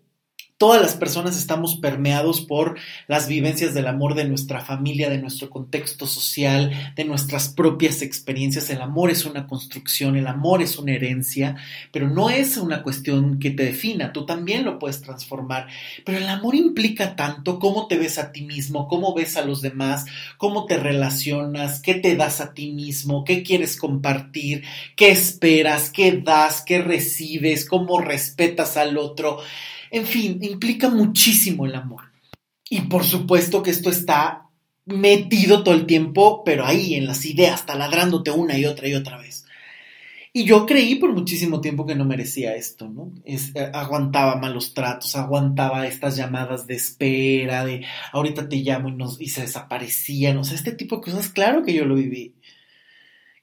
Todas 0.61 0.79
las 0.79 0.93
personas 0.93 1.39
estamos 1.39 1.77
permeados 1.77 2.41
por 2.41 2.77
las 3.07 3.27
vivencias 3.27 3.73
del 3.73 3.87
amor 3.87 4.13
de 4.13 4.25
nuestra 4.25 4.59
familia, 4.61 5.09
de 5.09 5.17
nuestro 5.17 5.49
contexto 5.49 6.05
social, 6.05 6.93
de 6.95 7.03
nuestras 7.03 7.49
propias 7.49 8.03
experiencias. 8.03 8.69
El 8.69 8.83
amor 8.83 9.09
es 9.09 9.25
una 9.25 9.47
construcción, 9.47 10.17
el 10.17 10.27
amor 10.27 10.61
es 10.61 10.77
una 10.77 10.91
herencia, 10.91 11.55
pero 11.91 12.09
no 12.11 12.29
es 12.29 12.57
una 12.57 12.83
cuestión 12.83 13.39
que 13.39 13.49
te 13.49 13.63
defina, 13.65 14.13
tú 14.13 14.27
también 14.27 14.63
lo 14.63 14.77
puedes 14.77 15.01
transformar. 15.01 15.65
Pero 16.05 16.19
el 16.19 16.29
amor 16.29 16.53
implica 16.53 17.15
tanto 17.15 17.57
cómo 17.57 17.87
te 17.87 17.97
ves 17.97 18.19
a 18.19 18.31
ti 18.31 18.43
mismo, 18.43 18.87
cómo 18.87 19.15
ves 19.15 19.37
a 19.37 19.43
los 19.43 19.63
demás, 19.63 20.05
cómo 20.37 20.67
te 20.67 20.77
relacionas, 20.77 21.81
qué 21.81 21.95
te 21.95 22.15
das 22.15 22.39
a 22.39 22.53
ti 22.53 22.71
mismo, 22.71 23.23
qué 23.23 23.41
quieres 23.41 23.77
compartir, 23.77 24.63
qué 24.95 25.09
esperas, 25.09 25.89
qué 25.89 26.21
das, 26.23 26.61
qué 26.63 26.83
recibes, 26.83 27.65
cómo 27.65 27.99
respetas 27.99 28.77
al 28.77 28.99
otro. 28.99 29.39
En 29.91 30.05
fin, 30.05 30.39
implica 30.41 30.89
muchísimo 30.89 31.65
el 31.65 31.75
amor. 31.75 32.03
Y 32.69 32.81
por 32.81 33.03
supuesto 33.03 33.61
que 33.61 33.71
esto 33.71 33.89
está 33.89 34.47
metido 34.85 35.63
todo 35.63 35.75
el 35.75 35.85
tiempo, 35.85 36.43
pero 36.43 36.65
ahí 36.65 36.95
en 36.95 37.05
las 37.05 37.25
ideas, 37.25 37.65
taladrándote 37.65 38.31
una 38.31 38.57
y 38.57 38.65
otra 38.65 38.87
y 38.87 38.95
otra 38.95 39.17
vez. 39.17 39.45
Y 40.33 40.45
yo 40.45 40.65
creí 40.65 40.95
por 40.95 41.11
muchísimo 41.11 41.59
tiempo 41.59 41.85
que 41.85 41.95
no 41.95 42.05
merecía 42.05 42.55
esto, 42.55 42.87
¿no? 42.87 43.11
Es, 43.25 43.53
eh, 43.53 43.69
aguantaba 43.73 44.37
malos 44.37 44.73
tratos, 44.73 45.17
aguantaba 45.17 45.85
estas 45.85 46.15
llamadas 46.15 46.65
de 46.67 46.75
espera, 46.75 47.65
de 47.65 47.85
ahorita 48.13 48.47
te 48.47 48.55
llamo 48.57 48.87
y, 48.87 48.93
nos, 48.93 49.19
y 49.19 49.27
se 49.27 49.41
desaparecían, 49.41 50.37
o 50.37 50.45
sea, 50.45 50.55
este 50.55 50.71
tipo 50.71 50.95
de 50.95 51.01
cosas, 51.01 51.27
claro 51.27 51.63
que 51.63 51.73
yo 51.73 51.83
lo 51.83 51.95
viví. 51.95 52.33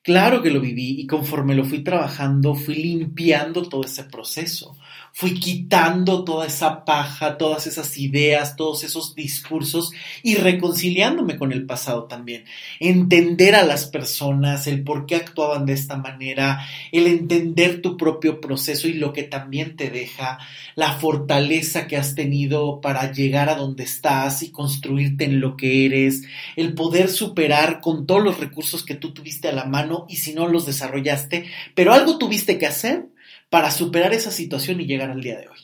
Claro 0.03 0.43
que 0.43 0.51
lo 0.51 0.61
viví 0.61 1.01
y 1.01 1.07
conforme 1.07 1.55
lo 1.55 1.65
fui 1.65 1.85
trabajando, 1.85 2.55
fui 2.55 2.77
limpiando 2.77 3.69
todo 3.69 3.85
ese 3.85 4.05
proceso 4.05 4.77
fui 5.19 5.35
quitando 5.35 6.23
toda 6.23 6.47
esa 6.47 6.85
paja, 6.85 7.39
todas 7.39 7.67
esas 7.67 7.99
ideas, 7.99 8.55
todos 8.55 8.85
esos 8.85 9.17
discursos 9.17 9.91
y 10.23 10.37
reconciliándome 10.37 11.37
con 11.37 11.51
el 11.51 11.67
pasado 11.67 12.05
también. 12.05 12.45
Entender 12.79 13.57
a 13.57 13.65
las 13.65 13.87
personas, 13.87 14.69
el 14.69 14.85
por 14.85 15.07
qué 15.07 15.17
actuaban 15.17 15.67
de 15.67 15.73
esta 15.73 15.97
manera, 15.97 16.65
el 16.93 17.09
entender 17.09 17.83
tu 17.83 17.97
propio 17.97 18.41
proceso 18.41 18.87
y 18.87 18.93
lo 18.93 19.13
que 19.13 19.25
también 19.25 19.75
te 19.75 19.91
deja, 19.91 20.39
la 20.77 20.93
fortaleza 20.93 21.89
que 21.89 21.97
has 21.97 22.15
tenido 22.15 22.81
para 22.81 23.11
llegar 23.11 23.49
a 23.49 23.57
donde 23.57 23.83
estás 23.83 24.45
y 24.45 24.53
construirte 24.53 25.25
en 25.25 25.41
lo 25.41 25.57
que 25.57 25.87
eres, 25.87 26.23
el 26.55 26.75
poder 26.75 27.09
superar 27.09 27.81
con 27.81 28.07
todos 28.07 28.23
los 28.23 28.39
recursos 28.39 28.85
que 28.85 28.95
tú 28.95 29.13
tuviste 29.13 29.49
a 29.49 29.53
la 29.53 29.65
mano 29.65 29.98
y 30.09 30.17
si 30.17 30.35
no 30.35 30.49
los 30.49 30.67
desarrollaste, 30.67 31.47
pero 31.75 31.93
algo 31.93 32.19
tuviste 32.19 32.59
que 32.59 32.67
hacer 32.67 33.07
para 33.51 33.71
superar 33.71 34.13
esa 34.13 34.31
situación 34.31 34.81
y 34.81 34.87
llegar 34.87 35.11
al 35.11 35.23
día 35.23 35.39
de 35.39 35.49
hoy. 35.49 35.59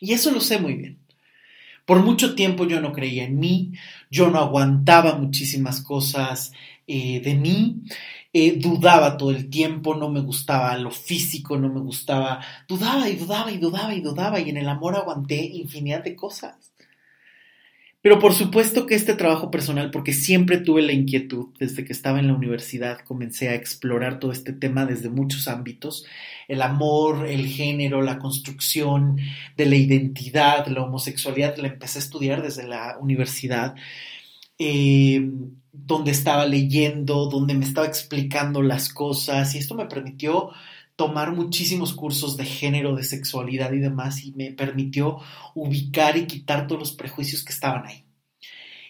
Y 0.00 0.12
eso 0.12 0.30
lo 0.30 0.40
sé 0.40 0.58
muy 0.58 0.74
bien. 0.74 0.98
Por 1.84 2.02
mucho 2.04 2.34
tiempo 2.34 2.66
yo 2.66 2.80
no 2.80 2.92
creía 2.92 3.24
en 3.24 3.38
mí, 3.38 3.72
yo 4.10 4.30
no 4.30 4.38
aguantaba 4.38 5.16
muchísimas 5.16 5.80
cosas 5.80 6.52
eh, 6.86 7.20
de 7.20 7.34
mí, 7.34 7.82
eh, 8.32 8.56
dudaba 8.56 9.16
todo 9.16 9.30
el 9.30 9.50
tiempo, 9.50 9.94
no 9.94 10.08
me 10.08 10.20
gustaba 10.20 10.76
lo 10.76 10.90
físico, 10.90 11.58
no 11.58 11.68
me 11.68 11.80
gustaba, 11.80 12.44
dudaba 12.68 13.08
y 13.08 13.16
dudaba 13.16 13.50
y 13.50 13.58
dudaba 13.58 13.94
y 13.94 14.00
dudaba 14.00 14.40
y 14.40 14.50
en 14.50 14.56
el 14.58 14.68
amor 14.68 14.94
aguanté 14.94 15.42
infinidad 15.42 16.04
de 16.04 16.14
cosas. 16.14 16.69
Pero 18.02 18.18
por 18.18 18.32
supuesto 18.32 18.86
que 18.86 18.94
este 18.94 19.14
trabajo 19.14 19.50
personal, 19.50 19.90
porque 19.90 20.14
siempre 20.14 20.56
tuve 20.56 20.80
la 20.80 20.92
inquietud, 20.92 21.48
desde 21.58 21.84
que 21.84 21.92
estaba 21.92 22.18
en 22.18 22.28
la 22.28 22.34
universidad, 22.34 23.00
comencé 23.00 23.50
a 23.50 23.54
explorar 23.54 24.18
todo 24.18 24.32
este 24.32 24.54
tema 24.54 24.86
desde 24.86 25.10
muchos 25.10 25.48
ámbitos, 25.48 26.06
el 26.48 26.62
amor, 26.62 27.26
el 27.26 27.46
género, 27.46 28.00
la 28.00 28.18
construcción 28.18 29.18
de 29.54 29.66
la 29.66 29.76
identidad, 29.76 30.66
la 30.68 30.82
homosexualidad, 30.82 31.58
la 31.58 31.68
empecé 31.68 31.98
a 31.98 32.02
estudiar 32.02 32.42
desde 32.42 32.66
la 32.66 32.96
universidad, 32.98 33.74
eh, 34.58 35.30
donde 35.70 36.10
estaba 36.10 36.46
leyendo, 36.46 37.26
donde 37.26 37.52
me 37.52 37.66
estaba 37.66 37.86
explicando 37.86 38.62
las 38.62 38.88
cosas, 38.88 39.54
y 39.54 39.58
esto 39.58 39.74
me 39.74 39.84
permitió 39.84 40.50
tomar 41.00 41.32
muchísimos 41.32 41.94
cursos 41.94 42.36
de 42.36 42.44
género, 42.44 42.94
de 42.94 43.04
sexualidad 43.04 43.72
y 43.72 43.78
demás, 43.78 44.22
y 44.22 44.32
me 44.32 44.52
permitió 44.52 45.16
ubicar 45.54 46.18
y 46.18 46.26
quitar 46.26 46.66
todos 46.66 46.78
los 46.78 46.92
prejuicios 46.92 47.42
que 47.42 47.54
estaban 47.54 47.86
ahí. 47.86 48.04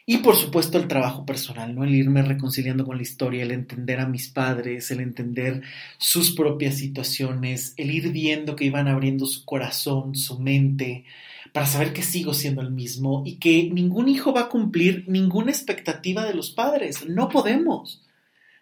Y 0.06 0.16
por 0.16 0.34
supuesto 0.34 0.76
el 0.76 0.88
trabajo 0.88 1.24
personal, 1.24 1.72
¿no? 1.72 1.84
El 1.84 1.94
irme 1.94 2.22
reconciliando 2.22 2.84
con 2.84 2.96
la 2.96 3.04
historia, 3.04 3.44
el 3.44 3.52
entender 3.52 4.00
a 4.00 4.08
mis 4.08 4.26
padres, 4.26 4.90
el 4.90 4.98
entender 4.98 5.62
sus 5.98 6.32
propias 6.32 6.78
situaciones, 6.78 7.74
el 7.76 7.92
ir 7.92 8.10
viendo 8.10 8.56
que 8.56 8.64
iban 8.64 8.88
abriendo 8.88 9.24
su 9.24 9.44
corazón, 9.44 10.16
su 10.16 10.40
mente, 10.40 11.04
para 11.52 11.66
saber 11.66 11.92
que 11.92 12.02
sigo 12.02 12.34
siendo 12.34 12.60
el 12.60 12.72
mismo 12.72 13.22
y 13.24 13.36
que 13.36 13.70
ningún 13.72 14.08
hijo 14.08 14.32
va 14.32 14.40
a 14.40 14.48
cumplir 14.48 15.04
ninguna 15.06 15.52
expectativa 15.52 16.24
de 16.24 16.34
los 16.34 16.50
padres. 16.50 17.08
No 17.08 17.28
podemos. 17.28 18.02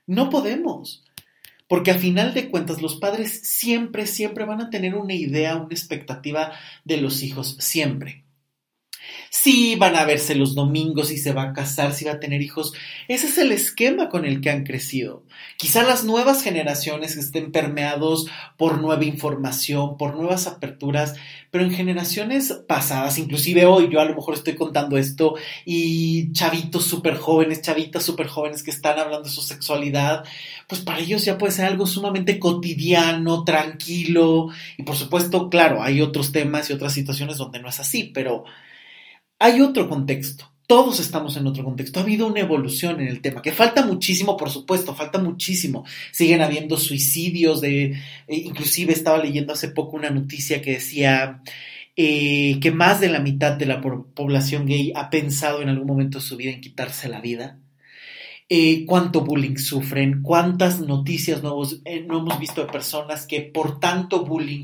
No 0.06 0.28
podemos. 0.28 1.02
Porque 1.68 1.90
a 1.90 1.98
final 1.98 2.34
de 2.34 2.50
cuentas 2.50 2.82
los 2.82 2.96
padres 2.96 3.40
siempre, 3.44 4.06
siempre 4.06 4.44
van 4.44 4.60
a 4.60 4.70
tener 4.70 4.94
una 4.94 5.14
idea, 5.14 5.56
una 5.56 5.68
expectativa 5.74 6.52
de 6.84 6.96
los 6.96 7.22
hijos, 7.22 7.56
siempre. 7.60 8.24
Sí, 9.30 9.76
van 9.76 9.96
a 9.96 10.04
verse 10.04 10.34
los 10.34 10.54
domingos, 10.54 11.08
si 11.08 11.18
se 11.18 11.32
va 11.32 11.42
a 11.42 11.52
casar, 11.52 11.92
si 11.92 12.04
va 12.04 12.12
a 12.12 12.20
tener 12.20 12.42
hijos. 12.42 12.72
Ese 13.08 13.26
es 13.26 13.38
el 13.38 13.52
esquema 13.52 14.08
con 14.08 14.24
el 14.24 14.40
que 14.40 14.50
han 14.50 14.64
crecido. 14.64 15.24
Quizá 15.56 15.82
las 15.82 16.04
nuevas 16.04 16.42
generaciones 16.42 17.16
estén 17.16 17.52
permeados 17.52 18.26
por 18.56 18.80
nueva 18.80 19.04
información, 19.04 19.96
por 19.96 20.16
nuevas 20.16 20.46
aperturas, 20.46 21.14
pero 21.50 21.64
en 21.64 21.70
generaciones 21.70 22.52
pasadas, 22.66 23.18
inclusive 23.18 23.64
hoy, 23.66 23.88
yo 23.90 24.00
a 24.00 24.04
lo 24.04 24.14
mejor 24.14 24.34
estoy 24.34 24.54
contando 24.54 24.98
esto 24.98 25.34
y 25.64 26.32
chavitos 26.32 26.84
súper 26.84 27.16
jóvenes, 27.16 27.62
chavitas 27.62 28.02
súper 28.04 28.28
jóvenes 28.28 28.62
que 28.62 28.70
están 28.70 28.98
hablando 28.98 29.28
de 29.28 29.34
su 29.34 29.42
sexualidad, 29.42 30.24
pues 30.66 30.80
para 30.82 31.00
ellos 31.00 31.24
ya 31.24 31.38
puede 31.38 31.52
ser 31.52 31.66
algo 31.66 31.86
sumamente 31.86 32.38
cotidiano, 32.38 33.44
tranquilo. 33.44 34.48
Y 34.76 34.82
por 34.82 34.96
supuesto, 34.96 35.48
claro, 35.48 35.82
hay 35.82 36.00
otros 36.02 36.32
temas 36.32 36.68
y 36.68 36.72
otras 36.72 36.92
situaciones 36.92 37.38
donde 37.38 37.60
no 37.60 37.68
es 37.68 37.80
así, 37.80 38.04
pero 38.04 38.44
hay 39.38 39.60
otro 39.60 39.88
contexto. 39.88 40.52
Todos 40.66 41.00
estamos 41.00 41.36
en 41.38 41.46
otro 41.46 41.64
contexto. 41.64 41.98
Ha 41.98 42.02
habido 42.02 42.26
una 42.26 42.40
evolución 42.40 43.00
en 43.00 43.08
el 43.08 43.22
tema, 43.22 43.40
que 43.40 43.52
falta 43.52 43.86
muchísimo, 43.86 44.36
por 44.36 44.50
supuesto, 44.50 44.94
falta 44.94 45.18
muchísimo. 45.18 45.86
Siguen 46.12 46.42
habiendo 46.42 46.76
suicidios 46.76 47.62
de, 47.62 47.84
eh, 47.92 47.96
inclusive 48.28 48.92
estaba 48.92 49.16
leyendo 49.16 49.54
hace 49.54 49.68
poco 49.68 49.96
una 49.96 50.10
noticia 50.10 50.60
que 50.60 50.72
decía 50.72 51.42
eh, 51.96 52.60
que 52.60 52.70
más 52.70 53.00
de 53.00 53.08
la 53.08 53.20
mitad 53.20 53.52
de 53.52 53.66
la 53.66 53.80
población 53.80 54.66
gay 54.66 54.92
ha 54.94 55.08
pensado 55.08 55.62
en 55.62 55.70
algún 55.70 55.86
momento 55.86 56.18
de 56.18 56.24
su 56.24 56.36
vida 56.36 56.50
en 56.50 56.60
quitarse 56.60 57.08
la 57.08 57.20
vida. 57.20 57.58
Eh, 58.50 58.86
cuánto 58.86 59.20
bullying 59.20 59.56
sufren, 59.56 60.22
cuántas 60.22 60.80
noticias 60.80 61.42
nuevos, 61.42 61.82
eh, 61.84 62.00
no 62.08 62.20
hemos 62.20 62.38
visto 62.38 62.62
de 62.62 62.72
personas 62.72 63.26
que 63.26 63.42
por 63.42 63.78
tanto 63.78 64.24
bullying 64.24 64.62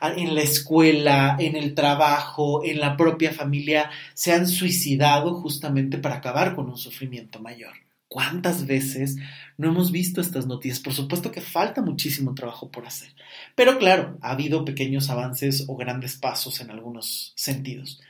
en 0.00 0.34
la 0.34 0.40
escuela, 0.40 1.36
en 1.38 1.54
el 1.54 1.74
trabajo, 1.74 2.64
en 2.64 2.80
la 2.80 2.96
propia 2.96 3.32
familia, 3.34 3.90
se 4.14 4.32
han 4.32 4.48
suicidado 4.48 5.34
justamente 5.34 5.98
para 5.98 6.16
acabar 6.16 6.54
con 6.54 6.70
un 6.70 6.78
sufrimiento 6.78 7.38
mayor. 7.38 7.74
¿Cuántas 8.08 8.66
veces 8.66 9.16
no 9.58 9.68
hemos 9.68 9.92
visto 9.92 10.22
estas 10.22 10.46
noticias? 10.46 10.80
Por 10.80 10.94
supuesto 10.94 11.30
que 11.30 11.42
falta 11.42 11.82
muchísimo 11.82 12.34
trabajo 12.34 12.70
por 12.70 12.86
hacer. 12.86 13.10
Pero 13.54 13.78
claro, 13.78 14.16
ha 14.22 14.30
habido 14.30 14.64
pequeños 14.64 15.10
avances 15.10 15.66
o 15.68 15.76
grandes 15.76 16.16
pasos 16.16 16.60
en 16.62 16.70
algunos 16.70 17.34
sentidos. 17.36 18.00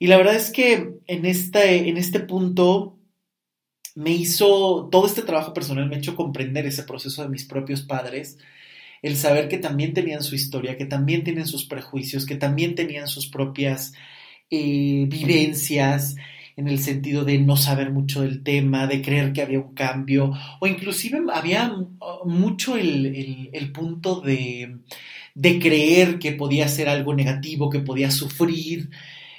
Y 0.00 0.08
la 0.08 0.16
verdad 0.16 0.34
es 0.34 0.50
que 0.50 0.94
en 1.06 1.26
este, 1.26 1.88
en 1.88 1.96
este 1.96 2.18
punto 2.18 2.97
me 3.98 4.12
hizo, 4.12 4.88
todo 4.92 5.06
este 5.06 5.22
trabajo 5.22 5.52
personal 5.52 5.88
me 5.88 5.96
ha 5.96 5.98
hecho 5.98 6.14
comprender 6.14 6.64
ese 6.66 6.84
proceso 6.84 7.20
de 7.24 7.28
mis 7.28 7.44
propios 7.44 7.82
padres, 7.82 8.38
el 9.02 9.16
saber 9.16 9.48
que 9.48 9.58
también 9.58 9.92
tenían 9.92 10.22
su 10.22 10.36
historia, 10.36 10.76
que 10.76 10.86
también 10.86 11.24
tienen 11.24 11.48
sus 11.48 11.64
prejuicios, 11.64 12.24
que 12.24 12.36
también 12.36 12.76
tenían 12.76 13.08
sus 13.08 13.26
propias 13.26 13.94
eh, 14.50 15.06
vivencias 15.08 16.14
en 16.56 16.68
el 16.68 16.78
sentido 16.78 17.24
de 17.24 17.40
no 17.40 17.56
saber 17.56 17.90
mucho 17.90 18.22
del 18.22 18.44
tema, 18.44 18.86
de 18.86 19.02
creer 19.02 19.32
que 19.32 19.42
había 19.42 19.58
un 19.58 19.74
cambio, 19.74 20.32
o 20.60 20.68
inclusive 20.68 21.20
había 21.34 21.74
mucho 22.24 22.76
el, 22.76 23.50
el 23.52 23.72
punto 23.72 24.20
de, 24.20 24.76
de 25.34 25.58
creer 25.58 26.20
que 26.20 26.30
podía 26.30 26.68
ser 26.68 26.88
algo 26.88 27.14
negativo, 27.14 27.68
que 27.68 27.80
podía 27.80 28.12
sufrir, 28.12 28.90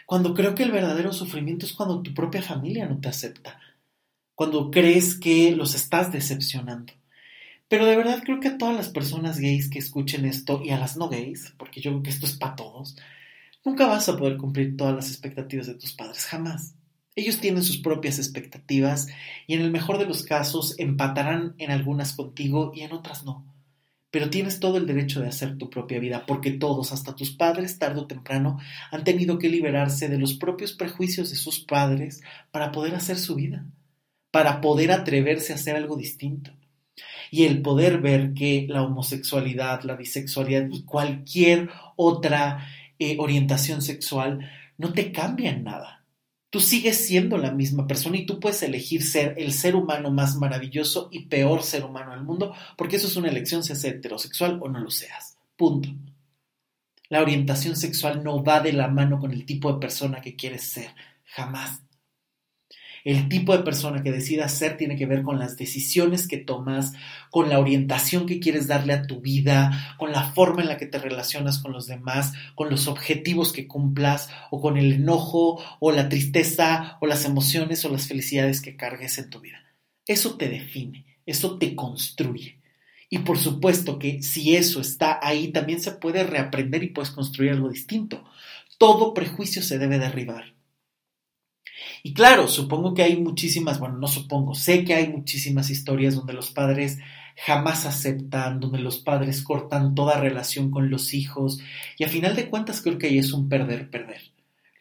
cuando 0.05 0.33
creo 0.33 0.53
que 0.53 0.63
el 0.63 0.71
verdadero 0.71 1.13
sufrimiento 1.13 1.65
es 1.65 1.71
cuando 1.71 2.01
tu 2.01 2.13
propia 2.13 2.41
familia 2.41 2.87
no 2.87 2.99
te 2.99 3.07
acepta 3.07 3.57
cuando 4.39 4.71
crees 4.71 5.19
que 5.19 5.51
los 5.53 5.75
estás 5.75 6.13
decepcionando. 6.13 6.93
Pero 7.67 7.85
de 7.85 7.97
verdad 7.97 8.23
creo 8.23 8.39
que 8.39 8.47
a 8.47 8.57
todas 8.57 8.73
las 8.73 8.87
personas 8.87 9.37
gays 9.37 9.69
que 9.69 9.79
escuchen 9.79 10.23
esto 10.23 10.61
y 10.63 10.69
a 10.69 10.79
las 10.79 10.95
no 10.95 11.09
gays, 11.09 11.53
porque 11.57 11.81
yo 11.81 11.91
creo 11.91 12.03
que 12.03 12.09
esto 12.11 12.25
es 12.25 12.37
para 12.37 12.55
todos, 12.55 12.95
nunca 13.65 13.85
vas 13.85 14.07
a 14.07 14.15
poder 14.15 14.37
cumplir 14.37 14.77
todas 14.77 14.95
las 14.95 15.09
expectativas 15.09 15.67
de 15.67 15.73
tus 15.73 15.91
padres, 15.91 16.23
jamás. 16.23 16.73
Ellos 17.17 17.41
tienen 17.41 17.63
sus 17.63 17.79
propias 17.79 18.17
expectativas 18.17 19.07
y 19.45 19.55
en 19.55 19.61
el 19.61 19.71
mejor 19.71 19.97
de 19.97 20.05
los 20.05 20.23
casos 20.23 20.73
empatarán 20.79 21.55
en 21.57 21.71
algunas 21.71 22.13
contigo 22.13 22.71
y 22.73 22.83
en 22.83 22.93
otras 22.93 23.25
no. 23.25 23.45
Pero 24.09 24.29
tienes 24.29 24.61
todo 24.61 24.77
el 24.77 24.87
derecho 24.87 25.19
de 25.19 25.27
hacer 25.27 25.57
tu 25.57 25.69
propia 25.69 25.99
vida, 25.99 26.25
porque 26.25 26.51
todos, 26.51 26.93
hasta 26.93 27.13
tus 27.13 27.31
padres, 27.31 27.77
tarde 27.77 27.99
o 27.99 28.07
temprano, 28.07 28.57
han 28.89 29.03
tenido 29.03 29.37
que 29.37 29.49
liberarse 29.49 30.07
de 30.07 30.17
los 30.17 30.33
propios 30.33 30.71
prejuicios 30.71 31.29
de 31.29 31.35
sus 31.35 31.59
padres 31.59 32.21
para 32.51 32.71
poder 32.71 32.95
hacer 32.95 33.17
su 33.17 33.35
vida 33.35 33.65
para 34.31 34.61
poder 34.61 34.91
atreverse 34.91 35.53
a 35.53 35.55
hacer 35.55 35.75
algo 35.75 35.95
distinto. 35.95 36.51
Y 37.31 37.45
el 37.45 37.61
poder 37.61 37.99
ver 37.99 38.33
que 38.33 38.65
la 38.67 38.83
homosexualidad, 38.83 39.83
la 39.83 39.95
bisexualidad 39.95 40.67
y 40.71 40.83
cualquier 40.83 41.69
otra 41.95 42.67
eh, 42.97 43.17
orientación 43.19 43.81
sexual 43.81 44.49
no 44.77 44.93
te 44.93 45.11
cambia 45.11 45.51
en 45.51 45.63
nada. 45.63 46.05
Tú 46.49 46.59
sigues 46.59 47.05
siendo 47.05 47.37
la 47.37 47.51
misma 47.51 47.85
persona 47.85 48.17
y 48.17 48.25
tú 48.25 48.39
puedes 48.39 48.63
elegir 48.63 49.03
ser 49.03 49.35
el 49.37 49.53
ser 49.53 49.75
humano 49.75 50.09
más 50.09 50.35
maravilloso 50.35 51.09
y 51.11 51.27
peor 51.27 51.61
ser 51.61 51.85
humano 51.85 52.11
del 52.11 52.23
mundo, 52.23 52.55
porque 52.75 52.95
eso 52.95 53.05
es 53.05 53.15
una 53.15 53.29
elección, 53.29 53.63
sea 53.63 53.75
heterosexual 53.91 54.59
o 54.61 54.67
no 54.67 54.79
lo 54.79 54.89
seas. 54.89 55.37
Punto. 55.55 55.89
La 57.07 57.21
orientación 57.21 57.75
sexual 57.75 58.23
no 58.23 58.43
va 58.43 58.61
de 58.61 58.73
la 58.73 58.87
mano 58.87 59.19
con 59.19 59.31
el 59.31 59.45
tipo 59.45 59.71
de 59.71 59.79
persona 59.79 60.21
que 60.21 60.35
quieres 60.35 60.63
ser, 60.63 60.89
jamás. 61.25 61.81
El 63.09 63.27
tipo 63.27 63.57
de 63.57 63.63
persona 63.63 64.03
que 64.03 64.11
decidas 64.11 64.53
ser 64.53 64.77
tiene 64.77 64.95
que 64.95 65.07
ver 65.07 65.23
con 65.23 65.39
las 65.39 65.57
decisiones 65.57 66.27
que 66.27 66.37
tomas, 66.37 66.93
con 67.31 67.49
la 67.49 67.57
orientación 67.57 68.27
que 68.27 68.39
quieres 68.39 68.67
darle 68.67 68.93
a 68.93 69.07
tu 69.07 69.19
vida, 69.19 69.95
con 69.97 70.11
la 70.11 70.31
forma 70.31 70.61
en 70.61 70.67
la 70.67 70.77
que 70.77 70.85
te 70.85 70.99
relacionas 70.99 71.57
con 71.57 71.71
los 71.71 71.87
demás, 71.87 72.33
con 72.53 72.69
los 72.69 72.87
objetivos 72.87 73.51
que 73.51 73.67
cumplas 73.67 74.29
o 74.51 74.61
con 74.61 74.77
el 74.77 74.93
enojo 74.93 75.59
o 75.79 75.91
la 75.91 76.07
tristeza 76.07 76.99
o 77.01 77.07
las 77.07 77.25
emociones 77.25 77.83
o 77.83 77.89
las 77.89 78.07
felicidades 78.07 78.61
que 78.61 78.75
cargues 78.75 79.17
en 79.17 79.31
tu 79.31 79.39
vida. 79.39 79.57
Eso 80.05 80.37
te 80.37 80.47
define, 80.47 81.07
eso 81.25 81.57
te 81.57 81.73
construye. 81.75 82.61
Y 83.09 83.17
por 83.17 83.39
supuesto 83.39 83.97
que 83.97 84.21
si 84.21 84.55
eso 84.55 84.81
está 84.81 85.19
ahí, 85.23 85.47
también 85.47 85.81
se 85.81 85.93
puede 85.93 86.23
reaprender 86.23 86.83
y 86.83 86.89
puedes 86.89 87.09
construir 87.09 87.53
algo 87.53 87.69
distinto. 87.69 88.23
Todo 88.77 89.15
prejuicio 89.15 89.63
se 89.63 89.79
debe 89.79 89.97
derribar. 89.97 90.58
Y 92.03 92.13
claro, 92.13 92.47
supongo 92.47 92.93
que 92.93 93.03
hay 93.03 93.17
muchísimas, 93.17 93.79
bueno, 93.79 93.97
no 93.97 94.07
supongo, 94.07 94.55
sé 94.55 94.83
que 94.85 94.93
hay 94.93 95.09
muchísimas 95.09 95.69
historias 95.69 96.15
donde 96.15 96.33
los 96.33 96.51
padres 96.51 96.99
jamás 97.45 97.85
aceptan, 97.85 98.59
donde 98.59 98.79
los 98.79 98.99
padres 98.99 99.41
cortan 99.41 99.95
toda 99.95 100.19
relación 100.19 100.71
con 100.71 100.89
los 100.89 101.13
hijos 101.13 101.61
y 101.97 102.03
a 102.03 102.09
final 102.09 102.35
de 102.35 102.49
cuentas 102.49 102.81
creo 102.81 102.97
que 102.97 103.07
ahí 103.07 103.17
es 103.17 103.33
un 103.33 103.49
perder-perder. 103.49 104.21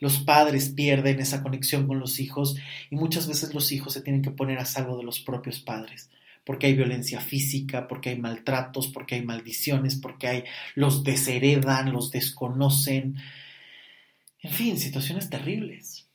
Los 0.01 0.19
padres 0.19 0.69
pierden 0.69 1.19
esa 1.21 1.43
conexión 1.43 1.89
con 1.89 1.99
los 1.99 2.21
hijos 2.21 2.57
y 2.91 2.97
muchas 2.97 3.27
veces 3.27 3.53
los 3.53 3.73
hijos 3.73 3.93
se 3.93 4.03
tienen 4.03 4.23
que 4.23 4.31
poner 4.31 4.59
a 4.59 4.65
salvo 4.65 4.97
de 4.97 5.05
los 5.05 5.21
propios 5.21 5.61
padres 5.61 6.11
porque 6.49 6.67
hay 6.67 6.75
violencia 6.75 7.21
física, 7.21 7.87
porque 7.87 8.09
hay 8.09 8.19
maltratos, 8.19 8.87
porque 8.89 9.17
hay 9.17 9.23
maldiciones, 9.23 9.97
porque 9.97 10.29
hay 10.29 10.45
los 10.77 11.05
desheredan, 11.05 11.93
los 11.93 12.11
desconocen, 12.11 13.17
en 14.41 14.51
fin, 14.51 14.79
situaciones 14.79 15.29
terribles. 15.29 16.08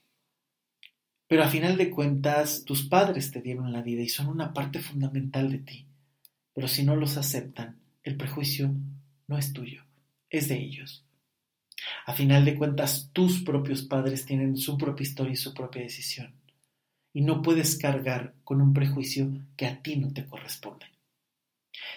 Pero 1.33 1.45
a 1.45 1.49
final 1.49 1.77
de 1.77 1.89
cuentas, 1.89 2.63
tus 2.63 2.83
padres 2.83 3.31
te 3.31 3.41
dieron 3.41 3.73
la 3.73 3.81
vida 3.81 4.03
y 4.03 4.07
son 4.07 4.27
una 4.27 4.53
parte 4.53 4.77
fundamental 4.77 5.49
de 5.51 5.57
ti. 5.57 5.87
Pero 6.53 6.67
si 6.67 6.83
no 6.83 6.95
los 6.95 7.17
aceptan, 7.17 7.79
el 8.03 8.17
prejuicio 8.17 8.71
no 9.27 9.39
es 9.39 9.51
tuyo, 9.51 9.81
es 10.29 10.47
de 10.47 10.59
ellos. 10.59 11.03
A 12.05 12.13
final 12.13 12.45
de 12.45 12.55
cuentas, 12.55 13.09
tus 13.13 13.41
propios 13.41 13.81
padres 13.81 14.27
tienen 14.27 14.57
su 14.57 14.77
propia 14.77 15.01
historia 15.01 15.33
y 15.33 15.37
su 15.37 15.55
propia 15.55 15.81
decisión. 15.81 16.35
Y 17.13 17.21
no 17.21 17.41
puedes 17.41 17.79
cargar 17.79 18.35
con 18.43 18.61
un 18.61 18.71
prejuicio 18.71 19.31
que 19.57 19.65
a 19.65 19.81
ti 19.81 19.95
no 19.95 20.13
te 20.13 20.27
corresponde. 20.27 20.85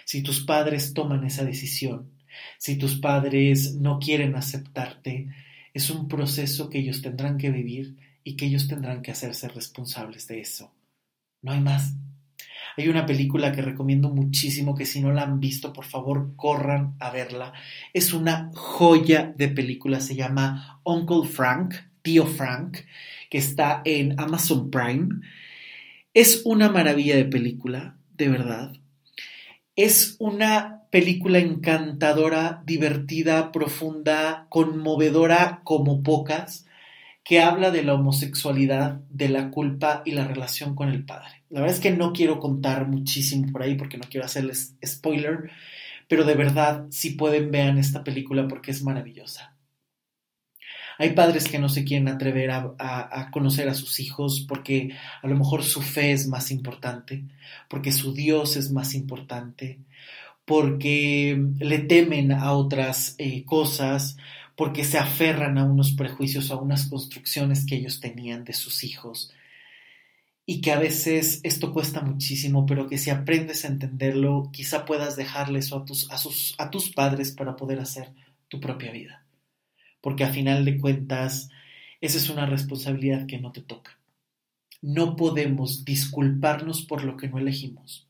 Si 0.03 0.23
tus 0.23 0.43
padres 0.45 0.95
toman 0.95 1.23
esa 1.25 1.45
decisión, 1.45 2.09
si 2.57 2.75
tus 2.75 2.95
padres 2.95 3.75
no 3.75 3.99
quieren 3.99 4.35
aceptarte, 4.35 5.27
es 5.75 5.91
un 5.91 6.07
proceso 6.07 6.71
que 6.71 6.79
ellos 6.79 7.03
tendrán 7.03 7.37
que 7.37 7.51
vivir 7.51 8.06
y 8.27 8.35
que 8.35 8.47
ellos 8.47 8.67
tendrán 8.67 9.01
que 9.01 9.11
hacerse 9.11 9.47
responsables 9.47 10.27
de 10.27 10.41
eso. 10.41 10.73
No 11.41 11.53
hay 11.53 11.61
más. 11.61 11.93
Hay 12.75 12.89
una 12.89 13.05
película 13.05 13.53
que 13.53 13.61
recomiendo 13.61 14.09
muchísimo 14.09 14.75
que 14.75 14.85
si 14.85 14.99
no 14.99 15.13
la 15.13 15.21
han 15.21 15.39
visto, 15.39 15.71
por 15.71 15.85
favor, 15.85 16.33
corran 16.35 16.97
a 16.99 17.09
verla. 17.09 17.53
Es 17.93 18.11
una 18.11 18.51
joya 18.53 19.33
de 19.37 19.47
película, 19.47 20.01
se 20.01 20.15
llama 20.15 20.81
Uncle 20.83 21.25
Frank, 21.25 21.75
Tío 22.01 22.25
Frank, 22.25 22.79
que 23.29 23.37
está 23.37 23.81
en 23.85 24.19
Amazon 24.19 24.69
Prime. 24.69 25.21
Es 26.13 26.41
una 26.43 26.69
maravilla 26.69 27.15
de 27.15 27.25
película, 27.25 27.95
de 28.17 28.27
verdad. 28.27 28.73
Es 29.77 30.17
una 30.19 30.81
película 30.91 31.39
encantadora, 31.39 32.61
divertida, 32.65 33.53
profunda, 33.53 34.47
conmovedora 34.49 35.61
como 35.63 36.03
pocas 36.03 36.66
que 37.27 37.41
habla 37.41 37.71
de 37.71 37.83
la 37.83 37.93
homosexualidad, 37.95 39.01
de 39.09 39.27
la 39.27 39.51
culpa 39.51 40.01
y 40.05 40.11
la 40.11 40.25
relación 40.25 40.75
con 40.75 40.87
el 40.87 41.03
padre. 41.03 41.43
La 41.49 41.59
verdad 41.59 41.75
es 41.75 41.81
que 41.81 41.91
no 41.91 42.13
quiero 42.13 42.39
contar 42.39 42.87
muchísimo 42.87 43.51
por 43.51 43.63
ahí 43.63 43.75
porque 43.75 43.97
no 43.97 44.05
quiero 44.09 44.25
hacerles 44.25 44.75
spoiler, 44.85 45.51
pero 46.07 46.23
de 46.23 46.35
verdad, 46.35 46.85
si 46.89 47.11
pueden, 47.11 47.51
vean 47.51 47.77
esta 47.79 48.01
película 48.01 48.47
porque 48.47 48.71
es 48.71 48.81
maravillosa. 48.81 49.57
Hay 50.97 51.09
padres 51.11 51.49
que 51.49 51.59
no 51.59 51.67
se 51.67 51.83
quieren 51.83 52.07
atrever 52.07 52.49
a, 52.49 53.29
conocer 53.29 53.67
a 53.67 53.73
sus 53.73 53.99
hijos 53.99 54.45
porque 54.47 54.95
a 55.21 55.27
lo 55.27 55.35
mejor 55.35 55.63
su 55.63 55.81
fe 55.81 56.13
es 56.13 56.29
más 56.29 56.49
importante, 56.49 57.25
porque 57.67 57.91
su 57.91 58.13
Dios 58.13 58.55
es 58.55 58.71
más 58.71 58.95
importante, 58.95 59.79
porque 60.45 61.37
le 61.59 61.79
temen 61.79 62.31
a 62.31 62.53
otras 62.53 63.15
eh, 63.17 63.43
cosas, 63.43 64.15
porque 64.57 64.83
se 64.83 64.97
aferran 64.97 65.59
a 65.59 65.63
unos 65.63 65.91
prejuicios, 65.91 66.49
a 66.49 66.55
unas 66.55 66.87
construcciones 66.87 67.63
que 67.67 67.75
ellos 67.75 67.99
tenían 67.99 68.43
de 68.43 68.53
sus 68.53 68.83
hijos. 68.83 69.31
Y 70.47 70.61
que 70.61 70.71
a 70.71 70.79
veces 70.79 71.41
esto 71.43 71.71
cuesta 71.71 72.01
muchísimo, 72.01 72.65
pero 72.65 72.87
que 72.87 72.97
si 72.97 73.11
aprendes 73.11 73.63
a 73.63 73.67
entenderlo, 73.67 74.49
quizá 74.51 74.83
puedas 74.83 75.15
dejarle 75.15 75.59
eso 75.59 75.77
a 75.77 75.85
tus, 75.85 76.11
a, 76.11 76.17
sus, 76.17 76.55
a 76.57 76.71
tus 76.71 76.89
padres 76.89 77.33
para 77.33 77.55
poder 77.55 77.79
hacer 77.79 78.09
tu 78.47 78.59
propia 78.59 78.91
vida. 78.91 79.23
Porque 80.01 80.23
a 80.23 80.33
final 80.33 80.65
de 80.65 80.79
cuentas, 80.79 81.49
esa 82.01 82.17
es 82.17 82.27
una 82.31 82.47
responsabilidad 82.47 83.27
que 83.27 83.37
no 83.37 83.51
te 83.51 83.61
toca. 83.61 83.99
No 84.81 85.15
podemos 85.15 85.85
disculparnos 85.85 86.81
por 86.81 87.03
lo 87.03 87.15
que 87.15 87.27
no 87.27 87.37
elegimos. 87.37 88.06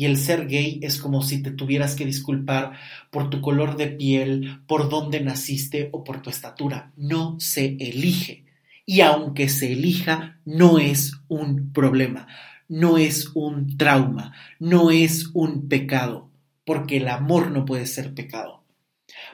Y 0.00 0.06
el 0.06 0.16
ser 0.16 0.48
gay 0.48 0.80
es 0.80 0.98
como 0.98 1.20
si 1.20 1.42
te 1.42 1.50
tuvieras 1.50 1.94
que 1.94 2.06
disculpar 2.06 2.72
por 3.10 3.28
tu 3.28 3.42
color 3.42 3.76
de 3.76 3.88
piel, 3.88 4.62
por 4.66 4.88
dónde 4.88 5.20
naciste 5.20 5.90
o 5.92 6.04
por 6.04 6.22
tu 6.22 6.30
estatura. 6.30 6.90
No 6.96 7.38
se 7.38 7.76
elige. 7.78 8.46
Y 8.86 9.02
aunque 9.02 9.50
se 9.50 9.74
elija, 9.74 10.40
no 10.46 10.78
es 10.78 11.20
un 11.28 11.74
problema, 11.74 12.28
no 12.66 12.96
es 12.96 13.28
un 13.34 13.76
trauma, 13.76 14.32
no 14.58 14.90
es 14.90 15.28
un 15.34 15.68
pecado, 15.68 16.30
porque 16.64 16.96
el 16.96 17.06
amor 17.06 17.50
no 17.50 17.66
puede 17.66 17.84
ser 17.84 18.14
pecado. 18.14 18.64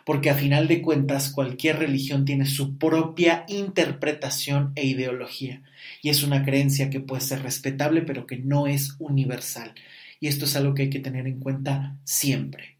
Porque 0.04 0.30
a 0.30 0.34
final 0.34 0.66
de 0.66 0.82
cuentas 0.82 1.30
cualquier 1.30 1.78
religión 1.78 2.24
tiene 2.24 2.44
su 2.44 2.76
propia 2.76 3.44
interpretación 3.46 4.72
e 4.74 4.84
ideología, 4.84 5.62
y 6.02 6.08
es 6.08 6.24
una 6.24 6.44
creencia 6.44 6.90
que 6.90 6.98
puede 6.98 7.22
ser 7.22 7.44
respetable 7.44 8.02
pero 8.02 8.26
que 8.26 8.38
no 8.38 8.66
es 8.66 8.96
universal 8.98 9.72
y 10.20 10.28
esto 10.28 10.44
es 10.44 10.56
algo 10.56 10.74
que 10.74 10.82
hay 10.82 10.90
que 10.90 11.00
tener 11.00 11.26
en 11.26 11.40
cuenta 11.40 11.96
siempre. 12.04 12.76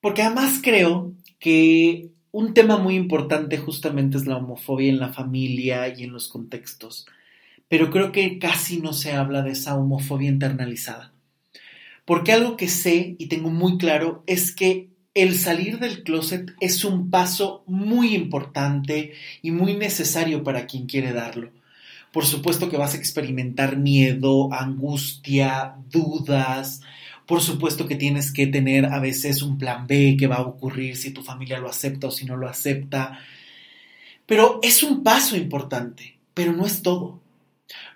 Porque 0.00 0.22
además 0.22 0.60
creo 0.62 1.12
que 1.38 2.10
un 2.30 2.54
tema 2.54 2.78
muy 2.78 2.94
importante 2.94 3.58
justamente 3.58 4.16
es 4.16 4.26
la 4.26 4.38
homofobia 4.38 4.90
en 4.90 4.98
la 4.98 5.12
familia 5.12 5.88
y 5.88 6.04
en 6.04 6.12
los 6.12 6.28
contextos, 6.28 7.06
pero 7.68 7.90
creo 7.90 8.12
que 8.12 8.38
casi 8.38 8.80
no 8.80 8.92
se 8.92 9.12
habla 9.12 9.42
de 9.42 9.52
esa 9.52 9.76
homofobia 9.76 10.28
internalizada. 10.28 11.12
Porque 12.04 12.32
algo 12.32 12.56
que 12.56 12.68
sé 12.68 13.14
y 13.18 13.26
tengo 13.26 13.50
muy 13.50 13.78
claro 13.78 14.24
es 14.26 14.54
que 14.54 14.88
el 15.14 15.38
salir 15.38 15.78
del 15.78 16.02
closet 16.02 16.52
es 16.60 16.84
un 16.84 17.10
paso 17.10 17.62
muy 17.66 18.14
importante 18.14 19.12
y 19.40 19.50
muy 19.50 19.74
necesario 19.74 20.42
para 20.42 20.66
quien 20.66 20.86
quiere 20.86 21.12
darlo 21.12 21.52
por 22.12 22.26
supuesto 22.26 22.68
que 22.68 22.76
vas 22.76 22.94
a 22.94 22.98
experimentar 22.98 23.78
miedo, 23.78 24.52
angustia, 24.52 25.76
dudas. 25.90 26.82
Por 27.26 27.40
supuesto 27.40 27.88
que 27.88 27.96
tienes 27.96 28.32
que 28.32 28.46
tener 28.46 28.84
a 28.84 29.00
veces 29.00 29.40
un 29.42 29.56
plan 29.56 29.86
B 29.86 30.16
que 30.18 30.26
va 30.26 30.36
a 30.36 30.42
ocurrir 30.42 30.96
si 30.96 31.10
tu 31.10 31.22
familia 31.22 31.58
lo 31.58 31.70
acepta 31.70 32.08
o 32.08 32.10
si 32.10 32.26
no 32.26 32.36
lo 32.36 32.48
acepta. 32.48 33.18
Pero 34.26 34.60
es 34.62 34.82
un 34.82 35.02
paso 35.02 35.36
importante, 35.36 36.18
pero 36.34 36.52
no 36.52 36.66
es 36.66 36.82
todo. 36.82 37.20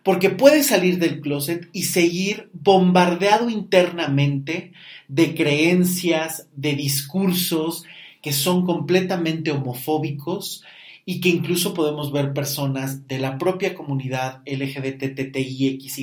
Porque 0.02 0.30
puedes 0.30 0.68
salir 0.68 0.98
del 0.98 1.20
closet 1.20 1.68
y 1.72 1.82
seguir 1.82 2.48
bombardeado 2.54 3.50
internamente 3.50 4.72
de 5.08 5.34
creencias, 5.34 6.48
de 6.56 6.74
discursos 6.74 7.84
que 8.22 8.32
son 8.32 8.64
completamente 8.64 9.50
homofóbicos, 9.50 10.64
y 11.08 11.20
que 11.20 11.28
incluso 11.28 11.72
podemos 11.72 12.10
ver 12.10 12.34
personas 12.34 13.06
de 13.06 13.20
la 13.20 13.38
propia 13.38 13.76
comunidad 13.76 14.42
LGBTTIXYZ 14.44 16.00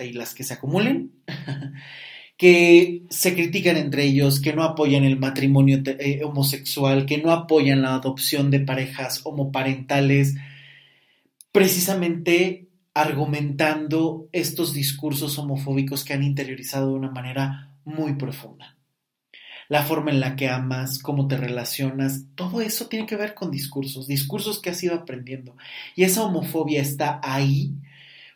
y 0.00 0.12
las 0.14 0.34
que 0.34 0.42
se 0.42 0.54
acumulen, 0.54 1.12
que 2.38 3.02
se 3.10 3.34
critican 3.34 3.76
entre 3.76 4.04
ellos, 4.04 4.40
que 4.40 4.54
no 4.54 4.64
apoyan 4.64 5.04
el 5.04 5.18
matrimonio 5.18 5.82
eh, 5.84 6.22
homosexual, 6.24 7.04
que 7.04 7.18
no 7.18 7.30
apoyan 7.30 7.82
la 7.82 7.94
adopción 7.94 8.50
de 8.50 8.60
parejas 8.60 9.20
homoparentales, 9.24 10.36
precisamente 11.52 12.68
argumentando 12.94 14.30
estos 14.32 14.72
discursos 14.72 15.38
homofóbicos 15.38 16.04
que 16.04 16.14
han 16.14 16.22
interiorizado 16.22 16.88
de 16.88 16.94
una 16.94 17.10
manera 17.10 17.74
muy 17.84 18.14
profunda 18.14 18.77
la 19.68 19.82
forma 19.82 20.10
en 20.10 20.20
la 20.20 20.34
que 20.34 20.48
amas, 20.48 20.98
cómo 20.98 21.28
te 21.28 21.36
relacionas, 21.36 22.24
todo 22.34 22.60
eso 22.62 22.86
tiene 22.86 23.06
que 23.06 23.16
ver 23.16 23.34
con 23.34 23.50
discursos, 23.50 24.06
discursos 24.06 24.60
que 24.60 24.70
has 24.70 24.82
ido 24.82 24.94
aprendiendo. 24.94 25.56
Y 25.94 26.04
esa 26.04 26.24
homofobia 26.24 26.80
está 26.80 27.20
ahí, 27.22 27.74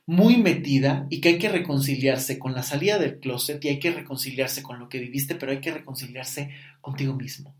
muy 0.05 0.37
metida, 0.37 1.07
y 1.09 1.21
que 1.21 1.31
hay 1.31 1.39
que 1.39 1.49
reconciliarse 1.49 2.39
con 2.39 2.53
la 2.53 2.63
salida 2.63 2.99
del 2.99 3.19
closet 3.19 3.65
y 3.65 3.69
hay 3.69 3.79
que 3.79 3.91
reconciliarse 3.91 4.63
con 4.63 4.79
lo 4.79 4.89
que 4.89 4.99
viviste, 4.99 5.35
pero 5.35 5.53
hay 5.53 5.61
que 5.61 5.73
reconciliarse 5.73 6.51
contigo 6.83 7.15
mismo. 7.15 7.55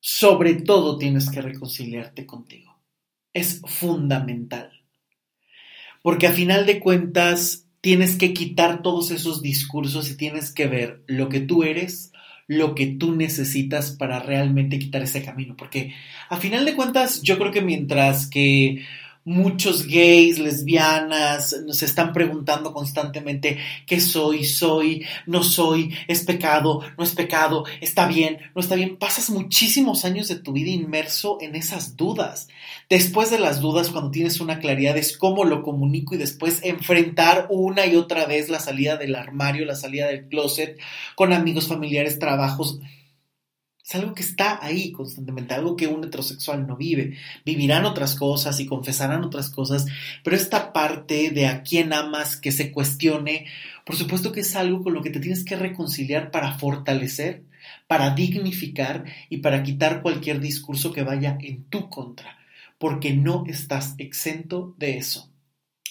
Sobre 0.00 0.54
todo 0.54 0.98
tienes 0.98 1.28
que 1.28 1.42
reconciliarte 1.42 2.26
contigo. 2.26 2.78
Es 3.32 3.60
fundamental. 3.66 4.70
Porque 6.02 6.28
a 6.28 6.32
final 6.32 6.64
de 6.64 6.78
cuentas 6.78 7.66
tienes 7.80 8.16
que 8.16 8.32
quitar 8.32 8.82
todos 8.82 9.10
esos 9.10 9.42
discursos 9.42 10.10
y 10.10 10.16
tienes 10.16 10.52
que 10.52 10.68
ver 10.68 11.02
lo 11.08 11.28
que 11.28 11.40
tú 11.40 11.64
eres, 11.64 12.12
lo 12.48 12.74
que 12.74 12.86
tú 12.86 13.14
necesitas 13.14 13.92
para 13.92 14.18
realmente 14.18 14.78
quitar 14.78 15.02
ese 15.02 15.22
camino. 15.22 15.54
Porque 15.56 15.94
a 16.28 16.38
final 16.38 16.64
de 16.64 16.74
cuentas, 16.74 17.22
yo 17.22 17.38
creo 17.38 17.52
que 17.52 17.60
mientras 17.60 18.26
que 18.26 18.84
muchos 19.28 19.86
gays, 19.86 20.38
lesbianas 20.38 21.54
nos 21.66 21.82
están 21.82 22.14
preguntando 22.14 22.72
constantemente 22.72 23.58
qué 23.86 24.00
soy, 24.00 24.44
soy, 24.44 25.04
no 25.26 25.42
soy, 25.44 25.94
es 26.08 26.24
pecado, 26.24 26.80
no 26.96 27.04
es 27.04 27.14
pecado, 27.14 27.64
está 27.82 28.08
bien, 28.08 28.38
no 28.54 28.62
está 28.62 28.74
bien. 28.74 28.96
Pasas 28.96 29.28
muchísimos 29.28 30.06
años 30.06 30.28
de 30.28 30.36
tu 30.36 30.52
vida 30.52 30.70
inmerso 30.70 31.36
en 31.42 31.54
esas 31.54 31.96
dudas. 31.96 32.48
Después 32.88 33.30
de 33.30 33.38
las 33.38 33.60
dudas, 33.60 33.90
cuando 33.90 34.10
tienes 34.10 34.40
una 34.40 34.60
claridad, 34.60 34.96
es 34.96 35.16
cómo 35.16 35.44
lo 35.44 35.62
comunico 35.62 36.14
y 36.14 36.18
después 36.18 36.60
enfrentar 36.62 37.48
una 37.50 37.84
y 37.86 37.96
otra 37.96 38.24
vez 38.24 38.48
la 38.48 38.60
salida 38.60 38.96
del 38.96 39.14
armario, 39.14 39.66
la 39.66 39.76
salida 39.76 40.06
del 40.06 40.26
closet 40.28 40.78
con 41.14 41.34
amigos, 41.34 41.68
familiares, 41.68 42.18
trabajos 42.18 42.80
es 43.88 43.94
algo 43.94 44.14
que 44.14 44.22
está 44.22 44.62
ahí 44.62 44.92
constantemente, 44.92 45.54
algo 45.54 45.74
que 45.74 45.86
un 45.86 46.04
heterosexual 46.04 46.66
no 46.66 46.76
vive. 46.76 47.16
Vivirán 47.46 47.86
otras 47.86 48.16
cosas 48.16 48.60
y 48.60 48.66
confesarán 48.66 49.24
otras 49.24 49.48
cosas, 49.48 49.86
pero 50.22 50.36
esta 50.36 50.74
parte 50.74 51.30
de 51.30 51.46
a 51.46 51.62
quién 51.62 51.94
amas 51.94 52.36
que 52.36 52.52
se 52.52 52.70
cuestione, 52.70 53.46
por 53.86 53.96
supuesto 53.96 54.30
que 54.30 54.40
es 54.40 54.54
algo 54.56 54.82
con 54.82 54.92
lo 54.92 55.00
que 55.00 55.08
te 55.08 55.20
tienes 55.20 55.42
que 55.42 55.56
reconciliar 55.56 56.30
para 56.30 56.58
fortalecer, 56.58 57.44
para 57.86 58.14
dignificar 58.14 59.06
y 59.30 59.38
para 59.38 59.62
quitar 59.62 60.02
cualquier 60.02 60.38
discurso 60.38 60.92
que 60.92 61.02
vaya 61.02 61.38
en 61.40 61.64
tu 61.64 61.88
contra, 61.88 62.36
porque 62.76 63.14
no 63.14 63.44
estás 63.46 63.94
exento 63.96 64.74
de 64.76 64.98
eso. 64.98 65.30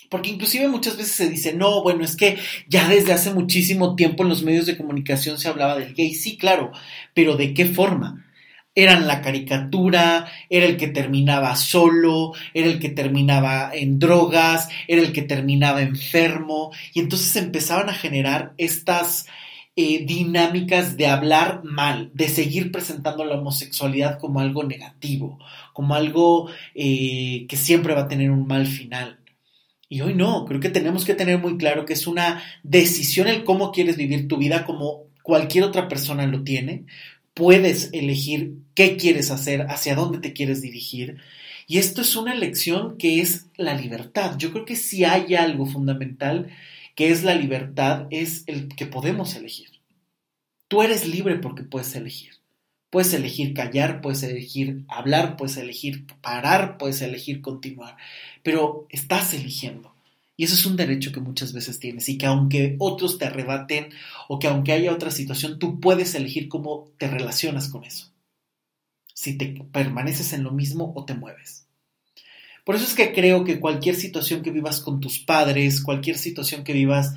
Porque 0.10 0.30
inclusive 0.30 0.68
muchas 0.68 0.98
veces 0.98 1.14
se 1.14 1.30
dice, 1.30 1.54
no, 1.54 1.84
bueno, 1.84 2.04
es 2.04 2.16
que 2.16 2.38
ya 2.68 2.88
desde 2.88 3.14
hace 3.14 3.34
muchísimo 3.34 3.96
tiempo 3.96 4.24
en 4.24 4.30
los 4.30 4.44
medios 4.44 4.66
de 4.66 4.78
comunicación 4.78 5.38
se 5.38 5.50
hablaba 5.50 5.78
del 5.78 5.94
gay. 5.94 6.14
Sí, 6.14 6.38
claro, 6.38 6.72
pero 7.14 7.36
¿de 7.36 7.54
qué 7.54 7.66
forma? 7.66 8.26
Eran 8.76 9.08
la 9.08 9.22
caricatura, 9.22 10.28
era 10.50 10.66
el 10.68 10.78
que 10.78 10.88
terminaba 10.88 11.56
solo, 11.56 12.34
era 12.54 12.68
el 12.68 12.80
que 12.80 12.90
terminaba 12.90 13.72
en 13.74 13.98
drogas, 13.98 14.70
era 14.88 15.02
el 15.02 15.12
que 15.12 15.24
terminaba 15.24 15.82
enfermo, 15.82 16.72
y 16.94 17.00
entonces 17.00 17.36
empezaban 17.36 17.90
a 17.90 17.96
generar 17.96 18.54
estas 18.58 19.26
eh, 19.80 20.06
dinámicas 20.06 20.98
de 20.98 21.06
hablar 21.06 21.62
mal, 21.64 22.10
de 22.16 22.30
seguir 22.30 22.72
presentando 22.72 23.24
la 23.26 23.36
homosexualidad 23.36 24.18
como 24.18 24.40
algo 24.40 24.64
negativo, 24.64 25.38
como 25.72 25.94
algo 25.94 26.50
eh, 26.74 27.46
que 27.48 27.58
siempre 27.58 27.94
va 27.94 28.02
a 28.02 28.08
tener 28.08 28.32
un 28.32 28.48
mal 28.48 28.66
final. 28.66 29.20
Y 29.90 30.02
hoy 30.02 30.14
no, 30.14 30.46
creo 30.46 30.60
que 30.60 30.70
tenemos 30.70 31.06
que 31.06 31.14
tener 31.14 31.40
muy 31.40 31.58
claro 31.58 31.86
que 31.86 31.94
es 31.94 32.08
una 32.08 32.44
decisión 32.64 33.28
el 33.28 33.44
cómo 33.44 33.72
quieres 33.72 33.96
vivir 33.96 34.28
tu 34.28 34.38
vida 34.38 34.66
como 34.66 35.06
cualquier 35.24 35.64
otra 35.64 35.88
persona 35.88 36.28
lo 36.28 36.44
tiene. 36.44 36.86
Puedes 37.34 37.90
elegir 37.94 38.54
qué 38.74 38.98
quieres 38.98 39.32
hacer, 39.32 39.62
hacia 39.70 39.96
dónde 39.96 40.20
te 40.20 40.34
quieres 40.34 40.62
dirigir. 40.62 41.18
Y 41.68 41.78
esto 41.78 42.02
es 42.02 42.16
una 42.16 42.34
elección 42.34 42.98
que 42.98 43.22
es 43.22 43.48
la 43.56 43.74
libertad. 43.76 44.38
Yo 44.38 44.52
creo 44.52 44.66
que 44.66 44.76
si 44.76 45.06
hay 45.06 45.36
algo 45.36 45.66
fundamental 45.66 46.50
que 46.96 47.12
es 47.12 47.24
la 47.24 47.36
libertad, 47.36 48.08
es 48.10 48.44
el 48.48 48.70
que 48.70 48.88
podemos 48.88 49.36
elegir. 49.36 49.70
Tú 50.68 50.82
eres 50.82 51.08
libre 51.08 51.36
porque 51.36 51.64
puedes 51.64 51.96
elegir. 51.96 52.37
Puedes 52.90 53.14
elegir 53.14 53.54
callar, 53.54 54.02
puedes 54.02 54.24
elegir 54.24 54.84
hablar, 54.88 55.36
puedes 55.36 55.58
elegir 55.58 56.06
parar, 56.22 56.78
puedes 56.78 57.02
elegir 57.02 57.42
continuar, 57.42 57.98
pero 58.44 58.88
estás 58.90 59.34
eligiendo. 59.34 59.94
Y 60.38 60.44
eso 60.44 60.54
es 60.54 60.66
un 60.66 60.78
derecho 60.78 61.12
que 61.12 61.20
muchas 61.20 61.52
veces 61.52 61.80
tienes 61.80 62.08
y 62.10 62.18
que 62.18 62.28
aunque 62.28 62.76
otros 62.78 63.18
te 63.18 63.26
arrebaten 63.26 63.90
o 64.30 64.38
que 64.38 64.48
aunque 64.48 64.72
haya 64.72 64.94
otra 64.94 65.10
situación, 65.10 65.58
tú 65.58 65.80
puedes 65.80 66.14
elegir 66.14 66.48
cómo 66.48 66.92
te 67.00 67.08
relacionas 67.08 67.70
con 67.70 67.84
eso. 67.84 68.12
Si 69.16 69.36
te 69.36 69.48
permaneces 69.72 70.34
en 70.34 70.44
lo 70.44 70.52
mismo 70.52 70.94
o 70.96 71.06
te 71.06 71.16
mueves. 71.16 71.66
Por 72.64 72.76
eso 72.76 72.86
es 72.86 72.94
que 72.94 73.14
creo 73.14 73.44
que 73.44 73.60
cualquier 73.60 73.96
situación 73.96 74.44
que 74.44 74.52
vivas 74.52 74.80
con 74.80 75.00
tus 75.00 75.20
padres, 75.20 75.82
cualquier 75.82 76.20
situación 76.20 76.64
que 76.64 76.74
vivas 76.74 77.16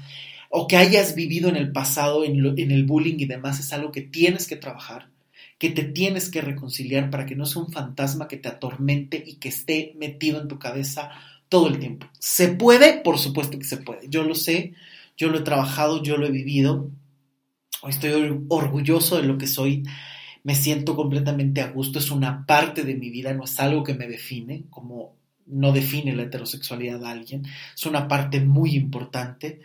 o 0.49 0.66
que 0.66 0.77
hayas 0.77 1.14
vivido 1.14 1.51
en 1.51 1.57
el 1.57 1.73
pasado, 1.73 2.25
en, 2.25 2.59
en 2.59 2.71
el 2.71 2.85
bullying 2.85 3.16
y 3.18 3.27
demás, 3.27 3.61
es 3.61 3.73
algo 3.73 3.93
que 3.93 4.01
tienes 4.01 4.47
que 4.47 4.57
trabajar, 4.57 5.11
que 5.61 5.68
te 5.68 5.84
tienes 5.84 6.30
que 6.30 6.40
reconciliar 6.40 7.11
para 7.11 7.26
que 7.26 7.36
no 7.36 7.44
sea 7.44 7.61
un 7.61 7.70
fantasma 7.70 8.28
que 8.28 8.38
te 8.38 8.48
atormente 8.48 9.22
y 9.24 9.34
que 9.34 9.50
esté 9.50 9.92
metido 9.98 10.40
en 10.40 10.48
tu 10.48 10.58
cabeza 10.58 11.11
todo 11.50 11.68
el 11.68 11.78
tiempo. 11.78 12.06
¿Se 12.18 12.48
puede? 12.48 13.02
Por 13.02 13.18
supuesto 13.18 13.58
que 13.58 13.66
se 13.66 13.76
puede. 13.76 14.08
Yo 14.08 14.22
lo 14.24 14.34
sé, 14.34 14.72
yo 15.18 15.28
lo 15.28 15.40
he 15.40 15.42
trabajado, 15.42 16.02
yo 16.02 16.16
lo 16.16 16.26
he 16.26 16.30
vivido. 16.30 16.88
Estoy 17.86 18.42
orgulloso 18.48 19.18
de 19.18 19.24
lo 19.24 19.36
que 19.36 19.46
soy. 19.46 19.82
Me 20.44 20.54
siento 20.54 20.96
completamente 20.96 21.61
a 21.61 21.70
gusto. 21.70 21.98
Es 21.98 22.11
una 22.11 22.46
parte 22.46 22.82
de 22.82 22.94
mi 22.94 23.11
vida, 23.11 23.34
no 23.34 23.44
es 23.44 23.61
algo 23.61 23.84
que 23.84 23.92
me 23.92 24.08
define, 24.08 24.64
como 24.70 25.14
no 25.44 25.72
define 25.72 26.16
la 26.16 26.22
heterosexualidad 26.22 27.00
de 27.00 27.06
alguien. 27.06 27.42
Es 27.74 27.84
una 27.84 28.08
parte 28.08 28.40
muy 28.40 28.76
importante. 28.76 29.61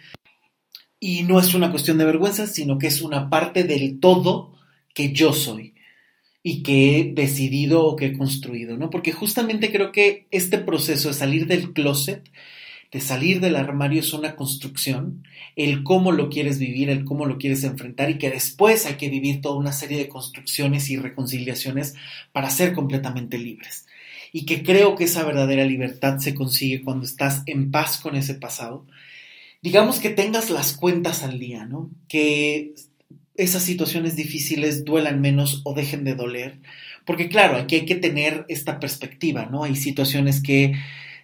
Y 0.99 1.23
no 1.23 1.39
es 1.39 1.53
una 1.53 1.71
cuestión 1.71 1.97
de 1.97 2.03
vergüenza, 2.03 2.47
sino 2.47 2.77
que 2.77 2.87
es 2.87 3.01
una 3.01 3.29
parte 3.29 3.63
del 3.63 4.01
todo 4.01 4.57
que 4.93 5.13
yo 5.13 5.31
soy 5.31 5.74
y 6.47 6.61
que 6.61 6.99
he 6.99 7.03
decidido 7.11 7.83
o 7.83 7.95
que 7.95 8.05
he 8.05 8.13
construido, 8.15 8.77
¿no? 8.77 8.91
Porque 8.91 9.11
justamente 9.11 9.71
creo 9.71 9.91
que 9.91 10.27
este 10.29 10.59
proceso 10.59 11.07
de 11.07 11.15
salir 11.15 11.47
del 11.47 11.73
closet, 11.73 12.21
de 12.91 13.01
salir 13.01 13.39
del 13.39 13.55
armario 13.55 14.01
es 14.01 14.13
una 14.13 14.35
construcción, 14.35 15.23
el 15.55 15.81
cómo 15.81 16.11
lo 16.11 16.29
quieres 16.29 16.59
vivir, 16.59 16.91
el 16.91 17.03
cómo 17.03 17.25
lo 17.25 17.39
quieres 17.39 17.63
enfrentar 17.63 18.11
y 18.11 18.19
que 18.19 18.29
después 18.29 18.85
hay 18.85 18.93
que 18.93 19.09
vivir 19.09 19.41
toda 19.41 19.55
una 19.55 19.71
serie 19.71 19.97
de 19.97 20.07
construcciones 20.07 20.87
y 20.91 20.97
reconciliaciones 20.97 21.95
para 22.31 22.51
ser 22.51 22.73
completamente 22.73 23.39
libres. 23.39 23.87
Y 24.31 24.45
que 24.45 24.61
creo 24.61 24.95
que 24.95 25.05
esa 25.05 25.23
verdadera 25.23 25.65
libertad 25.65 26.19
se 26.19 26.35
consigue 26.35 26.83
cuando 26.83 27.05
estás 27.05 27.41
en 27.47 27.71
paz 27.71 27.97
con 27.97 28.15
ese 28.15 28.35
pasado. 28.35 28.85
Digamos 29.63 29.97
que 29.97 30.11
tengas 30.11 30.51
las 30.51 30.73
cuentas 30.73 31.23
al 31.23 31.39
día, 31.39 31.65
¿no? 31.65 31.89
Que 32.07 32.75
esas 33.37 33.63
situaciones 33.63 34.15
difíciles 34.15 34.85
duelan 34.85 35.21
menos 35.21 35.61
o 35.65 35.73
dejen 35.73 36.03
de 36.03 36.15
doler. 36.15 36.59
Porque 37.05 37.29
claro, 37.29 37.57
aquí 37.57 37.75
hay 37.75 37.85
que 37.85 37.95
tener 37.95 38.45
esta 38.49 38.79
perspectiva, 38.79 39.45
¿no? 39.45 39.63
Hay 39.63 39.75
situaciones 39.75 40.41
que, 40.41 40.73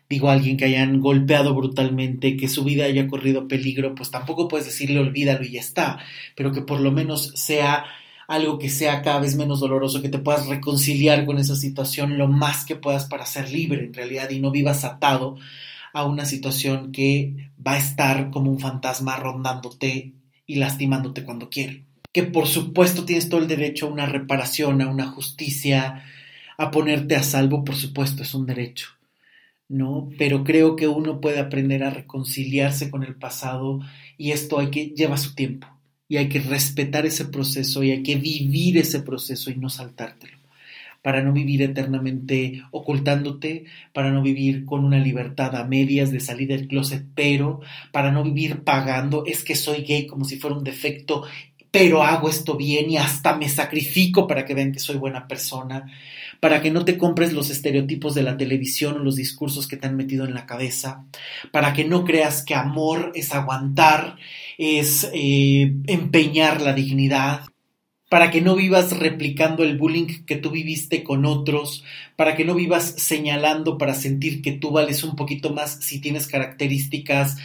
digo, 0.09 0.29
alguien 0.29 0.57
que 0.57 0.65
hayan 0.65 0.99
golpeado 0.99 1.55
brutalmente, 1.55 2.37
que 2.37 2.49
su 2.49 2.63
vida 2.63 2.85
haya 2.85 3.07
corrido 3.07 3.47
peligro, 3.47 3.95
pues 3.95 4.11
tampoco 4.11 4.47
puedes 4.47 4.67
decirle 4.67 4.99
olvídalo 4.99 5.43
y 5.43 5.51
ya 5.53 5.59
está, 5.61 5.99
pero 6.35 6.51
que 6.51 6.61
por 6.61 6.81
lo 6.81 6.91
menos 6.91 7.31
sea 7.35 7.85
algo 8.27 8.59
que 8.59 8.69
sea 8.69 9.01
cada 9.01 9.19
vez 9.19 9.35
menos 9.35 9.59
doloroso, 9.59 10.01
que 10.01 10.09
te 10.09 10.19
puedas 10.19 10.47
reconciliar 10.47 11.25
con 11.25 11.37
esa 11.37 11.55
situación 11.55 12.17
lo 12.17 12.27
más 12.27 12.65
que 12.65 12.75
puedas 12.75 13.05
para 13.05 13.25
ser 13.25 13.51
libre 13.51 13.83
en 13.83 13.93
realidad 13.93 14.29
y 14.29 14.39
no 14.39 14.51
vivas 14.51 14.85
atado 14.85 15.37
a 15.93 16.05
una 16.05 16.25
situación 16.25 16.91
que 16.93 17.51
va 17.65 17.73
a 17.73 17.79
estar 17.79 18.29
como 18.31 18.51
un 18.51 18.59
fantasma 18.59 19.17
rondándote 19.17 20.13
y 20.45 20.55
lastimándote 20.55 21.25
cuando 21.25 21.49
quiere 21.49 21.90
que 22.11 22.23
por 22.23 22.47
supuesto 22.47 23.05
tienes 23.05 23.29
todo 23.29 23.41
el 23.41 23.47
derecho 23.47 23.87
a 23.87 23.91
una 23.91 24.05
reparación, 24.05 24.81
a 24.81 24.89
una 24.89 25.07
justicia, 25.07 26.03
a 26.57 26.71
ponerte 26.71 27.15
a 27.15 27.23
salvo, 27.23 27.63
por 27.63 27.75
supuesto, 27.75 28.23
es 28.23 28.33
un 28.33 28.45
derecho, 28.45 28.87
¿no? 29.67 30.09
Pero 30.17 30.43
creo 30.43 30.75
que 30.75 30.87
uno 30.87 31.21
puede 31.21 31.39
aprender 31.39 31.83
a 31.83 31.89
reconciliarse 31.89 32.89
con 32.89 33.03
el 33.03 33.15
pasado 33.15 33.79
y 34.17 34.31
esto 34.31 34.59
hay 34.59 34.69
que 34.69 34.87
lleva 34.89 35.17
su 35.17 35.33
tiempo 35.35 35.67
y 36.07 36.17
hay 36.17 36.27
que 36.27 36.39
respetar 36.39 37.05
ese 37.05 37.25
proceso 37.25 37.83
y 37.83 37.91
hay 37.91 38.03
que 38.03 38.15
vivir 38.15 38.77
ese 38.77 39.01
proceso 39.01 39.49
y 39.49 39.55
no 39.55 39.69
saltártelo 39.69 40.41
para 41.01 41.23
no 41.23 41.33
vivir 41.33 41.61
eternamente 41.61 42.63
ocultándote, 42.71 43.65
para 43.93 44.11
no 44.11 44.21
vivir 44.21 44.65
con 44.65 44.85
una 44.85 44.99
libertad 44.99 45.55
a 45.55 45.65
medias 45.65 46.11
de 46.11 46.19
salir 46.19 46.47
del 46.47 46.67
closet, 46.67 47.05
pero 47.15 47.61
para 47.91 48.11
no 48.11 48.23
vivir 48.23 48.63
pagando, 48.63 49.25
es 49.25 49.43
que 49.43 49.55
soy 49.55 49.83
gay 49.83 50.05
como 50.05 50.25
si 50.25 50.37
fuera 50.37 50.55
un 50.55 50.63
defecto 50.63 51.23
pero 51.71 52.03
hago 52.03 52.29
esto 52.29 52.57
bien 52.57 52.91
y 52.91 52.97
hasta 52.97 53.35
me 53.37 53.47
sacrifico 53.47 54.27
para 54.27 54.45
que 54.45 54.53
vean 54.53 54.73
que 54.73 54.79
soy 54.79 54.97
buena 54.97 55.27
persona, 55.27 55.85
para 56.41 56.61
que 56.61 56.69
no 56.69 56.83
te 56.83 56.97
compres 56.97 57.31
los 57.31 57.49
estereotipos 57.49 58.13
de 58.13 58.23
la 58.23 58.35
televisión 58.35 58.97
o 58.97 58.99
los 58.99 59.15
discursos 59.15 59.67
que 59.67 59.77
te 59.77 59.87
han 59.87 59.95
metido 59.95 60.25
en 60.25 60.33
la 60.33 60.45
cabeza, 60.45 61.05
para 61.51 61.71
que 61.71 61.85
no 61.85 62.03
creas 62.03 62.43
que 62.43 62.55
amor 62.55 63.13
es 63.15 63.33
aguantar, 63.33 64.17
es 64.57 65.09
eh, 65.13 65.73
empeñar 65.87 66.61
la 66.61 66.73
dignidad, 66.73 67.45
para 68.09 68.29
que 68.29 68.41
no 68.41 68.57
vivas 68.57 68.99
replicando 68.99 69.63
el 69.63 69.77
bullying 69.77 70.25
que 70.25 70.35
tú 70.35 70.51
viviste 70.51 71.01
con 71.01 71.25
otros, 71.25 71.85
para 72.17 72.35
que 72.35 72.43
no 72.43 72.53
vivas 72.55 72.95
señalando 72.97 73.77
para 73.77 73.95
sentir 73.95 74.41
que 74.41 74.51
tú 74.51 74.71
vales 74.71 75.05
un 75.05 75.15
poquito 75.15 75.53
más 75.53 75.77
si 75.79 76.01
tienes 76.01 76.27
características 76.27 77.37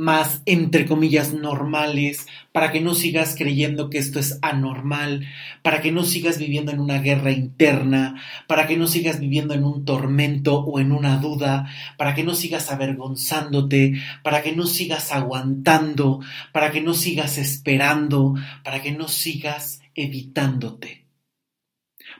más, 0.00 0.40
entre 0.46 0.86
comillas, 0.86 1.34
normales, 1.34 2.26
para 2.52 2.72
que 2.72 2.80
no 2.80 2.94
sigas 2.94 3.34
creyendo 3.36 3.90
que 3.90 3.98
esto 3.98 4.18
es 4.18 4.38
anormal, 4.40 5.26
para 5.60 5.82
que 5.82 5.92
no 5.92 6.04
sigas 6.04 6.38
viviendo 6.38 6.72
en 6.72 6.80
una 6.80 7.02
guerra 7.02 7.32
interna, 7.32 8.18
para 8.48 8.66
que 8.66 8.78
no 8.78 8.86
sigas 8.86 9.20
viviendo 9.20 9.52
en 9.52 9.62
un 9.62 9.84
tormento 9.84 10.58
o 10.58 10.80
en 10.80 10.92
una 10.92 11.18
duda, 11.18 11.70
para 11.98 12.14
que 12.14 12.24
no 12.24 12.34
sigas 12.34 12.70
avergonzándote, 12.70 14.00
para 14.22 14.42
que 14.42 14.56
no 14.56 14.66
sigas 14.66 15.12
aguantando, 15.12 16.20
para 16.50 16.70
que 16.70 16.80
no 16.80 16.94
sigas 16.94 17.36
esperando, 17.36 18.36
para 18.64 18.80
que 18.80 18.92
no 18.92 19.06
sigas 19.06 19.82
evitándote. 19.94 21.04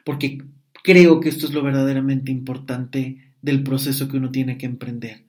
Porque 0.05 0.45
creo 0.85 1.19
que 1.21 1.31
esto 1.31 1.47
es 1.47 1.55
lo 1.55 1.63
verdaderamente 1.63 2.31
importante 2.31 3.33
del 3.41 3.63
proceso 3.63 4.07
que 4.07 4.19
uno 4.19 4.31
tiene 4.31 4.59
que 4.59 4.67
emprender. 4.67 5.25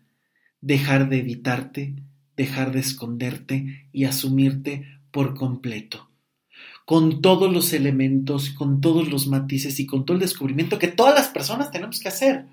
Dejar 0.60 1.08
de 1.08 1.20
evitarte, 1.20 1.96
dejar 2.36 2.72
de 2.72 2.80
esconderte 2.80 3.88
y 3.92 4.06
asumirte 4.06 5.00
por 5.12 5.36
completo, 5.36 6.10
con 6.86 7.22
todos 7.22 7.52
los 7.52 7.74
elementos, 7.74 8.50
con 8.52 8.82
todos 8.82 9.10
los 9.10 9.28
matices 9.28 9.80
y 9.80 9.86
con 9.86 10.06
todo 10.06 10.16
el 10.16 10.22
descubrimiento 10.22 10.80
que 10.80 10.88
todas 10.88 11.16
las 11.16 11.28
personas 11.28 11.72
tenemos 11.72 12.00
que 12.00 12.10
hacer. 12.10 12.46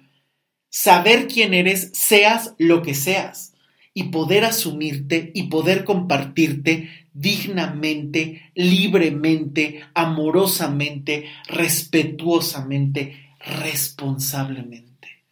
Saber 0.71 1.29
quién 1.29 1.55
eres, 1.55 1.91
seas 1.95 2.55
lo 2.59 2.83
que 2.83 2.95
seas, 2.95 3.55
y 3.95 4.05
poder 4.05 4.45
asumirte 4.45 5.33
y 5.35 5.45
poder 5.45 5.85
compartirte 5.85 6.89
dignamente, 7.13 8.53
libremente, 8.55 9.81
amorosamente, 9.93 11.25
respetuosamente, 11.49 13.35
responsablemente. 13.41 15.25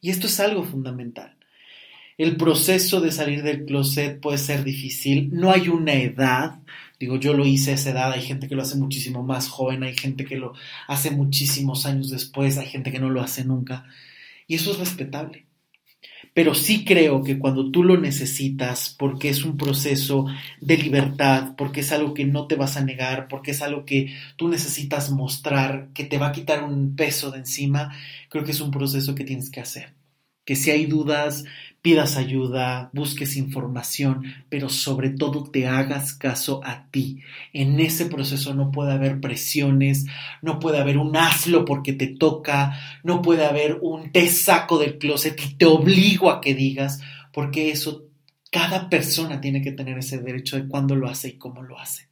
Y 0.00 0.10
esto 0.10 0.26
es 0.26 0.40
algo 0.40 0.64
fundamental. 0.64 1.37
El 2.18 2.36
proceso 2.36 3.00
de 3.00 3.12
salir 3.12 3.44
del 3.44 3.64
closet 3.64 4.20
puede 4.20 4.38
ser 4.38 4.64
difícil, 4.64 5.30
no 5.32 5.52
hay 5.52 5.68
una 5.68 5.94
edad, 5.94 6.58
digo, 6.98 7.16
yo 7.16 7.32
lo 7.32 7.46
hice 7.46 7.70
a 7.70 7.74
esa 7.74 7.90
edad, 7.90 8.10
hay 8.10 8.22
gente 8.22 8.48
que 8.48 8.56
lo 8.56 8.62
hace 8.62 8.76
muchísimo 8.76 9.22
más 9.22 9.48
joven, 9.48 9.84
hay 9.84 9.96
gente 9.96 10.24
que 10.24 10.36
lo 10.36 10.52
hace 10.88 11.12
muchísimos 11.12 11.86
años 11.86 12.10
después, 12.10 12.58
hay 12.58 12.66
gente 12.66 12.90
que 12.90 12.98
no 12.98 13.08
lo 13.08 13.20
hace 13.22 13.44
nunca, 13.44 13.86
y 14.48 14.56
eso 14.56 14.72
es 14.72 14.80
respetable. 14.80 15.46
Pero 16.34 16.56
sí 16.56 16.84
creo 16.84 17.22
que 17.22 17.38
cuando 17.38 17.70
tú 17.70 17.84
lo 17.84 17.96
necesitas, 17.96 18.96
porque 18.98 19.28
es 19.28 19.44
un 19.44 19.56
proceso 19.56 20.26
de 20.60 20.76
libertad, 20.76 21.54
porque 21.56 21.80
es 21.80 21.92
algo 21.92 22.14
que 22.14 22.24
no 22.24 22.48
te 22.48 22.56
vas 22.56 22.76
a 22.76 22.84
negar, 22.84 23.28
porque 23.28 23.52
es 23.52 23.62
algo 23.62 23.84
que 23.84 24.12
tú 24.34 24.48
necesitas 24.48 25.10
mostrar, 25.12 25.90
que 25.94 26.04
te 26.04 26.18
va 26.18 26.28
a 26.28 26.32
quitar 26.32 26.64
un 26.64 26.96
peso 26.96 27.30
de 27.30 27.38
encima, 27.38 27.92
creo 28.28 28.44
que 28.44 28.50
es 28.50 28.60
un 28.60 28.72
proceso 28.72 29.14
que 29.14 29.24
tienes 29.24 29.50
que 29.50 29.60
hacer. 29.60 29.94
Que 30.44 30.56
si 30.56 30.70
hay 30.70 30.86
dudas, 30.86 31.44
pidas 31.82 32.16
ayuda, 32.16 32.90
busques 32.92 33.36
información, 33.36 34.24
pero 34.48 34.68
sobre 34.68 35.10
todo 35.10 35.44
te 35.44 35.66
hagas 35.66 36.12
caso 36.12 36.60
a 36.64 36.90
ti. 36.90 37.20
En 37.52 37.78
ese 37.80 38.06
proceso 38.06 38.54
no 38.54 38.70
puede 38.70 38.92
haber 38.92 39.20
presiones, 39.20 40.06
no 40.42 40.58
puede 40.58 40.78
haber 40.78 40.98
un 40.98 41.16
hazlo 41.16 41.64
porque 41.64 41.92
te 41.92 42.08
toca, 42.08 42.78
no 43.04 43.22
puede 43.22 43.46
haber 43.46 43.78
un 43.80 44.10
te 44.10 44.28
saco 44.28 44.78
del 44.78 44.98
closet 44.98 45.40
y 45.44 45.54
te 45.54 45.66
obligo 45.66 46.30
a 46.30 46.40
que 46.40 46.54
digas, 46.54 47.00
porque 47.32 47.70
eso 47.70 48.04
cada 48.50 48.88
persona 48.88 49.40
tiene 49.40 49.62
que 49.62 49.72
tener 49.72 49.98
ese 49.98 50.18
derecho 50.18 50.56
de 50.56 50.66
cuándo 50.66 50.96
lo 50.96 51.08
hace 51.08 51.28
y 51.28 51.38
cómo 51.38 51.62
lo 51.62 51.78
hace. 51.78 52.08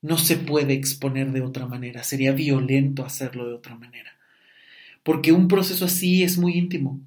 No 0.00 0.18
se 0.18 0.36
puede 0.36 0.74
exponer 0.74 1.32
de 1.32 1.40
otra 1.40 1.66
manera, 1.66 2.02
sería 2.02 2.32
violento 2.32 3.04
hacerlo 3.04 3.46
de 3.46 3.54
otra 3.54 3.74
manera. 3.74 4.10
Porque 5.02 5.32
un 5.32 5.48
proceso 5.48 5.84
así 5.84 6.22
es 6.22 6.38
muy 6.38 6.54
íntimo, 6.54 7.00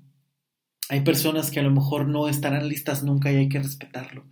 hay 0.90 1.02
personas 1.02 1.52
que 1.52 1.60
a 1.60 1.64
lo 1.64 1.72
mejor 1.72 2.08
no 2.08 2.28
estarán 2.28 2.68
listas 2.70 3.04
nunca 3.04 3.32
y 3.32 3.38
hay 3.38 3.50
que 3.50 3.60
respetarlo. 3.60 4.26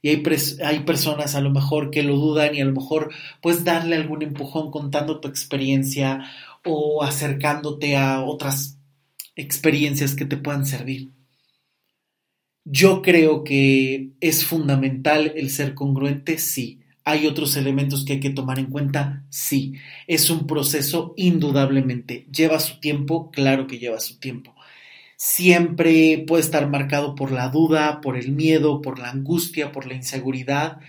Y 0.00 0.08
hay, 0.08 0.22
hay 0.64 0.80
personas 0.80 1.34
a 1.34 1.40
lo 1.40 1.50
mejor 1.50 1.90
que 1.90 2.02
lo 2.02 2.16
dudan 2.16 2.54
y 2.54 2.60
a 2.60 2.64
lo 2.64 2.72
mejor 2.72 3.12
puedes 3.40 3.64
darle 3.64 3.96
algún 3.96 4.22
empujón 4.22 4.70
contando 4.70 5.20
tu 5.20 5.28
experiencia 5.28 6.24
o 6.64 7.02
acercándote 7.02 7.96
a 7.96 8.22
otras 8.22 8.78
experiencias 9.36 10.14
que 10.14 10.24
te 10.24 10.36
puedan 10.36 10.66
servir. 10.66 11.10
Yo 12.64 13.02
creo 13.02 13.42
que 13.42 14.10
es 14.20 14.44
fundamental 14.44 15.32
el 15.36 15.50
ser 15.50 15.74
congruente, 15.74 16.38
sí. 16.38 16.80
¿Hay 17.04 17.26
otros 17.26 17.56
elementos 17.56 18.04
que 18.04 18.14
hay 18.14 18.20
que 18.20 18.30
tomar 18.30 18.60
en 18.60 18.66
cuenta? 18.66 19.24
Sí. 19.30 19.74
Es 20.06 20.30
un 20.30 20.46
proceso 20.46 21.14
indudablemente. 21.16 22.26
¿Lleva 22.32 22.60
su 22.60 22.78
tiempo? 22.78 23.32
Claro 23.32 23.66
que 23.66 23.80
lleva 23.80 23.98
su 23.98 24.20
tiempo 24.20 24.51
siempre 25.24 26.24
puede 26.26 26.42
estar 26.42 26.68
marcado 26.68 27.14
por 27.14 27.30
la 27.30 27.48
duda, 27.48 28.00
por 28.00 28.16
el 28.16 28.32
miedo, 28.32 28.82
por 28.82 28.98
la 28.98 29.10
angustia, 29.10 29.70
por 29.70 29.86
la 29.86 29.94
inseguridad, 29.94 30.80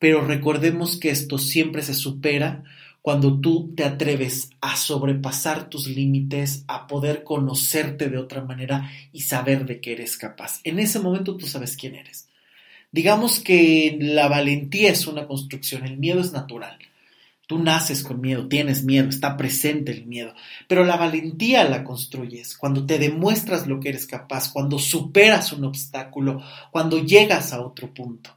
pero 0.00 0.22
recordemos 0.22 0.96
que 0.96 1.10
esto 1.10 1.38
siempre 1.38 1.82
se 1.82 1.94
supera 1.94 2.64
cuando 3.00 3.40
tú 3.40 3.72
te 3.76 3.84
atreves 3.84 4.50
a 4.60 4.76
sobrepasar 4.76 5.70
tus 5.70 5.86
límites, 5.86 6.64
a 6.66 6.88
poder 6.88 7.22
conocerte 7.22 8.08
de 8.08 8.18
otra 8.18 8.42
manera 8.42 8.90
y 9.12 9.20
saber 9.20 9.64
de 9.66 9.80
qué 9.80 9.92
eres 9.92 10.16
capaz. 10.16 10.58
En 10.64 10.80
ese 10.80 10.98
momento 10.98 11.36
tú 11.36 11.46
sabes 11.46 11.76
quién 11.76 11.94
eres. 11.94 12.28
Digamos 12.90 13.38
que 13.38 13.96
la 14.00 14.26
valentía 14.26 14.90
es 14.90 15.06
una 15.06 15.28
construcción, 15.28 15.84
el 15.84 15.96
miedo 15.96 16.18
es 16.18 16.32
natural. 16.32 16.76
Tú 17.46 17.60
naces 17.60 18.02
con 18.02 18.20
miedo, 18.20 18.48
tienes 18.48 18.82
miedo, 18.82 19.08
está 19.08 19.36
presente 19.36 19.92
el 19.92 20.06
miedo, 20.06 20.34
pero 20.66 20.84
la 20.84 20.96
valentía 20.96 21.68
la 21.68 21.84
construyes 21.84 22.56
cuando 22.56 22.84
te 22.84 22.98
demuestras 22.98 23.68
lo 23.68 23.78
que 23.78 23.90
eres 23.90 24.06
capaz, 24.06 24.50
cuando 24.52 24.80
superas 24.80 25.52
un 25.52 25.64
obstáculo, 25.64 26.42
cuando 26.72 26.98
llegas 26.98 27.52
a 27.52 27.60
otro 27.60 27.94
punto. 27.94 28.36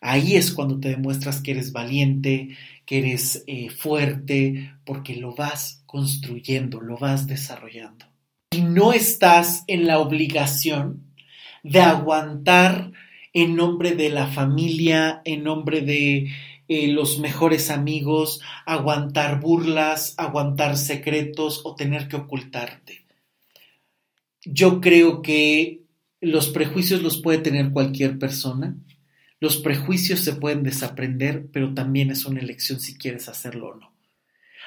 Ahí 0.00 0.36
es 0.36 0.52
cuando 0.52 0.80
te 0.80 0.90
demuestras 0.90 1.40
que 1.40 1.50
eres 1.50 1.72
valiente, 1.72 2.56
que 2.86 2.98
eres 2.98 3.44
eh, 3.46 3.70
fuerte, 3.70 4.74
porque 4.84 5.16
lo 5.16 5.34
vas 5.34 5.82
construyendo, 5.86 6.80
lo 6.80 6.96
vas 6.96 7.26
desarrollando. 7.26 8.06
Y 8.50 8.62
no 8.62 8.92
estás 8.92 9.64
en 9.66 9.86
la 9.86 9.98
obligación 9.98 11.14
de 11.62 11.80
aguantar 11.80 12.92
en 13.32 13.56
nombre 13.56 13.96
de 13.96 14.10
la 14.10 14.28
familia, 14.28 15.22
en 15.24 15.42
nombre 15.42 15.80
de 15.80 16.30
eh, 16.68 16.88
los 16.88 17.18
mejores 17.18 17.70
amigos, 17.70 18.40
aguantar 18.66 19.40
burlas, 19.40 20.14
aguantar 20.16 20.76
secretos 20.76 21.62
o 21.64 21.74
tener 21.74 22.08
que 22.08 22.16
ocultarte. 22.16 23.04
Yo 24.44 24.80
creo 24.80 25.22
que 25.22 25.82
los 26.20 26.48
prejuicios 26.48 27.02
los 27.02 27.20
puede 27.20 27.38
tener 27.38 27.70
cualquier 27.70 28.18
persona. 28.18 28.76
Los 29.40 29.58
prejuicios 29.58 30.20
se 30.20 30.34
pueden 30.34 30.62
desaprender, 30.62 31.46
pero 31.52 31.74
también 31.74 32.10
es 32.10 32.24
una 32.24 32.40
elección 32.40 32.80
si 32.80 32.96
quieres 32.96 33.28
hacerlo 33.28 33.68
o 33.68 33.74
no. 33.76 33.93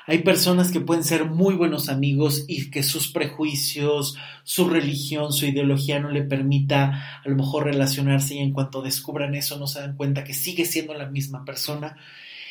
Hay 0.09 0.19
personas 0.19 0.71
que 0.71 0.79
pueden 0.79 1.03
ser 1.03 1.25
muy 1.25 1.55
buenos 1.55 1.89
amigos 1.89 2.45
y 2.47 2.71
que 2.71 2.81
sus 2.81 3.11
prejuicios, 3.11 4.17
su 4.45 4.69
religión, 4.69 5.33
su 5.33 5.45
ideología 5.45 5.99
no 5.99 6.09
le 6.09 6.23
permita 6.23 7.21
a 7.21 7.29
lo 7.29 7.35
mejor 7.35 7.65
relacionarse 7.65 8.35
y 8.35 8.37
en 8.37 8.53
cuanto 8.53 8.81
descubran 8.81 9.35
eso 9.35 9.59
no 9.59 9.67
se 9.67 9.81
dan 9.81 9.97
cuenta 9.97 10.23
que 10.23 10.33
sigue 10.33 10.63
siendo 10.63 10.93
la 10.93 11.07
misma 11.07 11.43
persona 11.43 11.97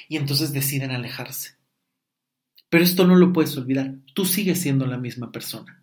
y 0.06 0.18
entonces 0.18 0.52
deciden 0.52 0.90
alejarse. 0.90 1.52
Pero 2.68 2.84
esto 2.84 3.06
no 3.06 3.16
lo 3.16 3.32
puedes 3.32 3.56
olvidar, 3.56 3.94
tú 4.12 4.26
sigues 4.26 4.60
siendo 4.60 4.84
la 4.84 4.98
misma 4.98 5.32
persona. 5.32 5.82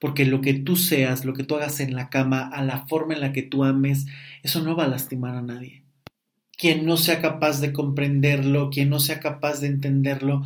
Porque 0.00 0.26
lo 0.26 0.42
que 0.42 0.52
tú 0.52 0.76
seas, 0.76 1.24
lo 1.24 1.32
que 1.32 1.44
tú 1.44 1.56
hagas 1.56 1.80
en 1.80 1.94
la 1.94 2.10
cama, 2.10 2.46
a 2.46 2.62
la 2.62 2.86
forma 2.86 3.14
en 3.14 3.22
la 3.22 3.32
que 3.32 3.42
tú 3.42 3.64
ames, 3.64 4.04
eso 4.42 4.60
no 4.60 4.76
va 4.76 4.84
a 4.84 4.88
lastimar 4.88 5.34
a 5.34 5.40
nadie. 5.40 5.82
Quien 6.58 6.84
no 6.84 6.98
sea 6.98 7.22
capaz 7.22 7.62
de 7.62 7.72
comprenderlo, 7.72 8.68
quien 8.68 8.90
no 8.90 9.00
sea 9.00 9.18
capaz 9.18 9.60
de 9.60 9.68
entenderlo, 9.68 10.42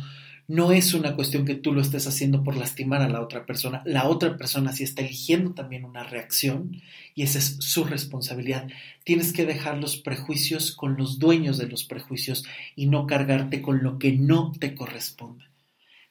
no 0.47 0.71
es 0.71 0.93
una 0.93 1.15
cuestión 1.15 1.45
que 1.45 1.55
tú 1.55 1.73
lo 1.73 1.81
estés 1.81 2.05
haciendo 2.07 2.43
por 2.43 2.55
lastimar 2.55 3.01
a 3.01 3.09
la 3.09 3.21
otra 3.21 3.45
persona. 3.45 3.81
La 3.85 4.07
otra 4.07 4.37
persona 4.37 4.73
sí 4.73 4.83
está 4.83 5.01
eligiendo 5.01 5.53
también 5.53 5.85
una 5.85 6.03
reacción 6.03 6.81
y 7.15 7.23
esa 7.23 7.39
es 7.39 7.57
su 7.59 7.83
responsabilidad. 7.83 8.67
Tienes 9.03 9.33
que 9.33 9.45
dejar 9.45 9.77
los 9.77 9.97
prejuicios 9.97 10.71
con 10.71 10.97
los 10.97 11.17
dueños 11.17 11.57
de 11.57 11.67
los 11.67 11.83
prejuicios 11.83 12.45
y 12.75 12.87
no 12.87 13.07
cargarte 13.07 13.61
con 13.61 13.81
lo 13.81 13.97
que 13.97 14.11
no 14.11 14.51
te 14.59 14.75
corresponde. 14.75 15.45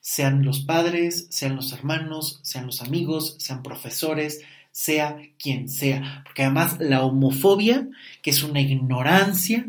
Sean 0.00 0.44
los 0.44 0.60
padres, 0.60 1.28
sean 1.30 1.56
los 1.56 1.72
hermanos, 1.72 2.40
sean 2.42 2.66
los 2.66 2.82
amigos, 2.82 3.36
sean 3.38 3.62
profesores, 3.62 4.40
sea 4.72 5.16
quien 5.38 5.68
sea. 5.68 6.22
Porque 6.24 6.42
además 6.42 6.78
la 6.80 7.04
homofobia, 7.04 7.88
que 8.20 8.30
es 8.30 8.42
una 8.42 8.60
ignorancia, 8.60 9.66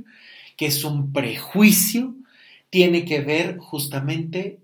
que 0.57 0.65
es 0.65 0.83
un 0.83 1.13
prejuicio, 1.13 2.15
tiene 2.75 3.05
que 3.05 3.21
ver 3.21 3.57
justamente 3.57 4.59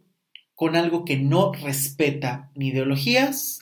con 0.54 0.76
algo 0.76 1.06
que 1.06 1.16
no 1.16 1.54
respeta 1.54 2.52
ni 2.56 2.68
ideologías, 2.68 3.60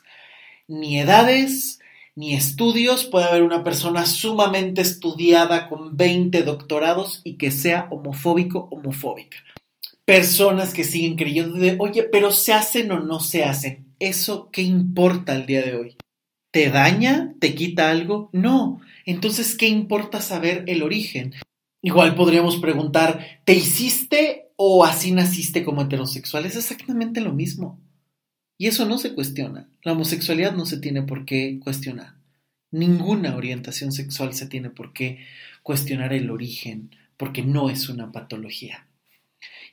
ni 0.68 1.00
edades, 1.00 1.78
ni 2.16 2.34
estudios. 2.34 3.06
Puede 3.06 3.28
haber 3.28 3.44
una 3.44 3.64
persona 3.64 4.08
sumamente 4.08 4.82
estudiada 4.82 5.70
con 5.70 5.96
20 5.96 6.42
doctorados 6.42 7.22
y 7.24 7.38
que 7.38 7.52
sea 7.52 7.90
homofóbico, 7.92 8.68
homofóbica. 8.72 9.38
Personas 10.04 10.74
que 10.74 10.84
siguen 10.84 11.16
creyendo 11.16 11.60
de, 11.60 11.76
oye, 11.78 12.02
pero 12.02 12.32
se 12.32 12.52
hacen 12.52 12.92
o 12.92 13.00
no 13.00 13.20
se 13.20 13.44
hacen. 13.44 13.94
¿Eso 14.00 14.50
qué 14.52 14.64
importa 14.64 15.36
el 15.36 15.46
día 15.46 15.62
de 15.62 15.76
hoy? 15.76 15.96
¿Te 16.50 16.72
daña? 16.72 17.36
¿Te 17.40 17.54
quita 17.54 17.92
algo? 17.92 18.32
No. 18.34 18.82
Entonces, 19.06 19.56
¿qué 19.56 19.68
importa 19.68 20.22
saber 20.22 20.64
el 20.66 20.82
origen? 20.82 21.36
Igual 21.82 22.16
podríamos 22.16 22.58
preguntar, 22.58 23.42
¿te 23.46 23.54
hiciste 23.54 24.50
o 24.58 24.84
así 24.84 25.12
naciste 25.12 25.64
como 25.64 25.82
heterosexual? 25.82 26.46
Es 26.46 26.58
exactamente 26.58 27.22
lo 27.22 27.32
mismo. 27.32 27.80
Y 28.58 28.68
eso 28.68 28.86
no 28.86 28.98
se 28.98 29.14
cuestiona. 29.14 29.70
La 29.84 29.94
homosexualidad 29.94 30.54
no 30.54 30.66
se 30.66 30.78
tiene 30.80 31.04
por 31.04 31.24
qué 31.24 31.60
cuestionar. 31.64 32.16
Ninguna 32.72 33.38
orientación 33.38 33.94
sexual 33.94 34.34
se 34.34 34.48
tiene 34.48 34.70
por 34.70 34.92
qué 34.92 35.26
cuestionar 35.64 36.12
el 36.12 36.30
origen, 36.30 36.94
porque 37.16 37.42
no 37.42 37.70
es 37.70 37.88
una 37.88 38.12
patología. 38.12 38.86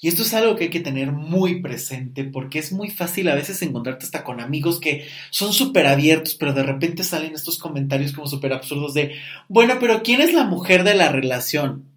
Y 0.00 0.07
esto 0.09 0.22
es 0.22 0.34
algo 0.34 0.54
que 0.54 0.64
hay 0.64 0.70
que 0.70 0.80
tener 0.80 1.11
muy 1.11 1.61
presente 1.61 2.22
porque 2.22 2.61
es 2.61 2.70
muy 2.70 2.90
fácil 2.90 3.28
a 3.28 3.34
veces 3.34 3.61
encontrarte 3.62 4.04
hasta 4.04 4.22
con 4.22 4.40
amigos 4.40 4.78
que 4.78 5.07
son 5.30 5.52
súper 5.52 5.86
abiertos, 5.86 6.34
pero 6.34 6.52
de 6.52 6.62
repente 6.62 7.02
salen 7.02 7.34
estos 7.34 7.59
comentarios 7.59 8.12
como 8.12 8.28
súper 8.28 8.52
absurdos 8.52 8.94
de, 8.94 9.16
bueno, 9.48 9.78
pero 9.80 10.02
¿quién 10.02 10.20
es 10.20 10.32
la 10.32 10.44
mujer 10.44 10.84
de 10.84 10.94
la 10.94 11.11
relación? 11.11 11.95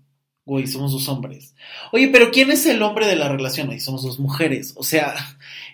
Güey, 0.50 0.66
somos 0.66 0.92
dos 0.92 1.08
hombres. 1.10 1.54
Oye, 1.92 2.08
pero 2.08 2.32
¿quién 2.32 2.50
es 2.50 2.66
el 2.66 2.82
hombre 2.82 3.06
de 3.06 3.16
la 3.16 3.30
relación? 3.30 3.70
Ahí 3.70 3.80
somos 3.80 4.02
dos 4.02 4.20
mujeres. 4.20 4.74
O 4.76 4.84
sea, 4.84 5.14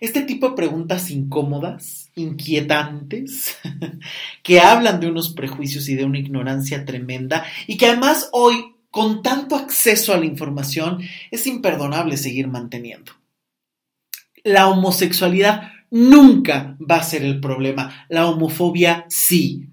este 0.01 0.21
tipo 0.21 0.49
de 0.49 0.55
preguntas 0.55 1.09
incómodas, 1.11 2.11
inquietantes, 2.15 3.55
que 4.43 4.59
hablan 4.59 4.99
de 4.99 5.07
unos 5.07 5.29
prejuicios 5.29 5.87
y 5.87 5.95
de 5.95 6.03
una 6.03 6.19
ignorancia 6.19 6.83
tremenda 6.83 7.45
y 7.67 7.77
que 7.77 7.87
además 7.87 8.29
hoy, 8.33 8.75
con 8.91 9.23
tanto 9.23 9.55
acceso 9.55 10.13
a 10.13 10.17
la 10.17 10.25
información, 10.25 11.01
es 11.31 11.47
imperdonable 11.47 12.17
seguir 12.17 12.49
manteniendo. 12.49 13.13
La 14.43 14.67
homosexualidad 14.67 15.71
nunca 15.89 16.77
va 16.79 16.97
a 16.97 17.03
ser 17.03 17.23
el 17.23 17.39
problema, 17.39 18.05
la 18.09 18.27
homofobia 18.27 19.05
sí. 19.07 19.69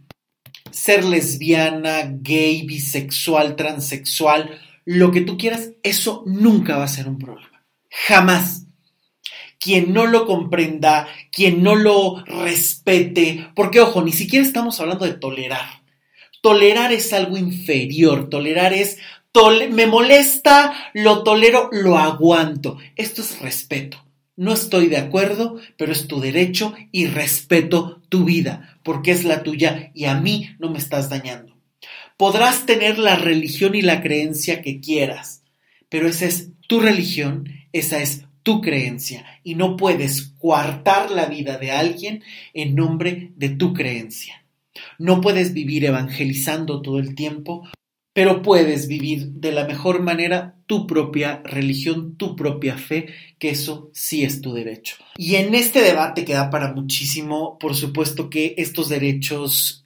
Ser 0.70 1.05
lesbiana, 1.05 2.05
gay, 2.22 2.62
bisexual, 2.62 3.57
transexual, 3.57 4.59
lo 4.85 5.11
que 5.11 5.20
tú 5.20 5.37
quieras, 5.37 5.70
eso 5.83 6.22
nunca 6.26 6.76
va 6.76 6.85
a 6.85 6.89
ser 6.89 7.09
un 7.09 7.18
problema. 7.18 7.64
Jamás. 7.91 8.66
Quien 9.59 9.93
no 9.93 10.07
lo 10.07 10.26
comprenda, 10.26 11.07
quien 11.30 11.62
no 11.62 11.76
lo 11.76 12.24
respete, 12.24 13.49
porque 13.55 13.80
ojo, 13.80 14.03
ni 14.03 14.11
siquiera 14.11 14.45
estamos 14.45 14.80
hablando 14.80 15.05
de 15.05 15.14
tolerar. 15.14 15.83
Tolerar 16.41 16.93
es 16.93 17.12
algo 17.12 17.37
inferior, 17.37 18.28
tolerar 18.28 18.72
es, 18.72 18.99
me 19.70 19.87
molesta, 19.87 20.91
lo 20.95 21.22
tolero, 21.22 21.68
lo 21.70 21.97
aguanto. 21.97 22.78
Esto 22.97 23.22
es 23.22 23.41
respeto. 23.41 24.05
No 24.35 24.53
estoy 24.53 24.89
de 24.89 24.97
acuerdo, 24.97 25.61
pero 25.76 25.93
es 25.93 26.09
tu 26.09 26.20
derecho 26.20 26.74
y 26.91 27.07
respeto 27.07 28.01
tu 28.09 28.24
vida, 28.24 28.78
porque 28.83 29.12
es 29.12 29.24
la 29.24 29.43
tuya 29.43 29.93
y 29.95 30.07
a 30.07 30.16
mí 30.16 30.57
no 30.59 30.70
me 30.70 30.78
estás 30.78 31.09
dañando. 31.09 31.51
Podrás 32.22 32.66
tener 32.66 33.00
la 33.00 33.16
religión 33.16 33.74
y 33.74 33.82
la 33.82 34.00
creencia 34.00 34.62
que 34.62 34.80
quieras, 34.80 35.42
pero 35.88 36.06
esa 36.06 36.26
es 36.26 36.50
tu 36.68 36.78
religión, 36.78 37.48
esa 37.72 38.00
es 38.00 38.26
tu 38.44 38.60
creencia 38.60 39.26
y 39.42 39.56
no 39.56 39.76
puedes 39.76 40.32
coartar 40.38 41.10
la 41.10 41.26
vida 41.26 41.58
de 41.58 41.72
alguien 41.72 42.22
en 42.54 42.76
nombre 42.76 43.32
de 43.34 43.48
tu 43.48 43.72
creencia. 43.72 44.46
No 45.00 45.20
puedes 45.20 45.52
vivir 45.52 45.84
evangelizando 45.84 46.80
todo 46.80 47.00
el 47.00 47.16
tiempo, 47.16 47.68
pero 48.12 48.40
puedes 48.40 48.86
vivir 48.86 49.26
de 49.32 49.50
la 49.50 49.66
mejor 49.66 50.00
manera 50.00 50.54
tu 50.66 50.86
propia 50.86 51.42
religión, 51.44 52.16
tu 52.16 52.36
propia 52.36 52.78
fe, 52.78 53.08
que 53.40 53.50
eso 53.50 53.90
sí 53.92 54.22
es 54.22 54.40
tu 54.40 54.52
derecho. 54.52 54.94
Y 55.16 55.34
en 55.34 55.56
este 55.56 55.80
debate 55.80 56.24
que 56.24 56.34
da 56.34 56.50
para 56.50 56.72
muchísimo, 56.72 57.58
por 57.58 57.74
supuesto 57.74 58.30
que 58.30 58.54
estos 58.58 58.88
derechos 58.90 59.82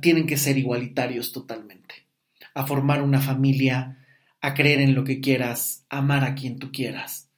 tienen 0.00 0.26
que 0.26 0.36
ser 0.36 0.58
igualitarios 0.58 1.32
totalmente, 1.32 2.06
a 2.54 2.66
formar 2.66 3.02
una 3.02 3.20
familia, 3.20 4.04
a 4.40 4.54
creer 4.54 4.80
en 4.80 4.94
lo 4.94 5.04
que 5.04 5.20
quieras, 5.20 5.84
a 5.88 5.98
amar 5.98 6.24
a 6.24 6.34
quien 6.34 6.58
tú 6.58 6.72
quieras, 6.72 7.30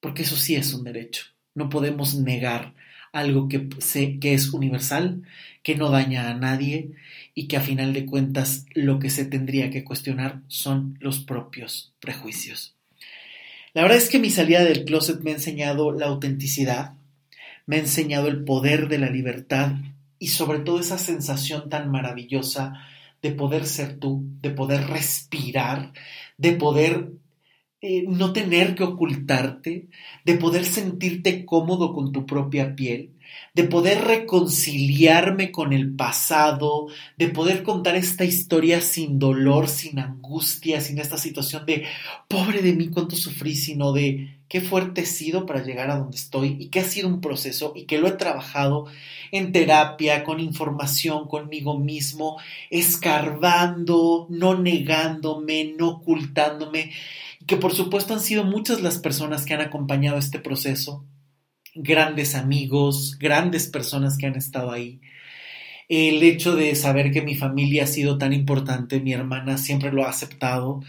porque 0.00 0.22
eso 0.22 0.36
sí 0.36 0.56
es 0.56 0.72
un 0.74 0.84
derecho. 0.84 1.24
No 1.54 1.68
podemos 1.68 2.14
negar 2.14 2.74
algo 3.12 3.48
que, 3.48 3.68
que 4.20 4.34
es 4.34 4.52
universal, 4.52 5.22
que 5.62 5.74
no 5.74 5.90
daña 5.90 6.30
a 6.30 6.34
nadie 6.34 6.92
y 7.34 7.48
que 7.48 7.56
a 7.56 7.60
final 7.60 7.92
de 7.92 8.06
cuentas 8.06 8.66
lo 8.74 8.98
que 8.98 9.10
se 9.10 9.24
tendría 9.24 9.70
que 9.70 9.84
cuestionar 9.84 10.42
son 10.48 10.96
los 11.00 11.20
propios 11.20 11.92
prejuicios. 12.00 12.76
La 13.72 13.82
verdad 13.82 13.98
es 13.98 14.08
que 14.08 14.18
mi 14.18 14.30
salida 14.30 14.64
del 14.64 14.84
closet 14.84 15.20
me 15.20 15.30
ha 15.30 15.34
enseñado 15.34 15.92
la 15.92 16.06
autenticidad, 16.06 16.94
me 17.66 17.76
ha 17.76 17.80
enseñado 17.80 18.28
el 18.28 18.44
poder 18.44 18.88
de 18.88 18.98
la 18.98 19.10
libertad 19.10 19.74
y 20.20 20.28
sobre 20.28 20.60
todo 20.60 20.78
esa 20.78 20.98
sensación 20.98 21.68
tan 21.68 21.90
maravillosa 21.90 22.74
de 23.22 23.32
poder 23.32 23.66
ser 23.66 23.98
tú, 23.98 24.22
de 24.40 24.50
poder 24.50 24.86
respirar, 24.86 25.92
de 26.36 26.52
poder 26.52 27.12
eh, 27.80 28.04
no 28.06 28.32
tener 28.32 28.74
que 28.74 28.84
ocultarte, 28.84 29.88
de 30.24 30.34
poder 30.34 30.66
sentirte 30.66 31.46
cómodo 31.46 31.94
con 31.94 32.12
tu 32.12 32.26
propia 32.26 32.76
piel, 32.76 33.14
de 33.54 33.64
poder 33.64 34.02
reconciliarme 34.04 35.50
con 35.50 35.72
el 35.72 35.94
pasado, 35.94 36.86
de 37.16 37.28
poder 37.28 37.62
contar 37.62 37.96
esta 37.96 38.24
historia 38.24 38.80
sin 38.80 39.18
dolor, 39.18 39.68
sin 39.68 39.98
angustia, 39.98 40.80
sin 40.80 40.98
esta 40.98 41.18
situación 41.18 41.66
de 41.66 41.84
pobre 42.28 42.62
de 42.62 42.72
mí 42.72 42.88
cuánto 42.88 43.16
sufrí, 43.16 43.56
sino 43.56 43.92
de 43.92 44.40
qué 44.48 44.60
fuerte 44.60 45.02
he 45.02 45.06
sido 45.06 45.46
para 45.46 45.62
llegar 45.62 45.90
a 45.90 45.98
donde 45.98 46.16
estoy 46.16 46.56
y 46.58 46.66
que 46.66 46.80
ha 46.80 46.84
sido 46.84 47.08
un 47.08 47.20
proceso 47.20 47.72
y 47.74 47.84
que 47.84 47.98
lo 47.98 48.08
he 48.08 48.12
trabajado 48.12 48.86
en 49.32 49.52
terapia, 49.52 50.24
con 50.24 50.40
información 50.40 51.28
conmigo 51.28 51.78
mismo, 51.78 52.36
escarbando, 52.68 54.26
no 54.28 54.58
negándome, 54.58 55.74
no 55.78 55.88
ocultándome, 55.88 56.90
y 57.40 57.44
que 57.44 57.56
por 57.56 57.72
supuesto 57.72 58.14
han 58.14 58.20
sido 58.20 58.44
muchas 58.44 58.80
las 58.82 58.98
personas 58.98 59.44
que 59.44 59.54
han 59.54 59.60
acompañado 59.60 60.18
este 60.18 60.40
proceso, 60.40 61.04
grandes 61.82 62.34
amigos, 62.34 63.18
grandes 63.18 63.68
personas 63.68 64.16
que 64.16 64.26
han 64.26 64.36
estado 64.36 64.72
ahí. 64.72 65.00
El 65.88 66.22
hecho 66.22 66.54
de 66.54 66.74
saber 66.76 67.10
que 67.10 67.22
mi 67.22 67.34
familia 67.34 67.84
ha 67.84 67.86
sido 67.86 68.16
tan 68.18 68.32
importante, 68.32 69.00
mi 69.00 69.12
hermana 69.12 69.58
siempre 69.58 69.92
lo 69.92 70.04
ha 70.04 70.10
aceptado, 70.10 70.82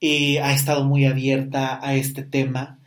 eh, 0.00 0.40
ha 0.40 0.52
estado 0.52 0.84
muy 0.84 1.04
abierta 1.04 1.78
a 1.82 1.94
este 1.94 2.22
tema. 2.24 2.78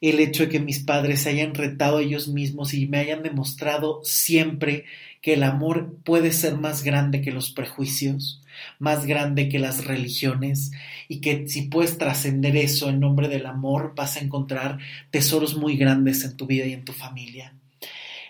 El 0.00 0.20
hecho 0.20 0.44
de 0.44 0.48
que 0.48 0.60
mis 0.60 0.80
padres 0.80 1.22
se 1.22 1.30
hayan 1.30 1.54
retado 1.54 1.98
a 1.98 2.02
ellos 2.02 2.28
mismos 2.28 2.74
y 2.74 2.86
me 2.86 2.98
hayan 2.98 3.22
demostrado 3.22 4.00
siempre 4.04 4.84
que 5.22 5.34
el 5.34 5.44
amor 5.44 5.96
puede 6.04 6.32
ser 6.32 6.56
más 6.56 6.82
grande 6.82 7.22
que 7.22 7.30
los 7.30 7.52
prejuicios, 7.52 8.42
más 8.80 9.06
grande 9.06 9.48
que 9.48 9.60
las 9.60 9.86
religiones 9.86 10.72
y 11.08 11.20
que 11.20 11.48
si 11.48 11.62
puedes 11.62 11.96
trascender 11.96 12.56
eso 12.56 12.90
en 12.90 13.00
nombre 13.00 13.28
del 13.28 13.46
amor 13.46 13.94
vas 13.96 14.16
a 14.16 14.20
encontrar 14.20 14.78
tesoros 15.10 15.56
muy 15.56 15.76
grandes 15.76 16.24
en 16.24 16.36
tu 16.36 16.46
vida 16.46 16.66
y 16.66 16.72
en 16.72 16.84
tu 16.84 16.92
familia. 16.92 17.54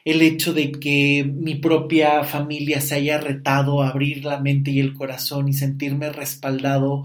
El 0.05 0.21
hecho 0.21 0.53
de 0.53 0.71
que 0.73 1.25
mi 1.25 1.55
propia 1.55 2.25
familia 2.25 2.81
se 2.81 2.97
haya 2.97 3.19
retado 3.19 3.83
a 3.83 3.89
abrir 3.89 4.25
la 4.25 4.39
mente 4.39 4.71
y 4.71 4.81
el 4.81 4.95
corazón 4.95 5.49
y 5.49 5.55
sentirme 5.55 6.11
respaldado, 6.11 7.05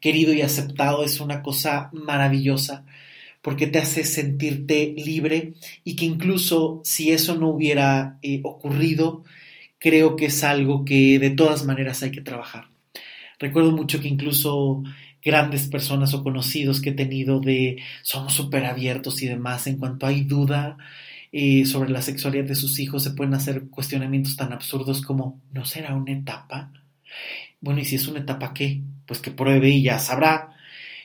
querido 0.00 0.32
y 0.32 0.40
aceptado 0.40 1.04
es 1.04 1.20
una 1.20 1.42
cosa 1.42 1.90
maravillosa 1.92 2.84
porque 3.46 3.68
te 3.68 3.78
hace 3.78 4.02
sentirte 4.02 4.92
libre 4.96 5.52
y 5.84 5.94
que 5.94 6.04
incluso 6.04 6.80
si 6.82 7.12
eso 7.12 7.36
no 7.36 7.50
hubiera 7.50 8.18
eh, 8.20 8.40
ocurrido, 8.42 9.22
creo 9.78 10.16
que 10.16 10.26
es 10.26 10.42
algo 10.42 10.84
que 10.84 11.20
de 11.20 11.30
todas 11.30 11.64
maneras 11.64 12.02
hay 12.02 12.10
que 12.10 12.22
trabajar. 12.22 12.70
Recuerdo 13.38 13.70
mucho 13.70 14.00
que 14.00 14.08
incluso 14.08 14.82
grandes 15.22 15.68
personas 15.68 16.12
o 16.12 16.24
conocidos 16.24 16.80
que 16.80 16.90
he 16.90 16.94
tenido 16.94 17.38
de 17.38 17.76
somos 18.02 18.32
súper 18.32 18.64
abiertos 18.64 19.22
y 19.22 19.28
demás, 19.28 19.68
en 19.68 19.76
cuanto 19.76 20.06
hay 20.06 20.24
duda 20.24 20.76
eh, 21.30 21.66
sobre 21.66 21.90
la 21.90 22.02
sexualidad 22.02 22.46
de 22.46 22.56
sus 22.56 22.80
hijos, 22.80 23.04
se 23.04 23.12
pueden 23.12 23.34
hacer 23.34 23.68
cuestionamientos 23.70 24.34
tan 24.34 24.52
absurdos 24.52 25.02
como 25.02 25.40
¿no 25.52 25.64
será 25.64 25.94
una 25.94 26.10
etapa? 26.10 26.72
Bueno, 27.60 27.78
y 27.78 27.84
si 27.84 27.94
es 27.94 28.08
una 28.08 28.18
etapa, 28.18 28.52
¿qué? 28.52 28.82
Pues 29.06 29.20
que 29.20 29.30
pruebe 29.30 29.68
y 29.70 29.84
ya 29.84 30.00
sabrá. 30.00 30.55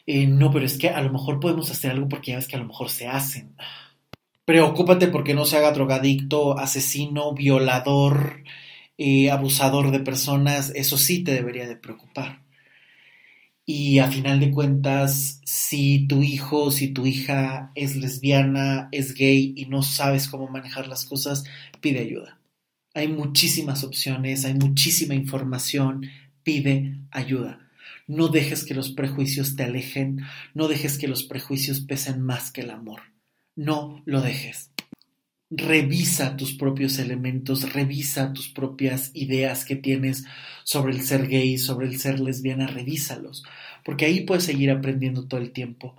Eh, 0.06 0.28
no, 0.28 0.52
pero 0.52 0.66
es 0.66 0.78
que 0.78 0.90
a 0.90 1.02
lo 1.02 1.12
mejor 1.12 1.40
podemos 1.40 1.70
hacer 1.72 1.92
algo 1.92 2.10
porque 2.10 2.32
ya 2.32 2.38
ves 2.38 2.48
que 2.48 2.56
a 2.56 2.60
lo 2.60 2.68
mejor 2.68 2.90
se 2.90 3.08
hacen. 3.08 3.56
Preocúpate 4.46 5.08
porque 5.08 5.34
no 5.34 5.46
se 5.46 5.58
haga 5.58 5.72
drogadicto, 5.72 6.58
asesino, 6.58 7.34
violador, 7.34 8.44
eh, 8.98 9.32
abusador 9.32 9.92
de 9.92 10.00
personas, 10.00 10.72
eso 10.76 10.98
sí 10.98 11.24
te 11.24 11.34
debería 11.34 11.68
de 11.68 11.76
preocupar. 11.76 12.42
Y 13.66 14.00
a 14.00 14.12
final 14.12 14.40
de 14.40 14.52
cuentas, 14.52 15.42
si 15.46 16.08
tu 16.08 16.24
hijo, 16.24 16.72
si 16.72 16.90
tu 16.90 17.06
hija 17.06 17.72
es 17.76 17.96
lesbiana, 17.96 18.90
es 18.92 19.14
gay 19.14 19.54
y 19.56 19.66
no 19.66 19.84
sabes 19.84 20.28
cómo 20.28 20.48
manejar 20.48 20.88
las 20.88 21.06
cosas, 21.06 21.46
pide 21.80 22.00
ayuda. 22.00 22.40
Hay 22.94 23.08
muchísimas 23.08 23.84
opciones, 23.84 24.44
hay 24.46 24.56
muchísima 24.56 25.16
información, 25.16 26.10
pide 26.44 26.98
ayuda. 27.12 27.61
No 28.12 28.28
dejes 28.28 28.66
que 28.66 28.74
los 28.74 28.92
prejuicios 28.92 29.56
te 29.56 29.64
alejen, 29.64 30.22
no 30.54 30.68
dejes 30.68 30.98
que 30.98 31.08
los 31.08 31.24
prejuicios 31.24 31.82
pesen 31.82 32.22
más 32.22 32.52
que 32.52 32.62
el 32.62 32.72
amor. 32.72 33.02
No 33.56 34.02
lo 34.06 34.22
dejes 34.22 34.72
revisa 35.52 36.38
tus 36.38 36.54
propios 36.54 36.98
elementos, 36.98 37.74
revisa 37.74 38.32
tus 38.32 38.48
propias 38.48 39.12
ideas 39.14 39.66
que 39.66 39.76
tienes 39.76 40.24
sobre 40.64 40.94
el 40.94 41.02
ser 41.02 41.28
gay, 41.28 41.58
sobre 41.58 41.88
el 41.88 42.00
ser 42.00 42.22
lesbiana, 42.22 42.68
revísalos, 42.68 43.44
porque 43.84 44.06
ahí 44.06 44.22
puedes 44.22 44.46
seguir 44.46 44.72
aprendiendo 44.72 45.28
todo 45.28 45.42
el 45.42 45.52
tiempo. 45.52 45.98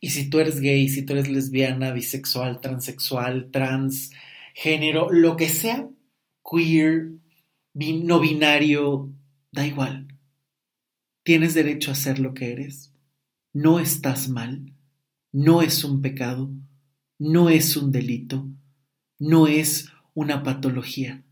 Y 0.00 0.10
si 0.10 0.28
tú 0.28 0.40
eres 0.40 0.60
gay, 0.60 0.88
si 0.88 1.02
tú 1.02 1.12
eres 1.12 1.28
lesbiana, 1.28 1.92
bisexual, 1.92 2.60
transexual, 2.60 3.50
transgénero, 3.52 5.08
lo 5.10 5.36
que 5.36 5.48
sea, 5.48 5.88
queer, 6.44 7.12
no 7.74 8.20
binario, 8.20 9.12
da 9.52 9.66
igual. 9.66 10.08
Tienes 11.24 11.54
derecho 11.54 11.90
a 11.90 11.96
ser 11.96 12.20
lo 12.20 12.32
que 12.32 12.52
eres. 12.52 12.92
No 13.52 13.80
estás 13.80 14.28
mal. 14.28 14.72
No 15.32 15.62
es 15.62 15.82
un 15.82 16.00
pecado. 16.00 16.52
No 17.18 17.48
es 17.48 17.76
un 17.76 17.90
delito 17.90 18.48
no 19.18 19.46
es 19.46 19.90
una 20.12 20.42
patología. 20.42 21.22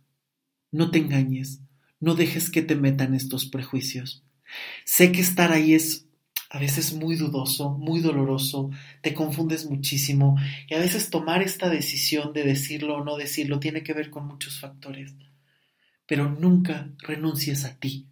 No 0.71 0.91
te 0.91 0.99
engañes, 0.99 1.61
no 2.01 2.15
dejes 2.15 2.51
que 2.51 2.63
te 2.63 2.75
metan 2.75 3.15
estos 3.15 3.47
prejuicios. 3.47 4.25
Sé 4.85 5.13
que 5.13 5.21
estar 5.21 5.53
ahí 5.53 5.75
es 5.75 6.07
a 6.51 6.59
veces 6.59 6.93
muy 6.93 7.17
dudoso, 7.17 7.71
muy 7.71 8.01
doloroso, 8.01 8.71
te 9.01 9.15
confundes 9.15 9.71
muchísimo 9.71 10.37
y 10.69 10.75
a 10.75 10.79
veces 10.79 11.09
tomar 11.09 11.43
esta 11.43 11.71
decisión 11.71 12.35
de 12.35 12.45
decirlo 12.45 12.97
o 12.97 13.05
no 13.05 13.17
decirlo 13.17 13.59
tiene 13.59 13.83
que 13.83 13.95
ver 13.95 14.11
con 14.11 14.27
muchos 14.27 14.61
factores. 14.61 15.15
Pero 16.07 16.31
nunca 16.31 16.91
renuncies 16.99 17.65
a 17.65 17.79
ti, 17.79 18.07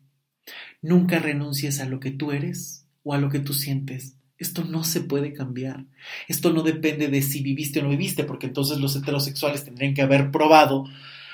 nunca 0.83 1.19
renuncies 1.19 1.81
a 1.81 1.87
lo 1.87 2.01
que 2.01 2.11
tú 2.11 2.33
eres 2.33 2.87
o 3.03 3.15
a 3.15 3.19
lo 3.19 3.31
que 3.31 3.41
tú 3.41 3.53
sientes. 3.55 4.17
Esto 4.39 4.65
no 4.65 4.85
se 4.85 5.03
puede 5.03 5.33
cambiar. 5.33 5.85
Esto 6.27 6.53
no 6.53 6.63
depende 6.63 7.09
de 7.09 7.21
si 7.23 7.43
viviste 7.43 7.81
o 7.81 7.83
no 7.83 7.91
viviste, 7.91 8.25
porque 8.25 8.47
entonces 8.47 8.79
los 8.79 8.97
heterosexuales 8.97 9.65
tendrían 9.65 9.93
que 9.95 10.03
haber 10.03 10.31
probado 10.31 10.87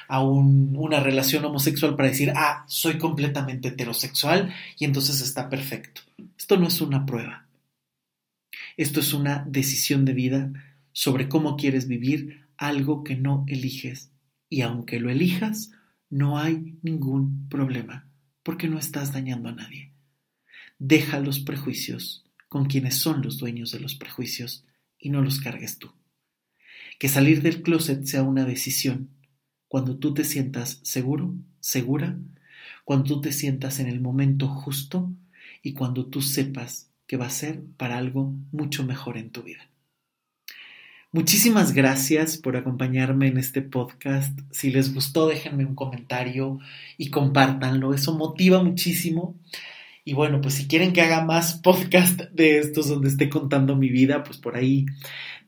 a 0.09 0.23
una 0.23 1.01
relación 1.01 1.45
homosexual 1.45 1.97
para 1.97 2.09
decir, 2.09 2.33
ah, 2.37 2.65
soy 2.69 2.99
completamente 2.99 3.69
heterosexual 3.69 4.53
y 4.79 4.85
entonces 4.85 5.21
está 5.21 5.49
perfecto. 5.49 6.03
Esto 6.39 6.57
no 6.57 6.69
es 6.69 6.81
una 6.81 7.07
prueba. 7.07 7.47
Esto 8.77 9.01
es 9.01 9.13
una 9.15 9.45
decisión 9.49 10.05
de 10.05 10.13
vida 10.13 10.53
sobre 10.93 11.29
cómo 11.29 11.57
quieres 11.57 11.89
vivir 11.89 12.47
algo 12.57 13.05
que 13.05 13.17
no 13.17 13.45
eliges. 13.49 14.11
Y 14.49 14.63
aunque 14.63 15.01
lo 15.01 15.11
elijas, 15.11 15.73
no 16.11 16.39
hay 16.39 16.79
ningún 16.83 17.49
problema, 17.49 18.06
porque 18.47 18.69
no 18.69 18.79
estás 18.79 19.13
dañando 19.13 19.49
a 19.49 19.53
nadie. 19.53 19.91
Deja 20.79 21.19
los 21.19 21.41
prejuicios 21.41 22.25
con 22.49 22.67
quienes 22.67 22.95
son 22.95 23.21
los 23.21 23.39
dueños 23.39 23.73
de 23.73 23.81
los 23.81 23.97
prejuicios 23.97 24.65
y 25.01 25.11
no 25.11 25.21
los 25.21 25.41
cargues 25.41 25.81
tú. 25.81 25.91
Que 27.01 27.09
salir 27.09 27.43
del 27.43 27.61
closet 27.63 28.05
sea 28.05 28.23
una 28.23 28.45
decisión 28.45 29.11
cuando 29.67 29.99
tú 29.99 30.15
te 30.15 30.23
sientas 30.23 30.79
seguro, 30.85 31.35
segura, 31.59 32.21
cuando 32.85 33.15
tú 33.15 33.21
te 33.21 33.33
sientas 33.33 33.81
en 33.81 33.89
el 33.89 34.01
momento 34.01 34.47
justo 34.47 35.13
y 35.61 35.73
cuando 35.73 36.07
tú 36.07 36.23
sepas 36.23 36.93
que 37.09 37.17
va 37.17 37.27
a 37.27 37.31
ser 37.31 37.65
para 37.77 37.99
algo 37.99 38.33
mucho 38.53 38.85
mejor 38.85 39.19
en 39.19 39.31
tu 39.31 39.43
vida. 39.43 39.69
Muchísimas 41.17 41.73
gracias 41.73 42.37
por 42.37 42.59
acompañarme 42.59 43.29
en 43.29 43.39
este 43.39 43.63
podcast. 43.63 44.39
Si 44.51 44.71
les 44.71 44.93
gustó, 44.93 45.27
déjenme 45.29 45.65
un 45.65 45.75
comentario 45.75 46.59
y 46.99 47.09
compártanlo. 47.09 47.95
Eso 47.95 48.19
motiva 48.19 48.63
muchísimo. 48.63 49.35
Y 50.05 50.13
bueno, 50.13 50.43
pues 50.43 50.57
si 50.57 50.67
quieren 50.67 50.93
que 50.93 51.01
haga 51.01 51.25
más 51.25 51.55
podcast 51.63 52.21
de 52.33 52.59
estos 52.59 52.91
donde 52.91 53.09
esté 53.09 53.31
contando 53.31 53.77
mi 53.77 53.89
vida, 53.89 54.25
pues 54.25 54.37
por 54.37 54.57
ahí 54.57 54.85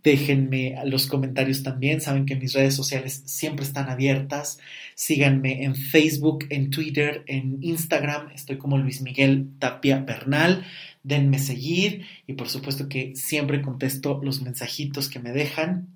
déjenme 0.09 0.75
los 0.87 1.07
comentarios 1.07 1.63
también. 1.63 2.01
Saben 2.01 2.25
que 2.25 2.35
mis 2.35 2.55
redes 2.55 2.75
sociales 2.75 3.23
siempre 3.27 3.67
están 3.67 3.91
abiertas. 3.91 4.59
Síganme 4.95 5.65
en 5.65 5.75
Facebook, 5.75 6.47
en 6.49 6.71
Twitter, 6.71 7.25
en 7.27 7.59
Instagram. 7.61 8.31
Estoy 8.31 8.57
como 8.57 8.79
Luis 8.79 9.03
Miguel 9.03 9.51
Tapia 9.59 9.99
Bernal. 9.99 10.65
Denme 11.03 11.39
seguir 11.39 12.07
y 12.27 12.33
por 12.33 12.49
supuesto 12.49 12.89
que 12.89 13.15
siempre 13.17 13.61
contesto 13.61 14.19
los 14.23 14.41
mensajitos 14.41 15.11
que 15.11 15.19
me 15.19 15.33
dejan, 15.33 15.89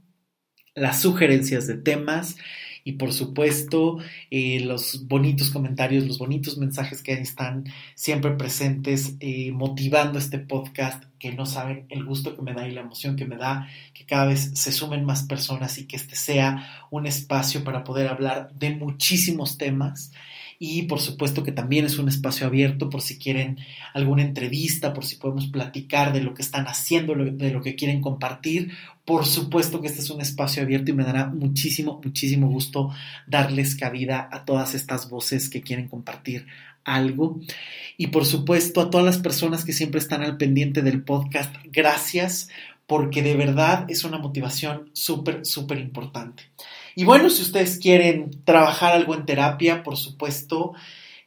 las 0.75 1.01
sugerencias 1.01 1.67
de 1.67 1.79
temas 1.79 2.37
y 2.85 2.93
por 2.93 3.13
supuesto 3.13 3.99
eh, 4.31 4.61
los 4.61 5.07
bonitos 5.07 5.51
comentarios, 5.51 6.07
los 6.07 6.19
bonitos 6.19 6.59
mensajes 6.59 7.03
que 7.03 7.13
están 7.13 7.65
siempre 7.95 8.33
presentes 8.33 9.17
eh, 9.21 9.53
motivando 9.53 10.19
este 10.19 10.39
podcast 10.39 11.05
que 11.19 11.33
no 11.33 11.47
saben 11.47 11.87
el 11.89 12.05
gusto 12.05 12.35
que 12.35 12.43
me 12.43 12.55
da 12.55 12.67
y 12.67 12.73
la 12.73 12.81
emoción 12.81 13.17
que 13.17 13.25
me 13.25 13.37
da 13.37 13.69
que 13.95 14.05
cada 14.05 14.27
vez 14.27 14.51
se 14.55 14.73
sumen 14.73 15.05
más 15.05 15.23
personas 15.23 15.79
y 15.79 15.87
que 15.87 15.97
este 15.97 16.17
sea 16.17 16.87
un 16.91 17.07
espacio 17.07 17.63
para 17.65 17.85
poder 17.85 18.09
hablar 18.09 18.53
de 18.55 18.75
muchísimos 18.75 19.59
temas 19.59 20.13
y 20.65 20.83
por 20.83 21.01
supuesto 21.01 21.43
que 21.43 21.51
también 21.51 21.87
es 21.87 21.99
un 21.99 22.09
espacio 22.09 22.47
abierto 22.47 22.89
por 22.89 23.03
si 23.03 23.19
quieren 23.19 23.59
alguna 23.95 24.23
entrevista, 24.23 24.95
por 24.95 25.05
si 25.05 25.17
podemos 25.17 25.49
platicar 25.49 26.13
de 26.13 26.21
lo 26.21 26.35
que 26.35 26.43
están 26.43 26.67
haciendo, 26.69 27.17
de 27.17 27.51
lo 27.51 27.61
que 27.61 27.75
quieren 27.75 28.01
compartir. 28.01 28.71
Por 29.05 29.27
supuesto 29.27 29.81
que 29.81 29.89
este 29.89 29.99
es 29.99 30.11
un 30.11 30.21
espacio 30.21 30.63
abierto 30.63 30.93
y 30.93 30.95
me 30.95 31.03
dará 31.03 31.27
muchísimo, 31.27 32.01
muchísimo 32.05 32.49
gusto 32.49 32.91
darles 33.27 33.75
cabida 33.75 34.29
a 34.31 34.45
todas 34.45 34.77
estas 34.77 35.11
voces 35.11 35.51
que 35.51 35.63
quieren 35.63 35.89
compartir 35.89 36.47
algo. 36.85 37.41
Y 37.97 38.07
por 38.07 38.25
supuesto 38.25 38.83
a 38.83 38.89
todas 38.89 39.05
las 39.05 39.19
personas 39.19 39.65
que 39.65 39.73
siempre 39.73 39.99
están 39.99 40.23
al 40.23 40.37
pendiente 40.37 40.81
del 40.83 41.03
podcast, 41.03 41.53
gracias 41.73 42.51
porque 42.87 43.21
de 43.23 43.35
verdad 43.35 43.87
es 43.89 44.05
una 44.05 44.19
motivación 44.19 44.91
súper, 44.93 45.45
súper 45.45 45.79
importante. 45.79 46.45
Y 46.95 47.05
bueno, 47.05 47.31
si 47.31 47.43
ustedes 47.43 47.79
quieren 47.79 48.31
trabajar 48.45 48.93
algo 48.93 49.15
en 49.15 49.27
terapia, 49.27 49.83
por 49.83 49.97
supuesto, 49.97 50.73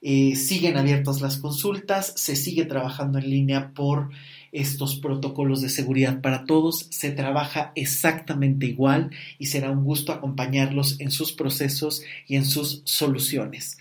eh, 0.02 0.36
siguen 0.36 0.78
abiertas 0.78 1.22
las 1.22 1.38
consultas, 1.38 2.14
se 2.16 2.36
sigue 2.36 2.66
trabajando 2.66 3.18
en 3.18 3.30
línea 3.30 3.72
por 3.74 4.10
estos 4.52 4.96
protocolos 4.96 5.62
de 5.62 5.70
seguridad 5.70 6.22
para 6.22 6.46
todos, 6.46 6.88
se 6.92 7.12
trabaja 7.12 7.72
exactamente 7.76 8.68
igual 8.68 9.10
y 9.38 9.48
será 9.48 9.72
un 9.72 9.84
gusto 9.84 10.14
acompañarlos 10.14 11.00
en 11.00 11.12
sus 11.12 11.34
procesos 11.34 12.04
y 12.28 12.36
en 12.36 12.46
sus 12.46 12.82
soluciones. 12.86 13.78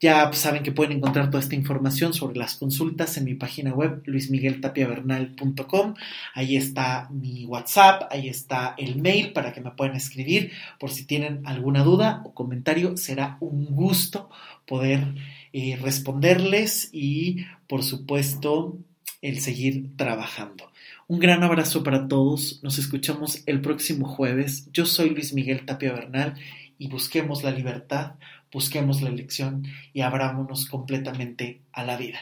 Ya 0.00 0.32
saben 0.32 0.62
que 0.62 0.72
pueden 0.72 0.96
encontrar 0.96 1.30
toda 1.30 1.42
esta 1.42 1.54
información 1.54 2.14
sobre 2.14 2.38
las 2.38 2.54
consultas 2.56 3.18
en 3.18 3.24
mi 3.24 3.34
página 3.34 3.74
web 3.74 4.02
luismigueltapiavernal.com. 4.06 5.94
Ahí 6.34 6.56
está 6.56 7.10
mi 7.10 7.44
WhatsApp, 7.44 8.04
ahí 8.10 8.30
está 8.30 8.74
el 8.78 8.96
mail 8.96 9.34
para 9.34 9.52
que 9.52 9.60
me 9.60 9.72
puedan 9.72 9.96
escribir 9.96 10.52
por 10.78 10.90
si 10.90 11.04
tienen 11.04 11.42
alguna 11.44 11.84
duda 11.84 12.22
o 12.24 12.32
comentario. 12.32 12.96
Será 12.96 13.36
un 13.40 13.66
gusto 13.66 14.30
poder 14.66 15.06
eh, 15.52 15.78
responderles 15.82 16.88
y, 16.92 17.44
por 17.68 17.82
supuesto, 17.82 18.78
el 19.20 19.40
seguir 19.40 19.96
trabajando. 19.96 20.70
Un 21.08 21.18
gran 21.18 21.42
abrazo 21.42 21.82
para 21.82 22.08
todos. 22.08 22.60
Nos 22.62 22.78
escuchamos 22.78 23.42
el 23.44 23.60
próximo 23.60 24.08
jueves. 24.08 24.70
Yo 24.72 24.86
soy 24.86 25.10
Luis 25.10 25.34
Miguel 25.34 25.66
Tapia 25.66 25.92
Bernal 25.92 26.36
y 26.78 26.88
busquemos 26.88 27.42
la 27.42 27.50
libertad 27.50 28.14
busquemos 28.52 29.02
la 29.02 29.10
elección 29.10 29.64
y 29.92 30.00
abrámonos 30.00 30.66
completamente 30.66 31.62
a 31.72 31.84
la 31.84 31.96
vida. 31.96 32.18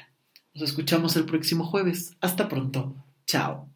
Nos 0.54 0.70
escuchamos 0.70 1.16
el 1.16 1.24
próximo 1.24 1.64
jueves. 1.64 2.16
Hasta 2.20 2.48
pronto. 2.48 2.94
Chao. 3.26 3.68